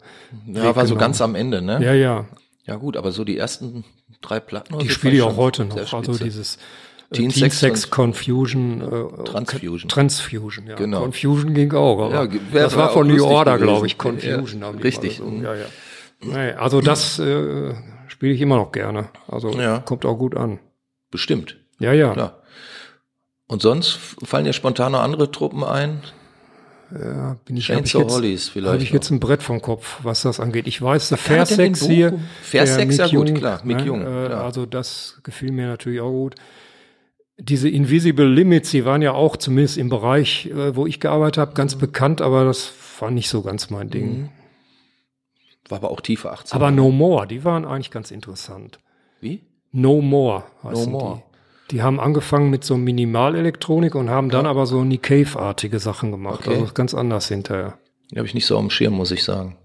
Ja, 0.46 0.64
war 0.76 0.84
so 0.86 0.94
genommen. 0.94 0.98
ganz 1.00 1.20
am 1.22 1.34
Ende, 1.34 1.62
ne? 1.62 1.82
ja, 1.82 1.94
ja. 1.94 2.26
Ja 2.66 2.76
gut, 2.76 2.96
aber 2.96 3.10
so 3.12 3.24
die 3.24 3.38
ersten 3.38 3.84
drei 4.20 4.38
Platten. 4.40 4.74
oder 4.74 4.82
Die 4.82 4.88
so 4.88 4.94
spiele 4.94 5.14
ich 5.16 5.22
auch 5.22 5.36
heute 5.38 5.64
noch. 5.64 5.92
Also 5.94 6.12
dieses 6.22 6.56
äh, 6.56 7.14
Teen 7.16 7.30
Teen, 7.30 7.40
Sex 7.40 7.58
Sex, 7.60 7.90
Confusion. 7.90 8.82
Äh, 8.82 9.24
Transfusion. 9.24 9.88
Transfusion, 9.88 10.66
ja. 10.66 10.76
Genau. 10.76 11.00
Confusion 11.00 11.54
ging 11.54 11.72
auch, 11.72 11.98
aber 12.12 12.26
Ja, 12.26 12.38
das 12.52 12.76
war 12.76 12.90
von 12.90 13.06
New 13.08 13.24
Order, 13.24 13.56
glaube 13.58 13.86
ich. 13.86 13.96
Confusion 13.98 14.60
Ja, 14.60 14.68
richtig. 14.70 15.18
mal 15.20 15.26
Mhm. 15.30 15.38
So. 15.40 15.44
Ja, 15.46 15.54
ja. 15.54 15.64
Nee, 16.22 16.52
also 16.52 16.80
das 16.82 17.18
äh, 17.18 17.74
spiele 18.08 18.34
ich 18.34 18.40
immer 18.42 18.56
noch 18.56 18.70
gerne. 18.72 19.08
Also 19.26 19.50
Ja. 19.52 19.78
kommt 19.78 20.04
auch 20.04 20.16
gut 20.18 20.36
an. 20.36 20.60
Bestimmt, 21.10 21.56
Ja, 21.80 21.92
ja. 21.94 22.12
klar. 22.12 22.36
Und 23.50 23.62
sonst 23.62 23.98
fallen 24.22 24.44
dir 24.44 24.52
spontan 24.52 24.92
noch 24.92 25.00
andere 25.00 25.30
Truppen 25.32 25.64
ein? 25.64 26.02
ja 26.92 27.36
bin 27.44 27.56
ich, 27.56 27.70
hab 27.70 27.84
ich 27.84 27.94
Hollies 27.96 28.48
vielleicht. 28.48 28.72
Habe 28.72 28.82
ich 28.82 28.90
jetzt 28.90 29.10
ein 29.10 29.18
Brett 29.18 29.42
vom 29.42 29.60
Kopf, 29.60 29.98
was 30.04 30.22
das 30.22 30.38
angeht. 30.38 30.68
Ich 30.68 30.80
weiß, 30.80 31.12
Fairsex 31.16 31.84
hier. 31.84 32.18
Fairsex, 32.42 32.96
ja 32.96 33.08
gut, 33.08 33.34
klar, 33.34 33.60
Mick 33.64 33.78
ne, 33.78 33.84
Jung, 33.86 34.02
Äh, 34.02 34.26
klar. 34.26 34.44
Also 34.44 34.66
das 34.66 35.18
gefiel 35.24 35.50
mir 35.50 35.66
natürlich 35.66 36.00
auch 36.00 36.10
gut. 36.12 36.36
Diese 37.38 37.68
Invisible 37.68 38.28
Limits, 38.28 38.70
die 38.70 38.84
waren 38.84 39.02
ja 39.02 39.12
auch 39.14 39.36
zumindest 39.36 39.78
im 39.78 39.88
Bereich, 39.88 40.46
äh, 40.46 40.76
wo 40.76 40.86
ich 40.86 41.00
gearbeitet 41.00 41.38
habe, 41.38 41.54
ganz 41.54 41.74
Mhm. 41.74 41.80
bekannt, 41.80 42.20
aber 42.22 42.44
das 42.44 42.72
war 43.00 43.10
nicht 43.10 43.28
so 43.30 43.42
ganz 43.42 43.68
mein 43.70 43.90
Ding. 43.90 44.30
War 45.68 45.78
aber 45.78 45.90
auch 45.90 46.00
tiefe 46.00 46.30
18. 46.30 46.54
Aber 46.54 46.70
No 46.70 46.90
More, 46.92 47.26
die 47.26 47.44
waren 47.44 47.64
eigentlich 47.64 47.90
ganz 47.90 48.12
interessant. 48.12 48.78
Wie? 49.20 49.42
No 49.72 50.00
More 50.02 50.44
heißen 50.62 50.84
No 50.92 50.98
More. 50.98 51.16
die. 51.16 51.29
Die 51.70 51.82
haben 51.82 52.00
angefangen 52.00 52.50
mit 52.50 52.64
so 52.64 52.76
Minimalelektronik 52.76 53.94
und 53.94 54.10
haben 54.10 54.30
dann 54.30 54.46
aber 54.46 54.66
so 54.66 54.82
Nick 54.84 55.04
Cave-artige 55.04 55.78
Sachen 55.78 56.10
gemacht. 56.10 56.46
Okay. 56.46 56.58
Also 56.58 56.72
ganz 56.74 56.94
anders 56.94 57.28
hinterher. 57.28 57.78
Die 58.10 58.16
habe 58.16 58.26
ich 58.26 58.34
nicht 58.34 58.46
so 58.46 58.58
am 58.58 58.70
Schirm, 58.70 58.94
muss 58.94 59.12
ich 59.12 59.22
sagen. 59.22 59.56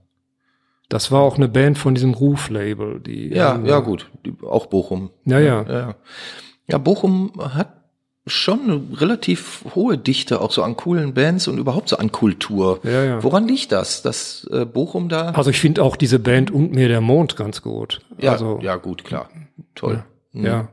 Das 0.87 1.11
war 1.11 1.21
auch 1.21 1.37
eine 1.37 1.47
Band 1.47 1.79
von 1.79 1.95
diesem 1.95 2.13
Ruf-Label. 2.13 2.99
Die 2.99 3.29
Ja, 3.29 3.59
ja 3.63 3.79
gut. 3.79 4.11
Die, 4.23 4.35
auch 4.43 4.67
Bochum. 4.67 5.09
Ja, 5.25 5.39
ja. 5.39 5.63
ja. 5.63 5.95
Ja, 6.67 6.77
Bochum 6.77 7.31
hat 7.39 7.73
schon 8.27 8.61
eine 8.61 9.01
relativ 9.01 9.65
hohe 9.75 9.97
Dichte 9.97 10.41
auch 10.41 10.51
so 10.51 10.63
an 10.63 10.75
coolen 10.75 11.13
Bands 11.13 11.47
und 11.47 11.59
überhaupt 11.59 11.89
so 11.89 11.97
an 11.97 12.11
Kultur. 12.11 12.79
Ja, 12.83 13.03
ja. 13.03 13.23
Woran 13.23 13.47
liegt 13.47 13.71
das, 13.71 14.01
dass 14.01 14.47
äh, 14.51 14.65
Bochum 14.65 15.09
da? 15.09 15.29
Also 15.31 15.51
ich 15.51 15.59
finde 15.59 15.83
auch 15.83 15.95
diese 15.95 16.19
Band 16.19 16.49
und 16.49 16.71
mir 16.71 16.87
der 16.87 17.01
Mond 17.01 17.35
ganz 17.35 17.61
gut. 17.61 18.01
ja, 18.17 18.31
also, 18.31 18.59
ja, 18.61 18.77
gut, 18.77 19.03
klar. 19.03 19.29
Toll. 19.75 20.03
ja. 20.33 20.69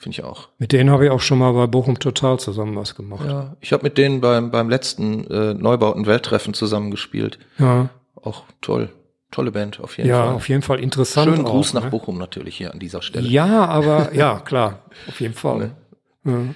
Finde 0.00 0.16
ich 0.16 0.24
auch. 0.24 0.48
Mit 0.58 0.72
denen 0.72 0.90
habe 0.90 1.04
ich 1.06 1.10
auch 1.10 1.20
schon 1.20 1.38
mal 1.38 1.52
bei 1.52 1.66
Bochum 1.66 1.98
Total 1.98 2.38
zusammen 2.38 2.76
was 2.76 2.94
gemacht. 2.94 3.24
Ja, 3.26 3.56
ich 3.60 3.72
habe 3.72 3.82
mit 3.82 3.98
denen 3.98 4.20
beim, 4.20 4.50
beim 4.52 4.70
letzten 4.70 5.26
äh, 5.28 5.54
Neubauten 5.54 6.06
Welttreffen 6.06 6.54
zusammengespielt. 6.54 7.38
Ja, 7.58 7.88
Auch 8.14 8.44
toll. 8.60 8.90
Tolle 9.30 9.50
Band, 9.50 9.80
auf 9.80 9.98
jeden 9.98 10.08
ja 10.08 10.24
Fall. 10.24 10.34
auf 10.36 10.48
jeden 10.48 10.62
Fall 10.62 10.80
interessant. 10.80 11.28
Schönen 11.30 11.44
Gruß 11.44 11.70
auch, 11.70 11.74
nach 11.74 11.84
ne? 11.84 11.90
Bochum 11.90 12.16
natürlich 12.16 12.56
hier 12.56 12.72
an 12.72 12.78
dieser 12.78 13.02
Stelle. 13.02 13.28
Ja, 13.28 13.66
aber 13.66 14.14
ja, 14.14 14.38
klar, 14.40 14.84
auf 15.08 15.20
jeden 15.20 15.34
Fall. 15.34 15.72
Ne? 16.24 16.32
Ja. 16.32 16.54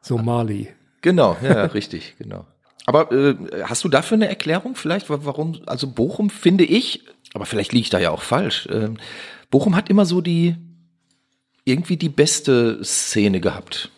So 0.00 0.16
Mali. 0.18 0.68
Genau, 1.02 1.36
ja, 1.42 1.54
ja, 1.56 1.64
richtig, 1.66 2.14
genau. 2.18 2.46
Aber 2.86 3.10
äh, 3.12 3.34
hast 3.64 3.82
du 3.84 3.88
dafür 3.88 4.14
eine 4.16 4.28
Erklärung 4.28 4.76
vielleicht, 4.76 5.10
wa- 5.10 5.18
warum, 5.22 5.58
also 5.66 5.88
Bochum 5.88 6.30
finde 6.30 6.64
ich, 6.64 7.04
aber 7.34 7.44
vielleicht 7.46 7.72
liege 7.72 7.82
ich 7.82 7.90
da 7.90 7.98
ja 7.98 8.10
auch 8.12 8.22
falsch, 8.22 8.68
ähm, 8.72 8.96
Bochum 9.50 9.76
hat 9.76 9.90
immer 9.90 10.06
so 10.06 10.20
die, 10.20 10.56
irgendwie 11.66 11.98
die 11.98 12.08
beste 12.08 12.82
Szene 12.82 13.40
gehabt. 13.40 13.90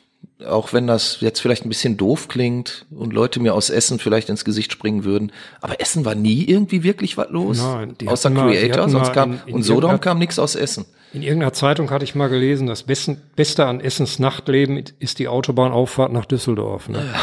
Auch 0.46 0.72
wenn 0.72 0.86
das 0.86 1.18
jetzt 1.20 1.40
vielleicht 1.40 1.64
ein 1.64 1.68
bisschen 1.68 1.96
doof 1.96 2.28
klingt 2.28 2.86
und 2.90 3.12
Leute 3.12 3.40
mir 3.40 3.54
aus 3.54 3.70
Essen 3.70 3.98
vielleicht 3.98 4.28
ins 4.28 4.44
Gesicht 4.44 4.72
springen 4.72 5.02
würden. 5.04 5.32
Aber 5.60 5.80
Essen 5.80 6.04
war 6.04 6.14
nie 6.14 6.44
irgendwie 6.44 6.82
wirklich 6.84 7.16
was 7.16 7.28
los. 7.30 7.58
Nein, 7.60 7.96
Außer 8.06 8.30
mal- 8.30 8.50
Creator, 8.52 8.82
hatten 8.82 8.90
sonst 8.92 9.06
mal 9.08 9.12
kam, 9.14 9.32
in- 9.32 9.40
in 9.46 9.54
und 9.56 9.62
Sodom 9.64 10.00
kam 10.00 10.18
nichts 10.18 10.38
aus 10.38 10.54
Essen. 10.54 10.86
In 11.12 11.22
irgendeiner 11.22 11.54
Zeitung 11.54 11.90
hatte 11.90 12.04
ich 12.04 12.14
mal 12.14 12.28
gelesen, 12.28 12.66
das 12.68 12.82
Beste 12.84 13.66
an 13.66 13.80
Essens 13.80 14.18
Nachtleben 14.18 14.82
ist 14.98 15.18
die 15.18 15.26
Autobahnauffahrt 15.26 16.12
nach 16.12 16.24
Düsseldorf. 16.26 16.88
Ne? 16.88 17.02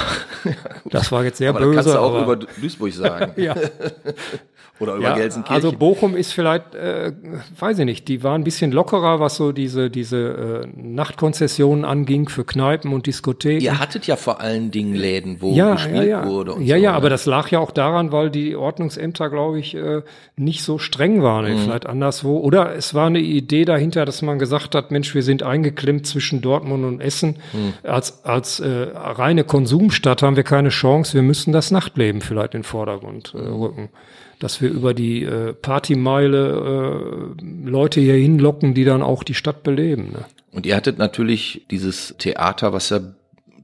Ja. 0.45 0.51
das 0.91 1.11
war 1.11 1.23
jetzt 1.23 1.39
sehr 1.39 1.49
aber 1.49 1.61
böse. 1.61 1.75
Das 1.77 1.85
kannst 1.85 1.95
du 1.97 1.99
auch 1.99 2.21
über 2.21 2.35
Duisburg 2.35 2.93
sagen. 2.93 3.31
ja. 3.41 3.55
Oder 4.79 4.95
über 4.95 5.03
ja, 5.03 5.15
Gelsenkirchen. 5.15 5.55
Also 5.55 5.71
Bochum 5.71 6.17
ist 6.17 6.33
vielleicht, 6.33 6.75
äh, 6.75 7.13
weiß 7.57 7.79
ich 7.79 7.85
nicht, 7.85 8.07
die 8.09 8.23
waren 8.23 8.41
ein 8.41 8.43
bisschen 8.43 8.73
lockerer, 8.73 9.21
was 9.21 9.37
so 9.37 9.53
diese, 9.53 9.89
diese 9.89 10.65
äh, 10.65 10.67
Nachtkonzessionen 10.75 11.85
anging 11.85 12.27
für 12.27 12.43
Kneipen 12.43 12.91
und 12.91 13.07
Diskotheken. 13.07 13.63
Ihr 13.63 13.79
hattet 13.79 14.05
ja 14.05 14.17
vor 14.17 14.41
allen 14.41 14.71
Dingen 14.71 14.93
Läden, 14.93 15.41
wo 15.41 15.53
ja, 15.53 15.73
gespielt 15.73 15.95
ja, 15.95 16.03
ja. 16.03 16.27
wurde. 16.27 16.55
Und 16.55 16.63
ja, 16.63 16.75
so, 16.75 16.83
ja, 16.83 16.91
ne? 16.91 16.97
aber 16.97 17.09
das 17.09 17.25
lag 17.25 17.49
ja 17.51 17.59
auch 17.59 17.71
daran, 17.71 18.11
weil 18.11 18.29
die 18.29 18.55
Ordnungsämter, 18.55 19.29
glaube 19.29 19.59
ich, 19.59 19.75
äh, 19.75 20.01
nicht 20.35 20.61
so 20.61 20.77
streng 20.77 21.23
waren, 21.23 21.45
Mhm. 21.45 21.59
vielleicht 21.59 21.85
anderswo. 21.85 22.37
Oder 22.39 22.75
es 22.75 22.93
war 22.93 23.07
eine 23.07 23.19
Idee 23.19 23.65
dahinter, 23.65 24.05
dass 24.05 24.21
man 24.21 24.39
gesagt 24.39 24.75
hat, 24.75 24.91
Mensch, 24.91 25.13
wir 25.15 25.23
sind 25.23 25.43
eingeklemmt 25.43 26.05
zwischen 26.05 26.41
Dortmund 26.41 26.83
und 26.85 27.01
Essen. 27.01 27.37
Mhm. 27.53 27.73
Als, 27.83 28.25
als 28.25 28.59
äh, 28.59 28.87
reine 28.93 29.43
Konsumstadt 29.43 30.21
haben 30.21 30.35
wir 30.35 30.43
keine 30.43 30.69
Chance. 30.69 31.13
Wir 31.13 31.21
müssen 31.21 31.53
das 31.53 31.71
Nachtleben 31.71 32.21
vielleicht 32.21 32.53
in 32.55 32.61
den 32.61 32.65
Vordergrund 32.65 33.33
äh, 33.35 33.37
rücken. 33.37 33.89
Dass 34.39 34.61
wir 34.61 34.69
über 34.69 34.93
die 34.93 35.23
äh, 35.23 35.53
Partymeile 35.53 37.35
äh, 37.39 37.69
Leute 37.69 38.01
hier 38.01 38.15
hinlocken, 38.15 38.73
die 38.73 38.83
dann 38.83 39.01
auch 39.01 39.23
die 39.23 39.33
Stadt 39.33 39.63
beleben. 39.63 40.11
Ne? 40.13 40.25
Und 40.51 40.65
ihr 40.65 40.75
hattet 40.75 40.97
natürlich 40.97 41.65
dieses 41.71 42.15
Theater, 42.17 42.73
was 42.73 42.89
ja 42.89 42.99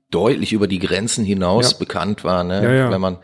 deutlich 0.09 0.53
über 0.53 0.67
die 0.67 0.79
Grenzen 0.79 1.23
hinaus 1.25 1.71
Ja. 1.73 1.77
bekannt 1.77 2.23
war, 2.23 2.43
ne? 2.43 2.63
Ja, 2.63 2.71
ja. 2.73 2.91
wenn 2.91 3.01
man 3.01 3.17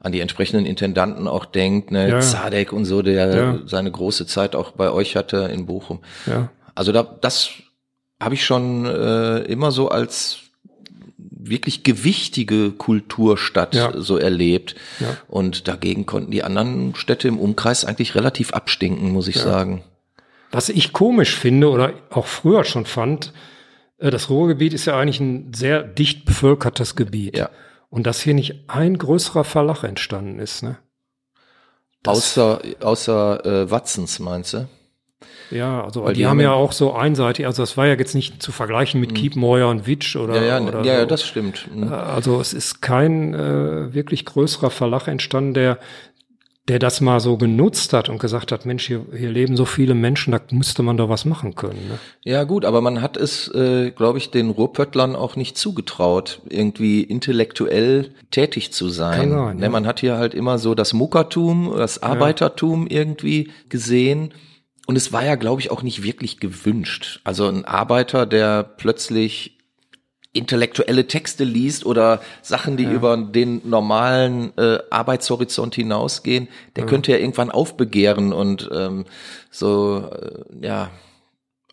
an 0.00 0.12
die 0.12 0.20
entsprechenden 0.20 0.66
Intendanten 0.66 1.28
auch 1.28 1.44
denkt, 1.44 1.90
ne? 1.90 2.08
Ja. 2.08 2.20
Zadek 2.20 2.72
und 2.72 2.84
so, 2.86 3.02
der 3.02 3.60
seine 3.66 3.90
große 3.90 4.26
Zeit 4.26 4.56
auch 4.56 4.72
bei 4.72 4.90
euch 4.90 5.14
hatte 5.16 5.50
in 5.52 5.66
Bochum. 5.66 6.00
Ja. 6.26 6.48
Also 6.74 6.92
da, 6.92 7.02
das 7.02 7.50
habe 8.20 8.34
ich 8.34 8.44
schon 8.44 8.86
äh, 8.86 9.40
immer 9.40 9.70
so 9.72 9.88
als 9.88 10.41
wirklich 11.48 11.82
gewichtige 11.82 12.70
Kulturstadt 12.72 13.74
Ja. 13.74 13.92
so 14.00 14.16
erlebt. 14.16 14.74
Ja. 15.00 15.16
Und 15.28 15.68
dagegen 15.68 16.06
konnten 16.06 16.30
die 16.30 16.42
anderen 16.44 16.94
Städte 16.94 17.28
im 17.28 17.38
Umkreis 17.38 17.84
eigentlich 17.84 18.14
relativ 18.14 18.52
abstinken, 18.52 19.10
muss 19.12 19.28
ich 19.28 19.38
sagen. 19.38 19.82
Was 20.50 20.68
ich 20.68 20.92
komisch 20.92 21.34
finde 21.36 21.70
oder 21.70 21.94
auch 22.10 22.26
früher 22.26 22.64
schon 22.64 22.84
fand, 22.86 23.32
äh, 23.98 24.10
das 24.10 24.28
Ruhrgebiet 24.30 24.74
ist 24.74 24.84
ja 24.86 24.98
eigentlich 24.98 25.20
ein 25.20 25.52
sehr 25.54 25.82
dicht 25.82 26.24
bevölkertes 26.24 26.94
Gebiet. 26.96 27.36
Ja. 27.38 27.50
Und 27.88 28.06
dass 28.06 28.20
hier 28.20 28.34
nicht 28.34 28.64
ein 28.68 28.96
größerer 28.98 29.44
Verlag 29.44 29.82
entstanden 29.84 30.38
ist, 30.38 30.62
ne? 30.62 30.78
Das- 32.02 32.16
Außer, 32.18 32.60
außer 32.80 33.46
äh, 33.46 33.70
Watzens, 33.70 34.18
meinst 34.18 34.54
du? 34.54 34.68
Ja, 35.50 35.84
also 35.84 36.04
Weil 36.04 36.14
die, 36.14 36.20
die 36.20 36.24
haben 36.26 36.30
haben 36.32 36.40
ja 36.40 36.44
ja- 36.50 36.52
auch 36.54 36.72
so 36.72 36.92
einseitig, 36.94 37.46
also 37.46 37.62
das 37.62 37.76
war 37.76 37.86
ja 37.86 37.94
jetzt 37.94 38.14
nicht 38.14 38.42
zu 38.42 38.52
vergleichen 38.52 39.00
mit 39.00 39.14
Kiepenheuer 39.14 39.68
und 39.68 39.86
Witsch 39.86 40.16
oder, 40.16 40.36
Ja, 40.36 40.42
ja, 40.42 40.60
oder 40.60 40.80
ja, 40.84 40.94
ja, 40.94 41.00
so. 41.00 41.06
das 41.06 41.24
stimmt. 41.26 41.68
Mhm. 41.74 41.92
Also 41.92 42.40
es 42.40 42.52
ist 42.52 42.80
kein 42.82 43.34
äh, 43.34 43.92
wirklich 43.94 44.24
größerer 44.24 44.70
Verlag 44.70 45.08
entstanden, 45.08 45.54
der, 45.54 45.78
der 46.68 46.78
das 46.78 47.00
mal 47.00 47.18
so 47.18 47.36
genutzt 47.36 47.92
hat 47.92 48.08
und 48.08 48.20
gesagt 48.20 48.52
hat, 48.52 48.66
Mensch, 48.66 48.86
hier, 48.86 49.04
hier 49.16 49.30
leben 49.30 49.56
so 49.56 49.64
viele 49.64 49.94
Menschen, 49.94 50.30
da 50.30 50.40
müsste 50.52 50.84
man 50.84 50.96
doch 50.96 51.08
was 51.08 51.24
machen 51.24 51.56
können. 51.56 51.88
Ne? 51.88 51.98
Ja 52.22 52.44
gut, 52.44 52.64
aber 52.64 52.80
man 52.80 53.02
hat 53.02 53.16
es, 53.16 53.48
äh, 53.48 53.90
glaube 53.90 54.18
ich, 54.18 54.30
den 54.30 54.50
Ruhrpöttlern 54.50 55.16
auch 55.16 55.34
nicht 55.34 55.58
zugetraut, 55.58 56.40
irgendwie 56.48 57.02
intellektuell 57.02 58.10
tätig 58.30 58.72
zu 58.72 58.90
sein. 58.90 59.18
Kann 59.18 59.30
sein, 59.30 59.56
ne, 59.56 59.64
ja. 59.64 59.70
Man 59.70 59.86
hat 59.88 59.98
hier 60.00 60.16
halt 60.18 60.34
immer 60.34 60.58
so 60.58 60.76
das 60.76 60.92
Muckertum, 60.92 61.74
das 61.76 62.00
Arbeitertum 62.02 62.86
irgendwie 62.86 63.50
gesehen. 63.68 64.32
Und 64.86 64.96
es 64.96 65.12
war 65.12 65.24
ja, 65.24 65.36
glaube 65.36 65.60
ich, 65.60 65.70
auch 65.70 65.82
nicht 65.82 66.02
wirklich 66.02 66.40
gewünscht. 66.40 67.20
Also 67.24 67.46
ein 67.46 67.64
Arbeiter, 67.64 68.26
der 68.26 68.62
plötzlich 68.64 69.58
intellektuelle 70.34 71.06
Texte 71.06 71.44
liest 71.44 71.84
oder 71.84 72.20
Sachen, 72.40 72.76
die 72.78 72.84
über 72.84 73.16
den 73.18 73.60
normalen 73.68 74.56
äh, 74.56 74.78
Arbeitshorizont 74.90 75.74
hinausgehen, 75.74 76.48
der 76.76 76.86
könnte 76.86 77.12
ja 77.12 77.18
irgendwann 77.18 77.50
aufbegehren 77.50 78.32
und 78.32 78.68
ähm, 78.74 79.04
so 79.50 80.10
äh, 80.10 80.66
ja 80.66 80.90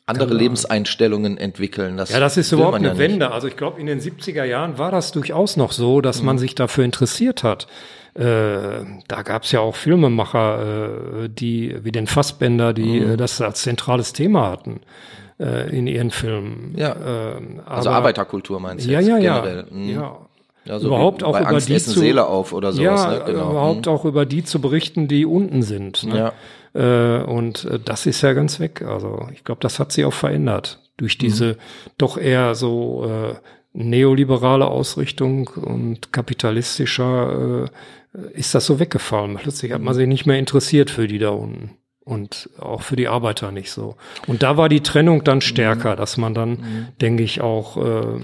andere 0.05 0.33
Lebenseinstellungen 0.33 1.37
entwickeln. 1.37 1.95
Das 1.95 2.09
Ja, 2.09 2.19
das 2.19 2.35
ist 2.35 2.51
überhaupt 2.51 2.73
ja 2.73 2.79
eine 2.79 2.89
nicht. 2.89 2.97
Wende. 2.97 3.31
Also 3.31 3.47
ich 3.47 3.55
glaube, 3.55 3.79
in 3.79 3.85
den 3.85 4.01
70er 4.01 4.43
Jahren 4.43 4.77
war 4.77 4.91
das 4.91 5.11
durchaus 5.11 5.55
noch 5.55 5.71
so, 5.71 6.01
dass 6.01 6.19
Mhm. 6.19 6.25
man 6.25 6.37
sich 6.39 6.53
dafür 6.55 6.83
interessiert 6.83 7.43
hat. 7.43 7.67
Äh, 8.15 8.85
da 9.07 9.21
gab 9.23 9.43
es 9.43 9.51
ja 9.51 9.59
auch 9.59 9.75
Filmemacher, 9.75 11.23
äh, 11.25 11.29
die 11.29 11.75
wie 11.83 11.91
den 11.91 12.07
Fassbender, 12.07 12.73
die 12.73 12.99
Mhm. 13.01 13.11
äh, 13.11 13.17
das 13.17 13.39
als 13.41 13.61
zentrales 13.61 14.13
Thema 14.13 14.49
hatten 14.49 14.81
äh, 15.39 15.69
in 15.77 15.87
ihren 15.87 16.11
Filmen. 16.11 16.73
Ja. 16.77 16.95
Ähm, 17.37 17.61
Also 17.65 17.89
Arbeiterkultur 17.91 18.59
meinst 18.59 18.85
du 18.85 18.91
Ja, 18.91 18.99
jetzt 18.99 19.09
ja, 19.09 19.17
generell? 19.19 19.65
ja. 19.69 19.75
Mhm. 19.77 19.89
ja. 19.89 20.17
Ja, 20.65 20.77
so 20.77 20.87
überhaupt 20.87 21.23
auch 21.23 21.39
über 21.39 21.47
Angst 21.47 21.69
die 21.69 21.73
essen 21.73 21.93
zu- 21.93 21.99
Seele 22.01 22.27
auf 22.27 22.51
oder 22.53 22.73
sowas. 22.73 23.03
ja, 23.03 23.11
ne? 23.19 23.23
genau. 23.25 23.49
überhaupt 23.51 23.87
auch 23.87 24.05
über 24.05 24.25
die 24.25 24.43
zu 24.43 24.59
berichten, 24.61 25.07
die 25.07 25.25
unten 25.25 25.63
sind. 25.63 26.03
Ne? 26.03 26.31
Äh, 26.75 27.23
und 27.23 27.65
äh, 27.65 27.79
das 27.83 28.05
ist 28.05 28.21
ja 28.21 28.33
ganz 28.33 28.59
weg. 28.59 28.83
Also 28.87 29.27
ich 29.33 29.43
glaube, 29.43 29.61
das 29.61 29.79
hat 29.79 29.91
sie 29.91 30.03
auch 30.05 30.13
verändert 30.13 30.79
durch 30.97 31.15
Mhm. 31.17 31.19
diese 31.21 31.57
doch 31.97 32.17
eher 32.17 32.53
so 32.55 33.05
äh, 33.09 33.35
neoliberale 33.73 34.65
Ausrichtung 34.67 35.47
und 35.47 36.11
kapitalistischer 36.11 37.65
äh, 38.15 38.31
ist 38.33 38.55
das 38.55 38.65
so 38.65 38.79
weggefallen. 38.79 39.37
Plötzlich 39.37 39.71
Mhm. 39.71 39.75
hat 39.75 39.81
man 39.81 39.93
sich 39.93 40.07
nicht 40.07 40.25
mehr 40.25 40.39
interessiert 40.39 40.89
für 40.89 41.07
die 41.07 41.19
da 41.19 41.29
unten. 41.29 41.71
Und 42.03 42.49
auch 42.59 42.81
für 42.81 42.95
die 42.95 43.07
Arbeiter 43.07 43.51
nicht 43.51 43.69
so. 43.71 43.95
Und 44.25 44.41
da 44.41 44.57
war 44.57 44.67
die 44.67 44.81
Trennung 44.81 45.19
Mhm. 45.19 45.23
dann 45.25 45.41
stärker, 45.41 45.95
dass 45.95 46.17
man 46.17 46.33
dann, 46.33 46.87
denke 47.01 47.21
ich, 47.21 47.41
auch 47.41 47.77
äh, 47.77 48.19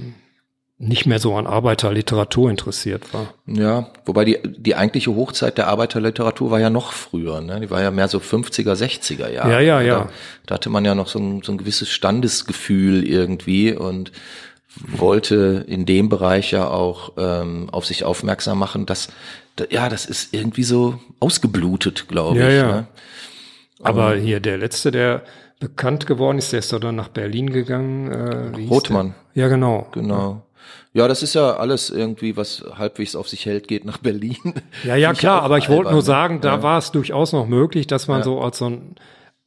nicht 0.79 1.05
mehr 1.05 1.19
so 1.19 1.35
an 1.35 1.45
Arbeiterliteratur 1.45 2.49
interessiert 2.49 3.13
war. 3.13 3.33
Ja, 3.45 3.91
wobei 4.05 4.25
die, 4.25 4.39
die 4.43 4.75
eigentliche 4.75 5.13
Hochzeit 5.15 5.59
der 5.59 5.67
Arbeiterliteratur 5.67 6.49
war 6.49 6.59
ja 6.59 6.71
noch 6.71 6.91
früher, 6.93 7.41
ne? 7.41 7.59
Die 7.61 7.69
war 7.69 7.81
ja 7.81 7.91
mehr 7.91 8.07
so 8.07 8.17
50er, 8.17 8.73
60er 8.75 9.29
Jahre. 9.31 9.51
Ja, 9.51 9.59
ja, 9.59 9.81
ja. 9.81 9.99
Da, 9.99 10.09
da 10.47 10.55
hatte 10.55 10.69
man 10.71 10.83
ja 10.83 10.95
noch 10.95 11.07
so 11.07 11.19
ein, 11.19 11.43
so 11.43 11.51
ein 11.51 11.57
gewisses 11.59 11.89
Standesgefühl 11.91 13.05
irgendwie 13.07 13.71
und 13.73 14.11
wollte 14.87 15.63
in 15.67 15.85
dem 15.85 16.09
Bereich 16.09 16.51
ja 16.51 16.67
auch 16.69 17.13
ähm, 17.17 17.69
auf 17.71 17.85
sich 17.85 18.03
aufmerksam 18.03 18.59
machen, 18.59 18.85
dass 18.85 19.09
da- 19.55 19.65
ja, 19.69 19.89
das 19.89 20.05
ist 20.05 20.33
irgendwie 20.33 20.63
so 20.63 20.99
ausgeblutet, 21.19 22.07
glaube 22.07 22.39
Ja, 22.39 22.49
ich. 22.49 22.55
ja. 22.55 22.67
Ne? 22.67 22.87
Aber 23.83 24.15
hier 24.15 24.39
der 24.39 24.57
letzte, 24.57 24.91
der 24.91 25.23
bekannt 25.59 26.05
geworden 26.07 26.37
ist, 26.37 26.51
der 26.51 26.59
ist 26.59 26.73
doch 26.73 26.79
dann 26.79 26.95
nach 26.95 27.09
Berlin 27.09 27.49
gegangen. 27.51 28.11
Äh, 28.11 28.67
Rothmann. 28.67 29.15
Ja, 29.33 29.47
genau. 29.47 29.87
Genau. 29.93 30.41
Ja, 30.93 31.07
das 31.09 31.23
ist 31.23 31.35
ja 31.35 31.57
alles 31.57 31.89
irgendwie, 31.89 32.37
was 32.37 32.63
halbweise 32.77 33.19
auf 33.19 33.27
sich 33.29 33.45
hält, 33.45 33.67
geht 33.67 33.83
nach 33.85 33.97
Berlin. 33.97 34.37
Ja, 34.85 34.95
ja, 34.95 35.13
klar, 35.13 35.43
aber 35.43 35.57
ich 35.57 35.69
wollte 35.69 35.91
nur 35.91 36.01
sagen, 36.01 36.39
da 36.41 36.55
Ja. 36.55 36.63
war 36.63 36.77
es 36.77 36.91
durchaus 36.91 37.33
noch 37.33 37.47
möglich, 37.47 37.85
dass 37.87 38.07
man 38.07 38.19
Ja. 38.19 38.23
so 38.23 38.41
als 38.41 38.57
so 38.59 38.65
ein 38.69 38.95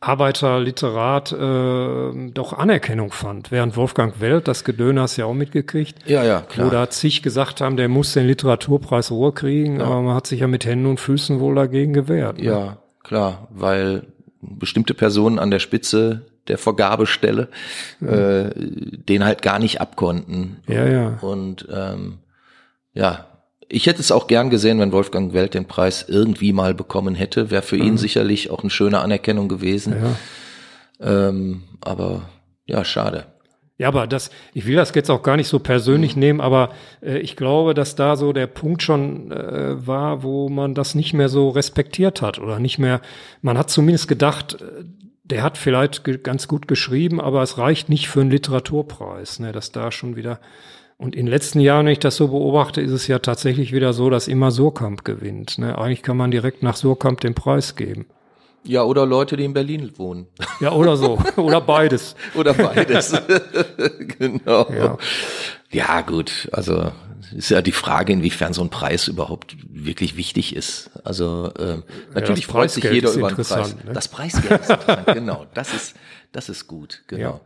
Arbeiterliterat 0.00 1.32
äh, 1.32 2.30
doch 2.32 2.52
Anerkennung 2.52 3.10
fand. 3.10 3.50
Während 3.50 3.76
Wolfgang 3.76 4.20
Welt, 4.20 4.46
das 4.46 4.62
Gedöner 4.64 5.02
hast 5.02 5.16
du 5.16 5.22
ja 5.22 5.26
auch 5.26 5.34
mitgekriegt, 5.34 6.08
Ja, 6.08 6.22
ja, 6.22 6.40
klar. 6.42 6.70
da 6.70 6.88
zig 6.90 7.22
gesagt 7.22 7.60
haben, 7.60 7.76
der 7.76 7.88
muss 7.88 8.12
den 8.12 8.26
Literaturpreis 8.26 9.10
Ruhr 9.10 9.34
kriegen, 9.34 9.80
aber 9.80 10.00
man 10.02 10.14
hat 10.14 10.28
sich 10.28 10.40
ja 10.40 10.46
mit 10.46 10.64
Händen 10.64 10.86
und 10.86 11.00
Füßen 11.00 11.40
wohl 11.40 11.56
dagegen 11.56 11.92
gewehrt. 11.92 12.38
Ne? 12.38 12.44
Ja, 12.44 12.76
klar, 13.02 13.48
weil 13.50 14.06
bestimmte 14.40 14.94
Personen 14.94 15.38
an 15.40 15.50
der 15.50 15.58
Spitze 15.58 16.26
der 16.46 16.58
Vergabestelle 16.58 17.48
äh, 18.00 18.50
den 18.54 19.24
halt 19.24 19.42
gar 19.42 19.58
nicht 19.58 19.80
abkonnten. 19.80 20.58
Ja, 20.66 20.86
ja. 20.86 21.18
Und 21.20 21.66
ähm, 21.72 22.18
ja, 22.94 23.26
ich 23.68 23.86
hätte 23.86 24.00
es 24.00 24.12
auch 24.12 24.26
gern 24.26 24.50
gesehen, 24.50 24.80
wenn 24.80 24.92
Wolfgang 24.92 25.32
Welt 25.32 25.54
den 25.54 25.66
Preis 25.66 26.04
irgendwie 26.08 26.52
mal 26.52 26.74
bekommen 26.74 27.14
hätte. 27.14 27.50
Wäre 27.50 27.62
für 27.62 27.76
ihn 27.76 27.98
sicherlich 27.98 28.50
auch 28.50 28.60
eine 28.60 28.70
schöne 28.70 29.00
Anerkennung 29.00 29.48
gewesen. 29.48 29.94
Ja. 31.00 31.28
Ähm, 31.28 31.64
aber 31.80 32.28
ja, 32.66 32.84
schade. 32.84 33.26
Ja, 33.78 33.86
aber 33.88 34.08
das, 34.08 34.30
ich 34.54 34.66
will 34.66 34.74
das 34.74 34.92
jetzt 34.94 35.08
auch 35.08 35.22
gar 35.22 35.36
nicht 35.36 35.46
so 35.46 35.60
persönlich 35.60 36.16
nehmen, 36.16 36.40
aber 36.40 36.70
äh, 37.00 37.18
ich 37.18 37.36
glaube, 37.36 37.74
dass 37.74 37.94
da 37.94 38.16
so 38.16 38.32
der 38.32 38.48
Punkt 38.48 38.82
schon 38.82 39.30
äh, 39.30 39.86
war, 39.86 40.24
wo 40.24 40.48
man 40.48 40.74
das 40.74 40.96
nicht 40.96 41.14
mehr 41.14 41.28
so 41.28 41.50
respektiert 41.50 42.20
hat 42.20 42.40
oder 42.40 42.58
nicht 42.58 42.78
mehr, 42.78 43.00
man 43.40 43.56
hat 43.56 43.70
zumindest 43.70 44.08
gedacht, 44.08 44.60
äh, 44.60 44.84
der 45.22 45.42
hat 45.44 45.58
vielleicht 45.58 46.02
ganz 46.24 46.48
gut 46.48 46.66
geschrieben, 46.66 47.20
aber 47.20 47.42
es 47.42 47.56
reicht 47.56 47.88
nicht 47.88 48.08
für 48.08 48.20
einen 48.20 48.30
Literaturpreis, 48.30 49.38
ne, 49.38 49.52
dass 49.52 49.70
da 49.70 49.92
schon 49.92 50.16
wieder, 50.16 50.40
und 50.98 51.14
in 51.14 51.26
den 51.26 51.30
letzten 51.30 51.60
Jahren, 51.60 51.86
wenn 51.86 51.92
ich 51.92 52.00
das 52.00 52.16
so 52.16 52.28
beobachte, 52.28 52.80
ist 52.80 52.90
es 52.90 53.06
ja 53.06 53.20
tatsächlich 53.20 53.72
wieder 53.72 53.92
so, 53.92 54.10
dass 54.10 54.26
immer 54.26 54.50
Surkamp 54.50 55.04
gewinnt. 55.04 55.56
Ne? 55.56 55.78
Eigentlich 55.78 56.02
kann 56.02 56.16
man 56.16 56.32
direkt 56.32 56.64
nach 56.64 56.74
Surkamp 56.74 57.20
den 57.20 57.34
Preis 57.34 57.76
geben. 57.76 58.06
Ja, 58.64 58.82
oder 58.82 59.06
Leute, 59.06 59.36
die 59.36 59.44
in 59.44 59.54
Berlin 59.54 59.92
wohnen. 59.96 60.26
Ja, 60.60 60.72
oder 60.72 60.96
so. 60.96 61.20
oder 61.36 61.60
beides. 61.60 62.16
Oder 62.34 62.52
beides. 62.52 63.12
genau. 64.18 64.68
Ja. 64.72 64.98
Ja, 65.70 66.00
gut, 66.00 66.48
also 66.50 66.90
ist 67.36 67.50
ja 67.50 67.62
die 67.62 67.72
Frage, 67.72 68.12
inwiefern 68.12 68.52
so 68.52 68.62
ein 68.62 68.70
Preis 68.70 69.06
überhaupt 69.06 69.56
wirklich 69.68 70.16
wichtig 70.16 70.56
ist. 70.56 70.90
Also 71.04 71.52
äh, 71.58 71.76
natürlich 72.12 72.46
ja, 72.46 72.52
freut 72.52 72.70
sich 72.72 72.82
jeder 72.82 73.12
über 73.12 73.28
einen 73.28 73.36
Preis. 73.36 73.76
Ne? 73.84 73.92
Das 73.92 74.08
Preisgeld 74.08 74.62
ist 74.62 74.76
genau. 75.06 75.46
Das 75.54 75.72
ist, 75.74 75.94
das 76.32 76.48
ist 76.48 76.66
gut, 76.66 77.02
genau. 77.06 77.40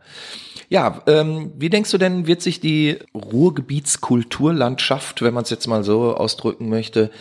Ja, 0.69 0.87
ja 0.87 1.03
ähm, 1.07 1.51
wie 1.57 1.69
denkst 1.69 1.91
du 1.91 1.97
denn, 1.97 2.27
wird 2.27 2.41
sich 2.41 2.59
die 2.59 2.99
Ruhrgebietskulturlandschaft, 3.13 5.21
wenn 5.21 5.33
man 5.33 5.43
es 5.43 5.49
jetzt 5.49 5.67
mal 5.67 5.83
so 5.83 6.15
ausdrücken 6.15 6.69
möchte, 6.69 7.11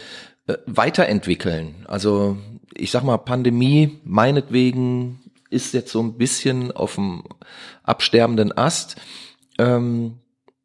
äh, 0.46 0.56
weiterentwickeln? 0.66 1.86
Also 1.86 2.36
ich 2.74 2.90
sag 2.90 3.04
mal, 3.04 3.18
Pandemie 3.18 4.00
meinetwegen 4.04 5.20
ist 5.50 5.74
jetzt 5.74 5.92
so 5.92 6.02
ein 6.02 6.16
bisschen 6.16 6.72
auf 6.72 6.96
dem 6.96 7.22
absterbenden 7.82 8.56
Ast. 8.56 8.96
Ähm, 9.58 10.18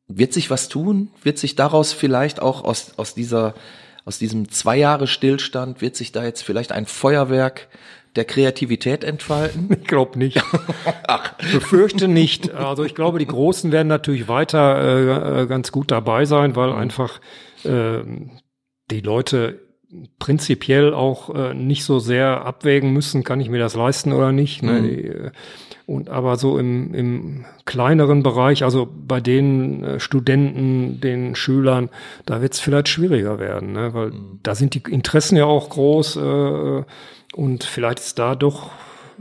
wird 0.07 0.33
sich 0.33 0.49
was 0.49 0.69
tun? 0.69 1.11
Wird 1.21 1.37
sich 1.37 1.55
daraus 1.55 1.93
vielleicht 1.93 2.41
auch 2.41 2.63
aus, 2.63 2.97
aus 2.97 3.13
dieser, 3.13 3.53
aus 4.05 4.17
diesem 4.17 4.49
zwei 4.49 4.77
Jahre 4.77 5.07
Stillstand, 5.07 5.81
wird 5.81 5.97
sich 5.97 6.13
da 6.13 6.23
jetzt 6.23 6.41
vielleicht 6.41 6.71
ein 6.71 6.85
Feuerwerk 6.85 7.67
der 8.17 8.25
Kreativität 8.25 9.03
entfalten? 9.03 9.69
Ich 9.81 9.87
glaube 9.87 10.19
nicht. 10.19 10.41
Ach. 11.07 11.33
Ich 11.39 11.53
befürchte 11.53 12.07
nicht. 12.07 12.53
Also 12.53 12.83
ich 12.83 12.93
glaube, 12.93 13.19
die 13.19 13.27
Großen 13.27 13.71
werden 13.71 13.87
natürlich 13.87 14.27
weiter 14.27 15.43
äh, 15.43 15.47
ganz 15.47 15.71
gut 15.71 15.91
dabei 15.91 16.25
sein, 16.25 16.55
weil 16.55 16.73
einfach 16.73 17.21
äh, 17.63 17.99
die 18.91 19.01
Leute 19.01 19.66
prinzipiell 20.19 20.93
auch 20.93 21.33
äh, 21.33 21.53
nicht 21.53 21.85
so 21.85 21.99
sehr 21.99 22.45
abwägen 22.45 22.91
müssen, 22.91 23.23
kann 23.23 23.39
ich 23.39 23.49
mir 23.49 23.59
das 23.59 23.75
leisten 23.75 24.11
oder 24.11 24.31
nicht. 24.31 24.61
Ne? 24.61 24.81
Mhm. 24.81 24.89
Äh, 24.89 25.31
und 25.85 26.09
aber 26.09 26.35
so 26.35 26.59
im, 26.59 26.93
im 26.93 27.45
kleineren 27.63 28.21
Bereich, 28.21 28.63
also 28.65 28.89
bei 29.07 29.21
den 29.21 29.83
äh, 29.83 29.99
Studenten, 30.01 30.99
den 30.99 31.35
Schülern, 31.35 31.89
da 32.25 32.41
wird 32.41 32.53
es 32.53 32.59
vielleicht 32.59 32.89
schwieriger 32.89 33.39
werden, 33.39 33.71
ne? 33.71 33.93
weil 33.93 34.07
mhm. 34.07 34.39
da 34.43 34.55
sind 34.55 34.73
die 34.73 34.83
Interessen 34.91 35.37
ja 35.37 35.45
auch 35.45 35.69
groß 35.69 36.17
äh, 36.17 36.83
und 37.35 37.63
vielleicht 37.63 37.99
ist 37.99 38.19
da 38.19 38.35
doch 38.35 38.71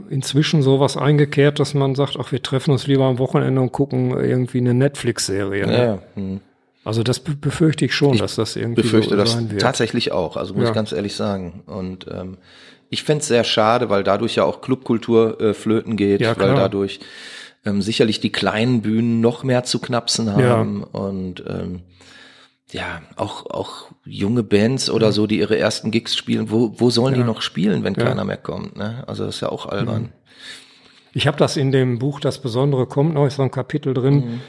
inzwischen 0.09 0.61
sowas 0.61 0.97
eingekehrt, 0.97 1.59
dass 1.59 1.73
man 1.73 1.95
sagt, 1.95 2.17
ach, 2.19 2.33
wir 2.33 2.43
treffen 2.43 2.71
uns 2.71 2.85
lieber 2.85 3.05
am 3.05 3.19
Wochenende 3.19 3.61
und 3.61 3.71
gucken 3.71 4.11
irgendwie 4.11 4.59
eine 4.59 4.73
Netflix-Serie. 4.73 5.65
Ne? 5.65 5.77
Ja. 6.15 6.21
Mhm. 6.21 6.41
Also 6.87 7.03
das 7.03 7.19
befürchte 7.19 7.83
ich 7.83 7.93
schon, 7.93 8.13
ich 8.13 8.21
dass 8.21 8.35
das 8.35 8.55
irgendwie 8.55 8.81
befürchte 8.81 9.17
so 9.17 9.25
sein 9.25 9.43
das 9.43 9.51
wird. 9.51 9.61
tatsächlich 9.61 10.13
auch. 10.13 10.37
Also 10.37 10.53
muss 10.53 10.63
ja. 10.63 10.69
ich 10.69 10.73
ganz 10.73 10.93
ehrlich 10.93 11.15
sagen. 11.15 11.63
Und 11.65 12.07
ähm, 12.09 12.37
ich 12.89 13.03
fände 13.03 13.25
sehr 13.25 13.43
schade, 13.43 13.89
weil 13.89 14.05
dadurch 14.05 14.35
ja 14.35 14.45
auch 14.45 14.61
Clubkultur 14.61 15.41
äh, 15.41 15.53
flöten 15.53 15.97
geht, 15.97 16.21
ja, 16.21 16.39
weil 16.39 16.55
dadurch 16.55 17.01
ähm, 17.65 17.81
sicherlich 17.81 18.21
die 18.21 18.31
kleinen 18.31 18.83
Bühnen 18.83 19.19
noch 19.19 19.43
mehr 19.43 19.65
zu 19.65 19.79
knapsen 19.79 20.31
haben 20.31 20.85
ja. 20.93 20.99
und 20.99 21.43
ähm, 21.45 21.81
ja, 22.71 23.01
auch, 23.17 23.47
auch 23.47 23.91
junge 24.05 24.43
Bands 24.43 24.89
oder 24.89 25.11
so, 25.11 25.27
die 25.27 25.39
ihre 25.39 25.57
ersten 25.57 25.91
Gigs 25.91 26.15
spielen, 26.15 26.51
wo, 26.51 26.73
wo 26.77 26.89
sollen 26.89 27.15
ja. 27.15 27.21
die 27.21 27.27
noch 27.27 27.41
spielen, 27.41 27.83
wenn 27.83 27.97
keiner 27.97 28.23
mehr 28.23 28.37
kommt? 28.37 28.77
Ne? 28.77 29.03
Also 29.07 29.25
das 29.25 29.35
ist 29.35 29.41
ja 29.41 29.49
auch 29.49 29.65
albern. 29.65 30.03
Mhm. 30.03 30.09
Ich 31.11 31.27
habe 31.27 31.35
das 31.35 31.57
in 31.57 31.73
dem 31.73 31.99
Buch 31.99 32.21
Das 32.21 32.39
Besondere 32.41 32.85
kommt 32.85 33.13
noch, 33.13 33.25
ist 33.25 33.35
so 33.35 33.43
ein 33.43 33.51
Kapitel 33.51 33.93
drin, 33.93 34.15
mhm 34.15 34.41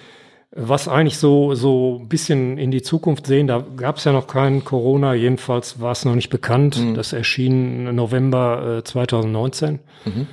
was 0.50 0.88
eigentlich 0.88 1.18
so 1.18 1.54
so 1.54 1.98
ein 2.00 2.08
bisschen 2.08 2.56
in 2.58 2.70
die 2.70 2.82
Zukunft 2.82 3.26
sehen. 3.26 3.46
Da 3.46 3.64
gab 3.76 3.96
es 3.98 4.04
ja 4.04 4.12
noch 4.12 4.26
keinen 4.26 4.64
Corona, 4.64 5.14
jedenfalls 5.14 5.80
war 5.80 5.92
es 5.92 6.04
noch 6.04 6.14
nicht 6.14 6.30
bekannt. 6.30 6.78
Mhm. 6.78 6.94
Das 6.94 7.12
erschien 7.12 7.94
November 7.94 8.78
äh, 8.78 8.84
2019. 8.84 9.80
Mhm. 10.04 10.26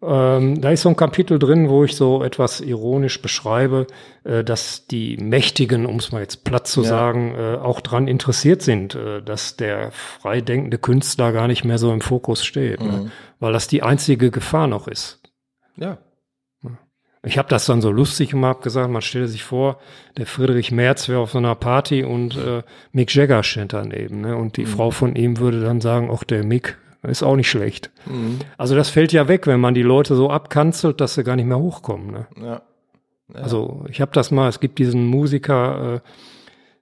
Ähm, 0.00 0.60
da 0.60 0.70
ist 0.70 0.82
so 0.82 0.88
ein 0.88 0.96
Kapitel 0.96 1.40
drin, 1.40 1.68
wo 1.68 1.82
ich 1.82 1.96
so 1.96 2.22
etwas 2.22 2.60
ironisch 2.60 3.20
beschreibe, 3.20 3.88
äh, 4.22 4.44
dass 4.44 4.86
die 4.86 5.16
Mächtigen, 5.16 5.86
um 5.86 5.96
es 5.96 6.12
mal 6.12 6.20
jetzt 6.20 6.44
platt 6.44 6.68
zu 6.68 6.82
ja. 6.82 6.88
sagen, 6.88 7.34
äh, 7.34 7.56
auch 7.56 7.80
dran 7.80 8.06
interessiert 8.06 8.62
sind, 8.62 8.94
äh, 8.94 9.20
dass 9.22 9.56
der 9.56 9.90
freidenkende 9.90 10.78
Künstler 10.78 11.32
gar 11.32 11.48
nicht 11.48 11.64
mehr 11.64 11.78
so 11.78 11.92
im 11.92 12.00
Fokus 12.00 12.44
steht, 12.44 12.80
ne? 12.80 12.86
mhm. 12.86 13.04
ne? 13.04 13.10
weil 13.40 13.52
das 13.52 13.66
die 13.66 13.82
einzige 13.82 14.30
Gefahr 14.30 14.68
noch 14.68 14.86
ist. 14.86 15.20
Ja, 15.76 15.98
ich 17.22 17.38
habe 17.38 17.48
das 17.48 17.66
dann 17.66 17.80
so 17.80 17.90
lustig 17.90 18.30
gemacht, 18.30 18.62
gesagt, 18.62 18.90
man 18.90 19.02
stelle 19.02 19.28
sich 19.28 19.42
vor, 19.42 19.78
der 20.16 20.26
Friedrich 20.26 20.70
Merz 20.70 21.08
wäre 21.08 21.20
auf 21.20 21.32
so 21.32 21.38
einer 21.38 21.54
Party 21.54 22.04
und 22.04 22.36
äh, 22.36 22.62
Mick 22.92 23.14
Jagger 23.14 23.42
steht 23.42 23.72
daneben. 23.72 24.20
Ne? 24.20 24.36
Und 24.36 24.56
die 24.56 24.62
mhm. 24.62 24.68
Frau 24.68 24.90
von 24.90 25.16
ihm 25.16 25.38
würde 25.38 25.60
dann 25.60 25.80
sagen, 25.80 26.10
auch 26.10 26.22
der 26.22 26.44
Mick 26.44 26.78
ist 27.02 27.22
auch 27.22 27.36
nicht 27.36 27.50
schlecht. 27.50 27.90
Mhm. 28.06 28.38
Also 28.56 28.74
das 28.74 28.88
fällt 28.88 29.12
ja 29.12 29.28
weg, 29.28 29.46
wenn 29.46 29.60
man 29.60 29.74
die 29.74 29.82
Leute 29.82 30.14
so 30.14 30.30
abkanzelt, 30.30 31.00
dass 31.00 31.14
sie 31.14 31.24
gar 31.24 31.36
nicht 31.36 31.46
mehr 31.46 31.58
hochkommen. 31.58 32.10
Ne? 32.10 32.26
Ja. 32.40 32.62
ja. 33.34 33.40
Also 33.40 33.84
ich 33.88 34.00
habe 34.00 34.12
das 34.12 34.30
mal, 34.30 34.48
es 34.48 34.60
gibt 34.60 34.78
diesen 34.78 35.06
Musiker, 35.06 35.94
äh, 35.96 36.00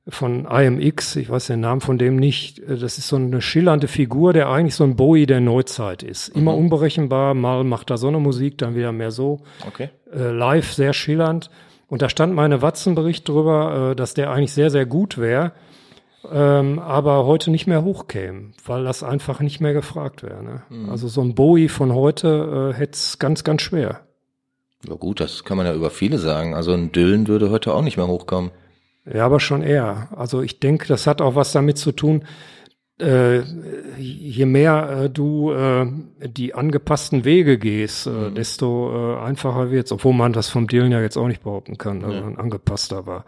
von 0.09 0.47
IMX, 0.47 1.17
ich 1.17 1.29
weiß 1.29 1.49
den 1.49 1.61
Namen 1.61 1.81
von 1.81 1.99
dem 1.99 2.17
nicht, 2.17 2.61
äh, 2.61 2.77
das 2.77 2.99
ist 2.99 3.09
so 3.09 3.17
eine 3.17 3.43
schillernde 3.43 3.89
Figur, 3.89 4.33
der 4.33 4.49
eigentlich 4.49 4.75
so 4.75 4.85
ein 4.85 4.97
Bowie 4.97 5.27
der 5.27 5.41
Neuzeit 5.41 6.03
ist. 6.03 6.29
Immer 6.29 6.53
mhm. 6.53 6.59
unberechenbar, 6.59 7.35
mal 7.35 7.65
macht 7.65 7.91
er 7.91 7.99
so 7.99 8.09
eine 8.09 8.21
Musik, 8.21 8.59
dann 8.59 8.77
wieder 8.77 8.93
mehr 8.93 9.11
so. 9.11 9.41
Okay. 9.67 9.91
Äh, 10.15 10.31
live 10.31 10.73
sehr 10.73 10.93
schillernd. 10.93 11.51
Und 11.89 12.03
da 12.03 12.09
stand 12.09 12.35
meine 12.35 12.63
Watzenbericht 12.63 13.29
drüber, 13.29 13.91
äh, 13.93 13.97
dass 13.97 14.15
der 14.15 14.31
eigentlich 14.31 14.53
sehr, 14.53 14.71
sehr 14.71 14.87
gut 14.87 15.19
wäre, 15.19 15.53
ähm, 16.33 16.79
aber 16.79 17.27
heute 17.27 17.51
nicht 17.51 17.67
mehr 17.67 17.85
hochkäme, 17.85 18.53
weil 18.65 18.85
das 18.85 19.03
einfach 19.03 19.41
nicht 19.41 19.61
mehr 19.61 19.73
gefragt 19.73 20.23
wäre. 20.23 20.43
Ne? 20.43 20.63
Mhm. 20.69 20.91
Also 20.91 21.09
so 21.09 21.21
ein 21.21 21.35
Bowie 21.35 21.69
von 21.69 21.93
heute 21.93 22.73
äh, 22.75 22.79
hätte 22.79 22.93
es 22.93 23.19
ganz, 23.19 23.43
ganz 23.43 23.63
schwer. 23.63 24.03
Ja 24.89 24.95
gut, 24.95 25.19
das 25.19 25.43
kann 25.43 25.57
man 25.57 25.67
ja 25.67 25.75
über 25.75 25.91
viele 25.91 26.19
sagen. 26.19 26.55
Also 26.55 26.73
ein 26.73 26.93
Dylan 26.93 27.27
würde 27.27 27.51
heute 27.51 27.75
auch 27.75 27.83
nicht 27.83 27.97
mehr 27.97 28.07
hochkommen. 28.07 28.53
Ja, 29.13 29.27
aber 29.27 29.41
schon 29.41 29.63
eher. 29.63 30.09
Also 30.17 30.43
ich 30.43 30.61
denke, 30.61 30.87
das 30.89 31.07
hat 31.07 31.21
auch 31.21 31.35
was 31.35 31.53
damit 31.53 31.79
zu 31.79 31.93
tun, 31.93 32.25
äh, 33.01 33.41
je 33.99 34.47
mehr 34.47 35.03
äh, 35.05 35.11
du 35.11 35.53
äh, 35.53 35.87
die 36.27 36.55
angepassten 36.55 37.25
Wege 37.25 37.59
gehst, 37.59 38.07
äh, 38.07 38.11
mhm. 38.11 38.35
desto 38.35 39.17
äh, 39.17 39.21
einfacher 39.21 39.71
wird's. 39.71 39.93
Obwohl 39.93 40.15
man 40.15 40.33
das 40.33 40.49
vom 40.49 40.67
Dylan 40.67 40.93
ja 40.93 41.01
jetzt 41.01 41.17
auch 41.17 41.29
nicht 41.29 41.43
behaupten 41.43 41.77
kann, 41.77 42.01
dass 42.01 42.15
man 42.15 42.37
angepasster 42.37 43.07
war. 43.07 43.27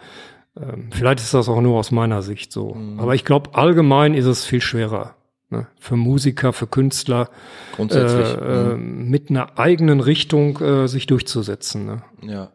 Ähm, 0.56 0.88
vielleicht 0.90 1.20
ist 1.20 1.34
das 1.34 1.48
auch 1.48 1.60
nur 1.60 1.78
aus 1.78 1.90
meiner 1.90 2.22
Sicht 2.22 2.50
so. 2.50 2.74
Mhm. 2.74 2.98
Aber 2.98 3.14
ich 3.14 3.24
glaube, 3.24 3.54
allgemein 3.54 4.14
ist 4.14 4.26
es 4.26 4.44
viel 4.44 4.62
schwerer. 4.62 5.16
Ne? 5.50 5.66
Für 5.78 5.96
Musiker, 5.96 6.52
für 6.52 6.66
Künstler, 6.66 7.28
Grundsätzlich, 7.76 8.38
äh, 8.40 8.74
mhm. 8.74 9.08
mit 9.10 9.28
einer 9.28 9.58
eigenen 9.58 10.00
Richtung 10.00 10.88
sich 10.88 11.06
durchzusetzen. 11.06 11.86
Ne? 11.86 12.02
Ja, 12.22 12.52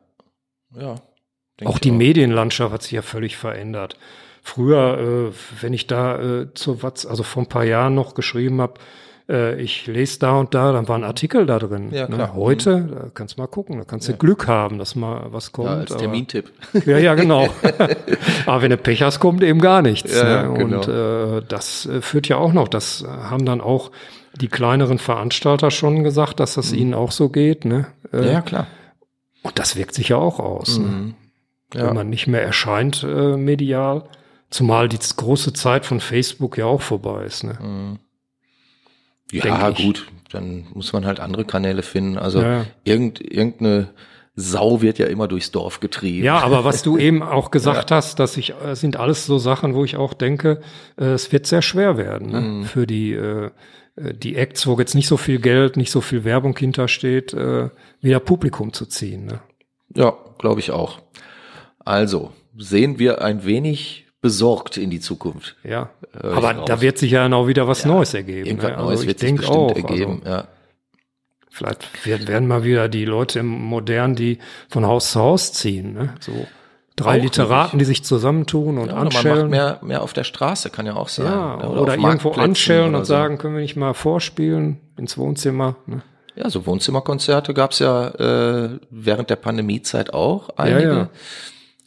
ja. 0.76 0.96
Auch 1.64 1.80
die 1.80 1.92
auch. 1.92 1.96
Medienlandschaft 1.96 2.74
hat 2.74 2.84
sich 2.84 2.92
ja 2.92 3.02
völlig 3.02 3.38
verändert. 3.38 3.98
Früher, 4.42 5.32
äh, 5.32 5.62
wenn 5.62 5.74
ich 5.74 5.88
da 5.88 6.20
äh, 6.20 6.54
zu 6.54 6.84
was, 6.84 7.06
also 7.06 7.24
vor 7.24 7.44
ein 7.44 7.50
paar 7.50 7.64
Jahren 7.64 7.96
noch 7.96 8.14
geschrieben 8.14 8.60
habe, 8.62 8.80
äh, 9.30 9.62
ich 9.62 9.88
lese 9.88 10.20
da 10.20 10.38
und 10.38 10.54
da, 10.54 10.72
dann 10.74 10.88
war 10.88 10.98
ein 10.98 11.04
Artikel 11.04 11.46
da 11.46 11.60
drin. 11.60 11.90
Ja, 11.92 12.08
ne? 12.08 12.16
klar. 12.16 12.28
Ne? 12.28 12.34
Heute, 12.34 12.78
mhm. 12.78 12.92
da 12.92 13.06
kannst 13.14 13.38
du 13.38 13.42
mal 13.42 13.48
gucken, 13.48 13.78
da 13.78 13.86
kannst 13.86 14.10
du 14.10 14.14
Glück 14.14 14.48
haben, 14.48 14.78
dass 14.78 14.96
mal 14.96 15.28
was 15.32 15.52
kommt. 15.52 15.70
Ja, 15.70 15.76
als 15.76 15.96
Termintipp. 15.96 16.52
Ja, 16.86 16.98
ja, 16.98 17.16
genau. 17.16 17.48
aber 18.46 18.62
wenn 18.62 18.72
du 18.72 18.78
Pech 18.78 19.02
hast, 19.02 19.20
kommt 19.20 19.44
eben 19.44 19.62
gar 19.62 19.82
nichts. 19.82 20.14
Ja, 20.14 20.44
ne? 20.44 20.58
genau. 20.58 20.78
Und 20.78 20.88
äh, 20.88 21.46
das 21.48 21.86
äh, 21.86 22.02
führt 22.02 22.28
ja 22.28 22.38
auch 22.38 22.52
noch, 22.52 22.68
das 22.68 23.06
haben 23.08 23.46
dann 23.46 23.62
auch 23.62 23.92
die 24.36 24.48
kleineren 24.48 24.98
Veranstalter 24.98 25.72
schon 25.72 26.04
gesagt, 26.04 26.40
dass 26.40 26.56
das 26.56 26.72
mhm. 26.72 26.78
ihnen 26.80 26.94
auch 26.94 27.12
so 27.12 27.30
geht. 27.30 27.66
Ne? 27.66 27.88
Äh, 28.12 28.32
ja, 28.32 28.42
klar. 28.42 28.68
Und 29.44 29.60
das 29.60 29.76
wirkt 29.76 29.94
sich 29.94 30.10
ja 30.10 30.18
auch 30.18 30.40
aus. 30.40 30.80
Ne? 30.80 30.86
Mhm. 30.86 31.06
Ne? 31.08 31.14
Ja. 31.74 31.88
wenn 31.88 31.96
man 31.96 32.10
nicht 32.10 32.28
mehr 32.28 32.44
erscheint 32.44 33.04
äh, 33.04 33.38
medial. 33.38 34.04
Zumal 34.50 34.88
die 34.88 35.00
große 35.00 35.54
Zeit 35.54 35.86
von 35.86 36.00
Facebook 36.00 36.58
ja 36.58 36.66
auch 36.66 36.82
vorbei 36.82 37.26
ist. 37.26 37.44
Ne? 37.44 37.58
Mhm. 37.60 38.00
Ja, 39.32 39.72
gut, 39.72 40.06
dann 40.32 40.68
muss 40.74 40.94
man 40.94 41.06
halt 41.06 41.20
andere 41.20 41.44
Kanäle 41.44 41.82
finden. 41.82 42.18
Also 42.18 42.42
ja. 42.42 42.66
irgend, 42.84 43.20
irgendeine 43.20 43.90
Sau 44.36 44.82
wird 44.82 45.00
ja 45.00 45.08
immer 45.08 45.28
durchs 45.28 45.52
Dorf 45.52 45.80
getrieben. 45.80 46.24
Ja, 46.24 46.40
aber 46.40 46.64
was 46.64 46.84
du 46.84 46.98
eben 47.00 47.24
auch 47.24 47.52
gesagt 47.52 47.90
ja. 47.90 47.98
hast, 47.98 48.20
das 48.20 48.38
ich, 48.38 48.54
äh, 48.64 48.76
sind 48.76 48.98
alles 48.98 49.26
so 49.26 49.38
Sachen, 49.38 49.74
wo 49.74 49.84
ich 49.84 49.96
auch 49.96 50.14
denke, 50.14 50.62
äh, 50.98 51.06
es 51.06 51.32
wird 51.32 51.48
sehr 51.48 51.62
schwer 51.62 51.98
werden 51.98 52.32
ne? 52.32 52.42
mhm. 52.42 52.64
für 52.66 52.86
die 52.86 53.14
äh, 53.14 53.52
die 53.96 54.36
Acts, 54.36 54.66
wo 54.66 54.76
jetzt 54.80 54.96
nicht 54.96 55.06
so 55.06 55.18
viel 55.18 55.38
Geld, 55.38 55.78
nicht 55.78 55.92
so 55.92 56.02
viel 56.02 56.24
Werbung 56.24 56.58
hintersteht, 56.58 57.36
wieder 58.02 58.20
Publikum 58.20 58.74
zu 58.74 58.88
ziehen. 58.88 59.28
Ne? 59.28 59.40
Ja, 59.96 60.18
glaube 60.40 60.62
ich 60.62 60.72
auch. 60.72 60.98
Also 61.86 62.32
sehen 62.58 63.00
wir 63.00 63.22
ein 63.22 63.46
wenig 63.46 64.06
besorgt 64.22 64.78
in 64.78 64.90
die 64.90 65.02
Zukunft. 65.02 65.58
Ja, 65.64 65.90
aber 66.22 66.54
da 66.66 66.82
wird 66.82 66.98
sich 66.98 67.12
ja 67.12 67.28
noch 67.28 67.48
wieder 67.48 67.68
was 67.68 67.84
ja, 67.84 67.90
Neues 67.90 68.14
ergeben. 68.14 68.48
Irgendwas 68.48 68.70
ne? 68.70 68.78
also 68.78 68.90
Neues 68.90 69.08
wird 69.08 69.20
sich 69.20 69.36
bestimmt 69.36 69.58
auch, 69.58 69.76
ergeben. 69.76 70.22
Also, 70.24 70.30
ja. 70.30 70.48
Vielleicht 71.50 72.08
werden 72.08 72.48
mal 72.48 72.64
wieder 72.64 72.90
die 72.90 73.06
Leute 73.06 73.40
im 73.40 73.48
Modern, 73.48 74.16
die 74.16 74.40
von 74.70 74.88
Haus 74.88 75.12
zu 75.12 75.20
Haus 75.20 75.54
ziehen. 75.54 75.94
Ne? 75.94 76.16
So 76.20 76.48
drei 76.96 77.20
auch 77.20 77.24
Literaten, 77.24 77.78
nicht. 77.78 77.82
die 77.82 77.86
sich 77.86 78.04
zusammentun 78.04 78.78
und 78.78 78.90
ja, 78.90 78.96
anschellen. 78.96 79.50
Man 79.50 79.50
macht 79.50 79.52
mehr, 79.52 79.80
mehr 79.82 80.02
auf 80.02 80.14
der 80.14 80.24
Straße, 80.24 80.70
kann 80.70 80.86
ja 80.86 80.96
auch 80.96 81.10
sein. 81.10 81.26
Ja, 81.26 81.58
oder, 81.58 81.82
oder 81.82 81.96
irgendwo 81.96 82.32
anschellen 82.32 82.96
und 82.96 83.06
so. 83.06 83.14
sagen, 83.14 83.38
können 83.38 83.56
wir 83.56 83.62
nicht 83.62 83.76
mal 83.76 83.94
vorspielen 83.94 84.80
ins 84.98 85.18
Wohnzimmer. 85.18 85.76
Ne? 85.86 86.02
Ja, 86.36 86.50
so 86.50 86.66
Wohnzimmerkonzerte 86.66 87.54
gab's 87.54 87.80
ja 87.80 88.08
äh, 88.08 88.80
während 88.90 89.30
der 89.30 89.36
Pandemiezeit 89.36 90.14
auch 90.14 90.50
einige. 90.58 90.88
Ja, 90.88 90.96
ja 90.96 91.10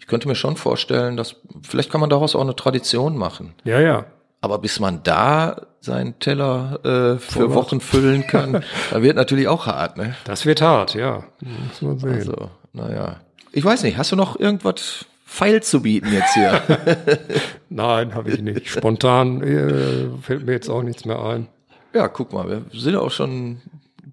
ich 0.07 0.09
könnte 0.09 0.29
mir 0.29 0.37
schon 0.37 0.55
vorstellen, 0.57 1.17
dass 1.17 1.35
vielleicht 1.63 1.91
kann 1.91 2.01
man 2.01 2.09
daraus 2.09 2.37
auch 2.37 2.41
eine 2.41 2.55
Tradition 2.55 3.17
machen. 3.17 3.55
Ja, 3.65 3.81
ja. 3.81 4.05
Aber 4.41 4.61
bis 4.61 4.79
man 4.79 5.03
da 5.03 5.63
seinen 5.81 6.21
Teller 6.21 6.79
äh, 6.85 7.19
für 7.19 7.53
Wochen 7.55 7.81
füllen 7.81 8.25
kann, 8.25 8.63
da 8.93 9.03
wird 9.03 9.17
natürlich 9.17 9.49
auch 9.49 9.67
hart, 9.67 9.97
ne? 9.97 10.15
Das 10.23 10.47
wird 10.47 10.63
hart, 10.63 10.95
ja. 10.95 11.25
Muss 11.41 11.83
man 11.83 11.99
sehen. 11.99 12.13
Also, 12.13 12.51
naja. 12.73 13.17
Ich 13.51 13.65
weiß 13.65 13.83
nicht, 13.83 13.99
hast 13.99 14.13
du 14.13 14.17
noch 14.17 14.39
irgendwas 14.39 15.07
feil 15.25 15.61
zu 15.61 15.83
bieten 15.83 16.13
jetzt 16.13 16.35
hier? 16.35 16.63
Nein, 17.69 18.15
habe 18.15 18.31
ich 18.31 18.41
nicht. 18.41 18.69
Spontan 18.69 19.43
äh, 19.43 20.23
fällt 20.23 20.47
mir 20.47 20.53
jetzt 20.53 20.69
auch 20.69 20.85
nichts 20.85 21.05
mehr 21.05 21.21
ein. 21.21 21.49
ja, 21.93 22.07
guck 22.07 22.33
mal, 22.33 22.49
wir 22.49 22.63
sind 22.73 22.95
auch 22.95 23.11
schon 23.11 23.61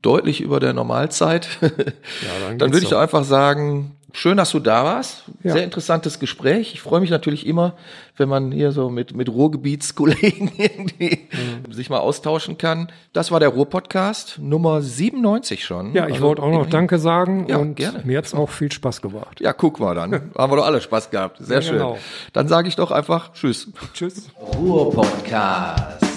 deutlich 0.02 0.42
über 0.42 0.60
der 0.60 0.74
Normalzeit. 0.74 1.50
Ja, 1.62 1.70
Dann 1.70 2.58
geht's 2.58 2.72
würde 2.74 2.84
ich 2.84 2.90
doch 2.90 3.00
einfach 3.00 3.26
sagen, 3.26 3.96
schön, 4.14 4.38
dass 4.38 4.52
du 4.52 4.60
da 4.60 4.86
warst. 4.86 5.24
Ja. 5.44 5.52
Sehr 5.54 5.64
interessantes 5.66 6.20
Gespräch. 6.20 6.74
Ich 6.74 6.82
freue 6.82 7.02
mich 7.02 7.10
natürlich 7.10 7.46
immer, 7.46 7.74
wenn 8.16 8.30
man 8.30 8.52
hier 8.52 8.72
so 8.72 8.90
mit, 8.90 9.14
mit 9.16 9.28
Ruhrgebietskollegen 9.28 10.52
irgendwie 10.58 11.28
Mhm. 11.68 11.74
sich 11.74 11.90
mal 11.90 11.98
austauschen 11.98 12.58
kann. 12.58 12.90
Das 13.12 13.32
war 13.32 13.40
der 13.42 13.50
Ruhr-Podcast, 13.50 14.38
Nummer 14.40 14.82
97 14.82 15.66
schon. 15.66 15.94
Ja, 15.94 16.06
ich 16.08 16.14
Also 16.14 16.28
wollte 16.28 16.42
auch 16.44 16.48
noch 16.48 16.54
immerhin. 16.54 16.70
Danke 16.72 17.00
sagen 17.00 17.48
Ja, 17.50 17.58
und 17.58 17.76
gerne. 17.76 18.02
mir 18.06 18.20
hat's 18.20 18.34
auch 18.34 18.50
viel 18.50 18.72
Spaß 18.72 19.02
gemacht. 19.02 19.42
Ja, 19.42 19.52
guck 19.52 19.80
mal 19.80 19.96
dann. 19.96 20.14
Haben 20.38 20.52
wir 20.52 20.58
doch 20.58 20.66
alle 20.66 20.80
Spaß 20.80 21.10
gehabt. 21.10 21.38
Sehr 21.40 21.58
Ja, 21.58 21.62
schön. 21.64 21.74
genau. 21.74 21.98
Dann 22.32 22.48
sage 22.48 22.68
ich 22.70 22.76
doch 22.76 22.92
einfach 22.92 23.34
Tschüss. 23.34 23.68
Tschüss. 23.94 24.30
Ruhr-Podcast. 24.58 26.13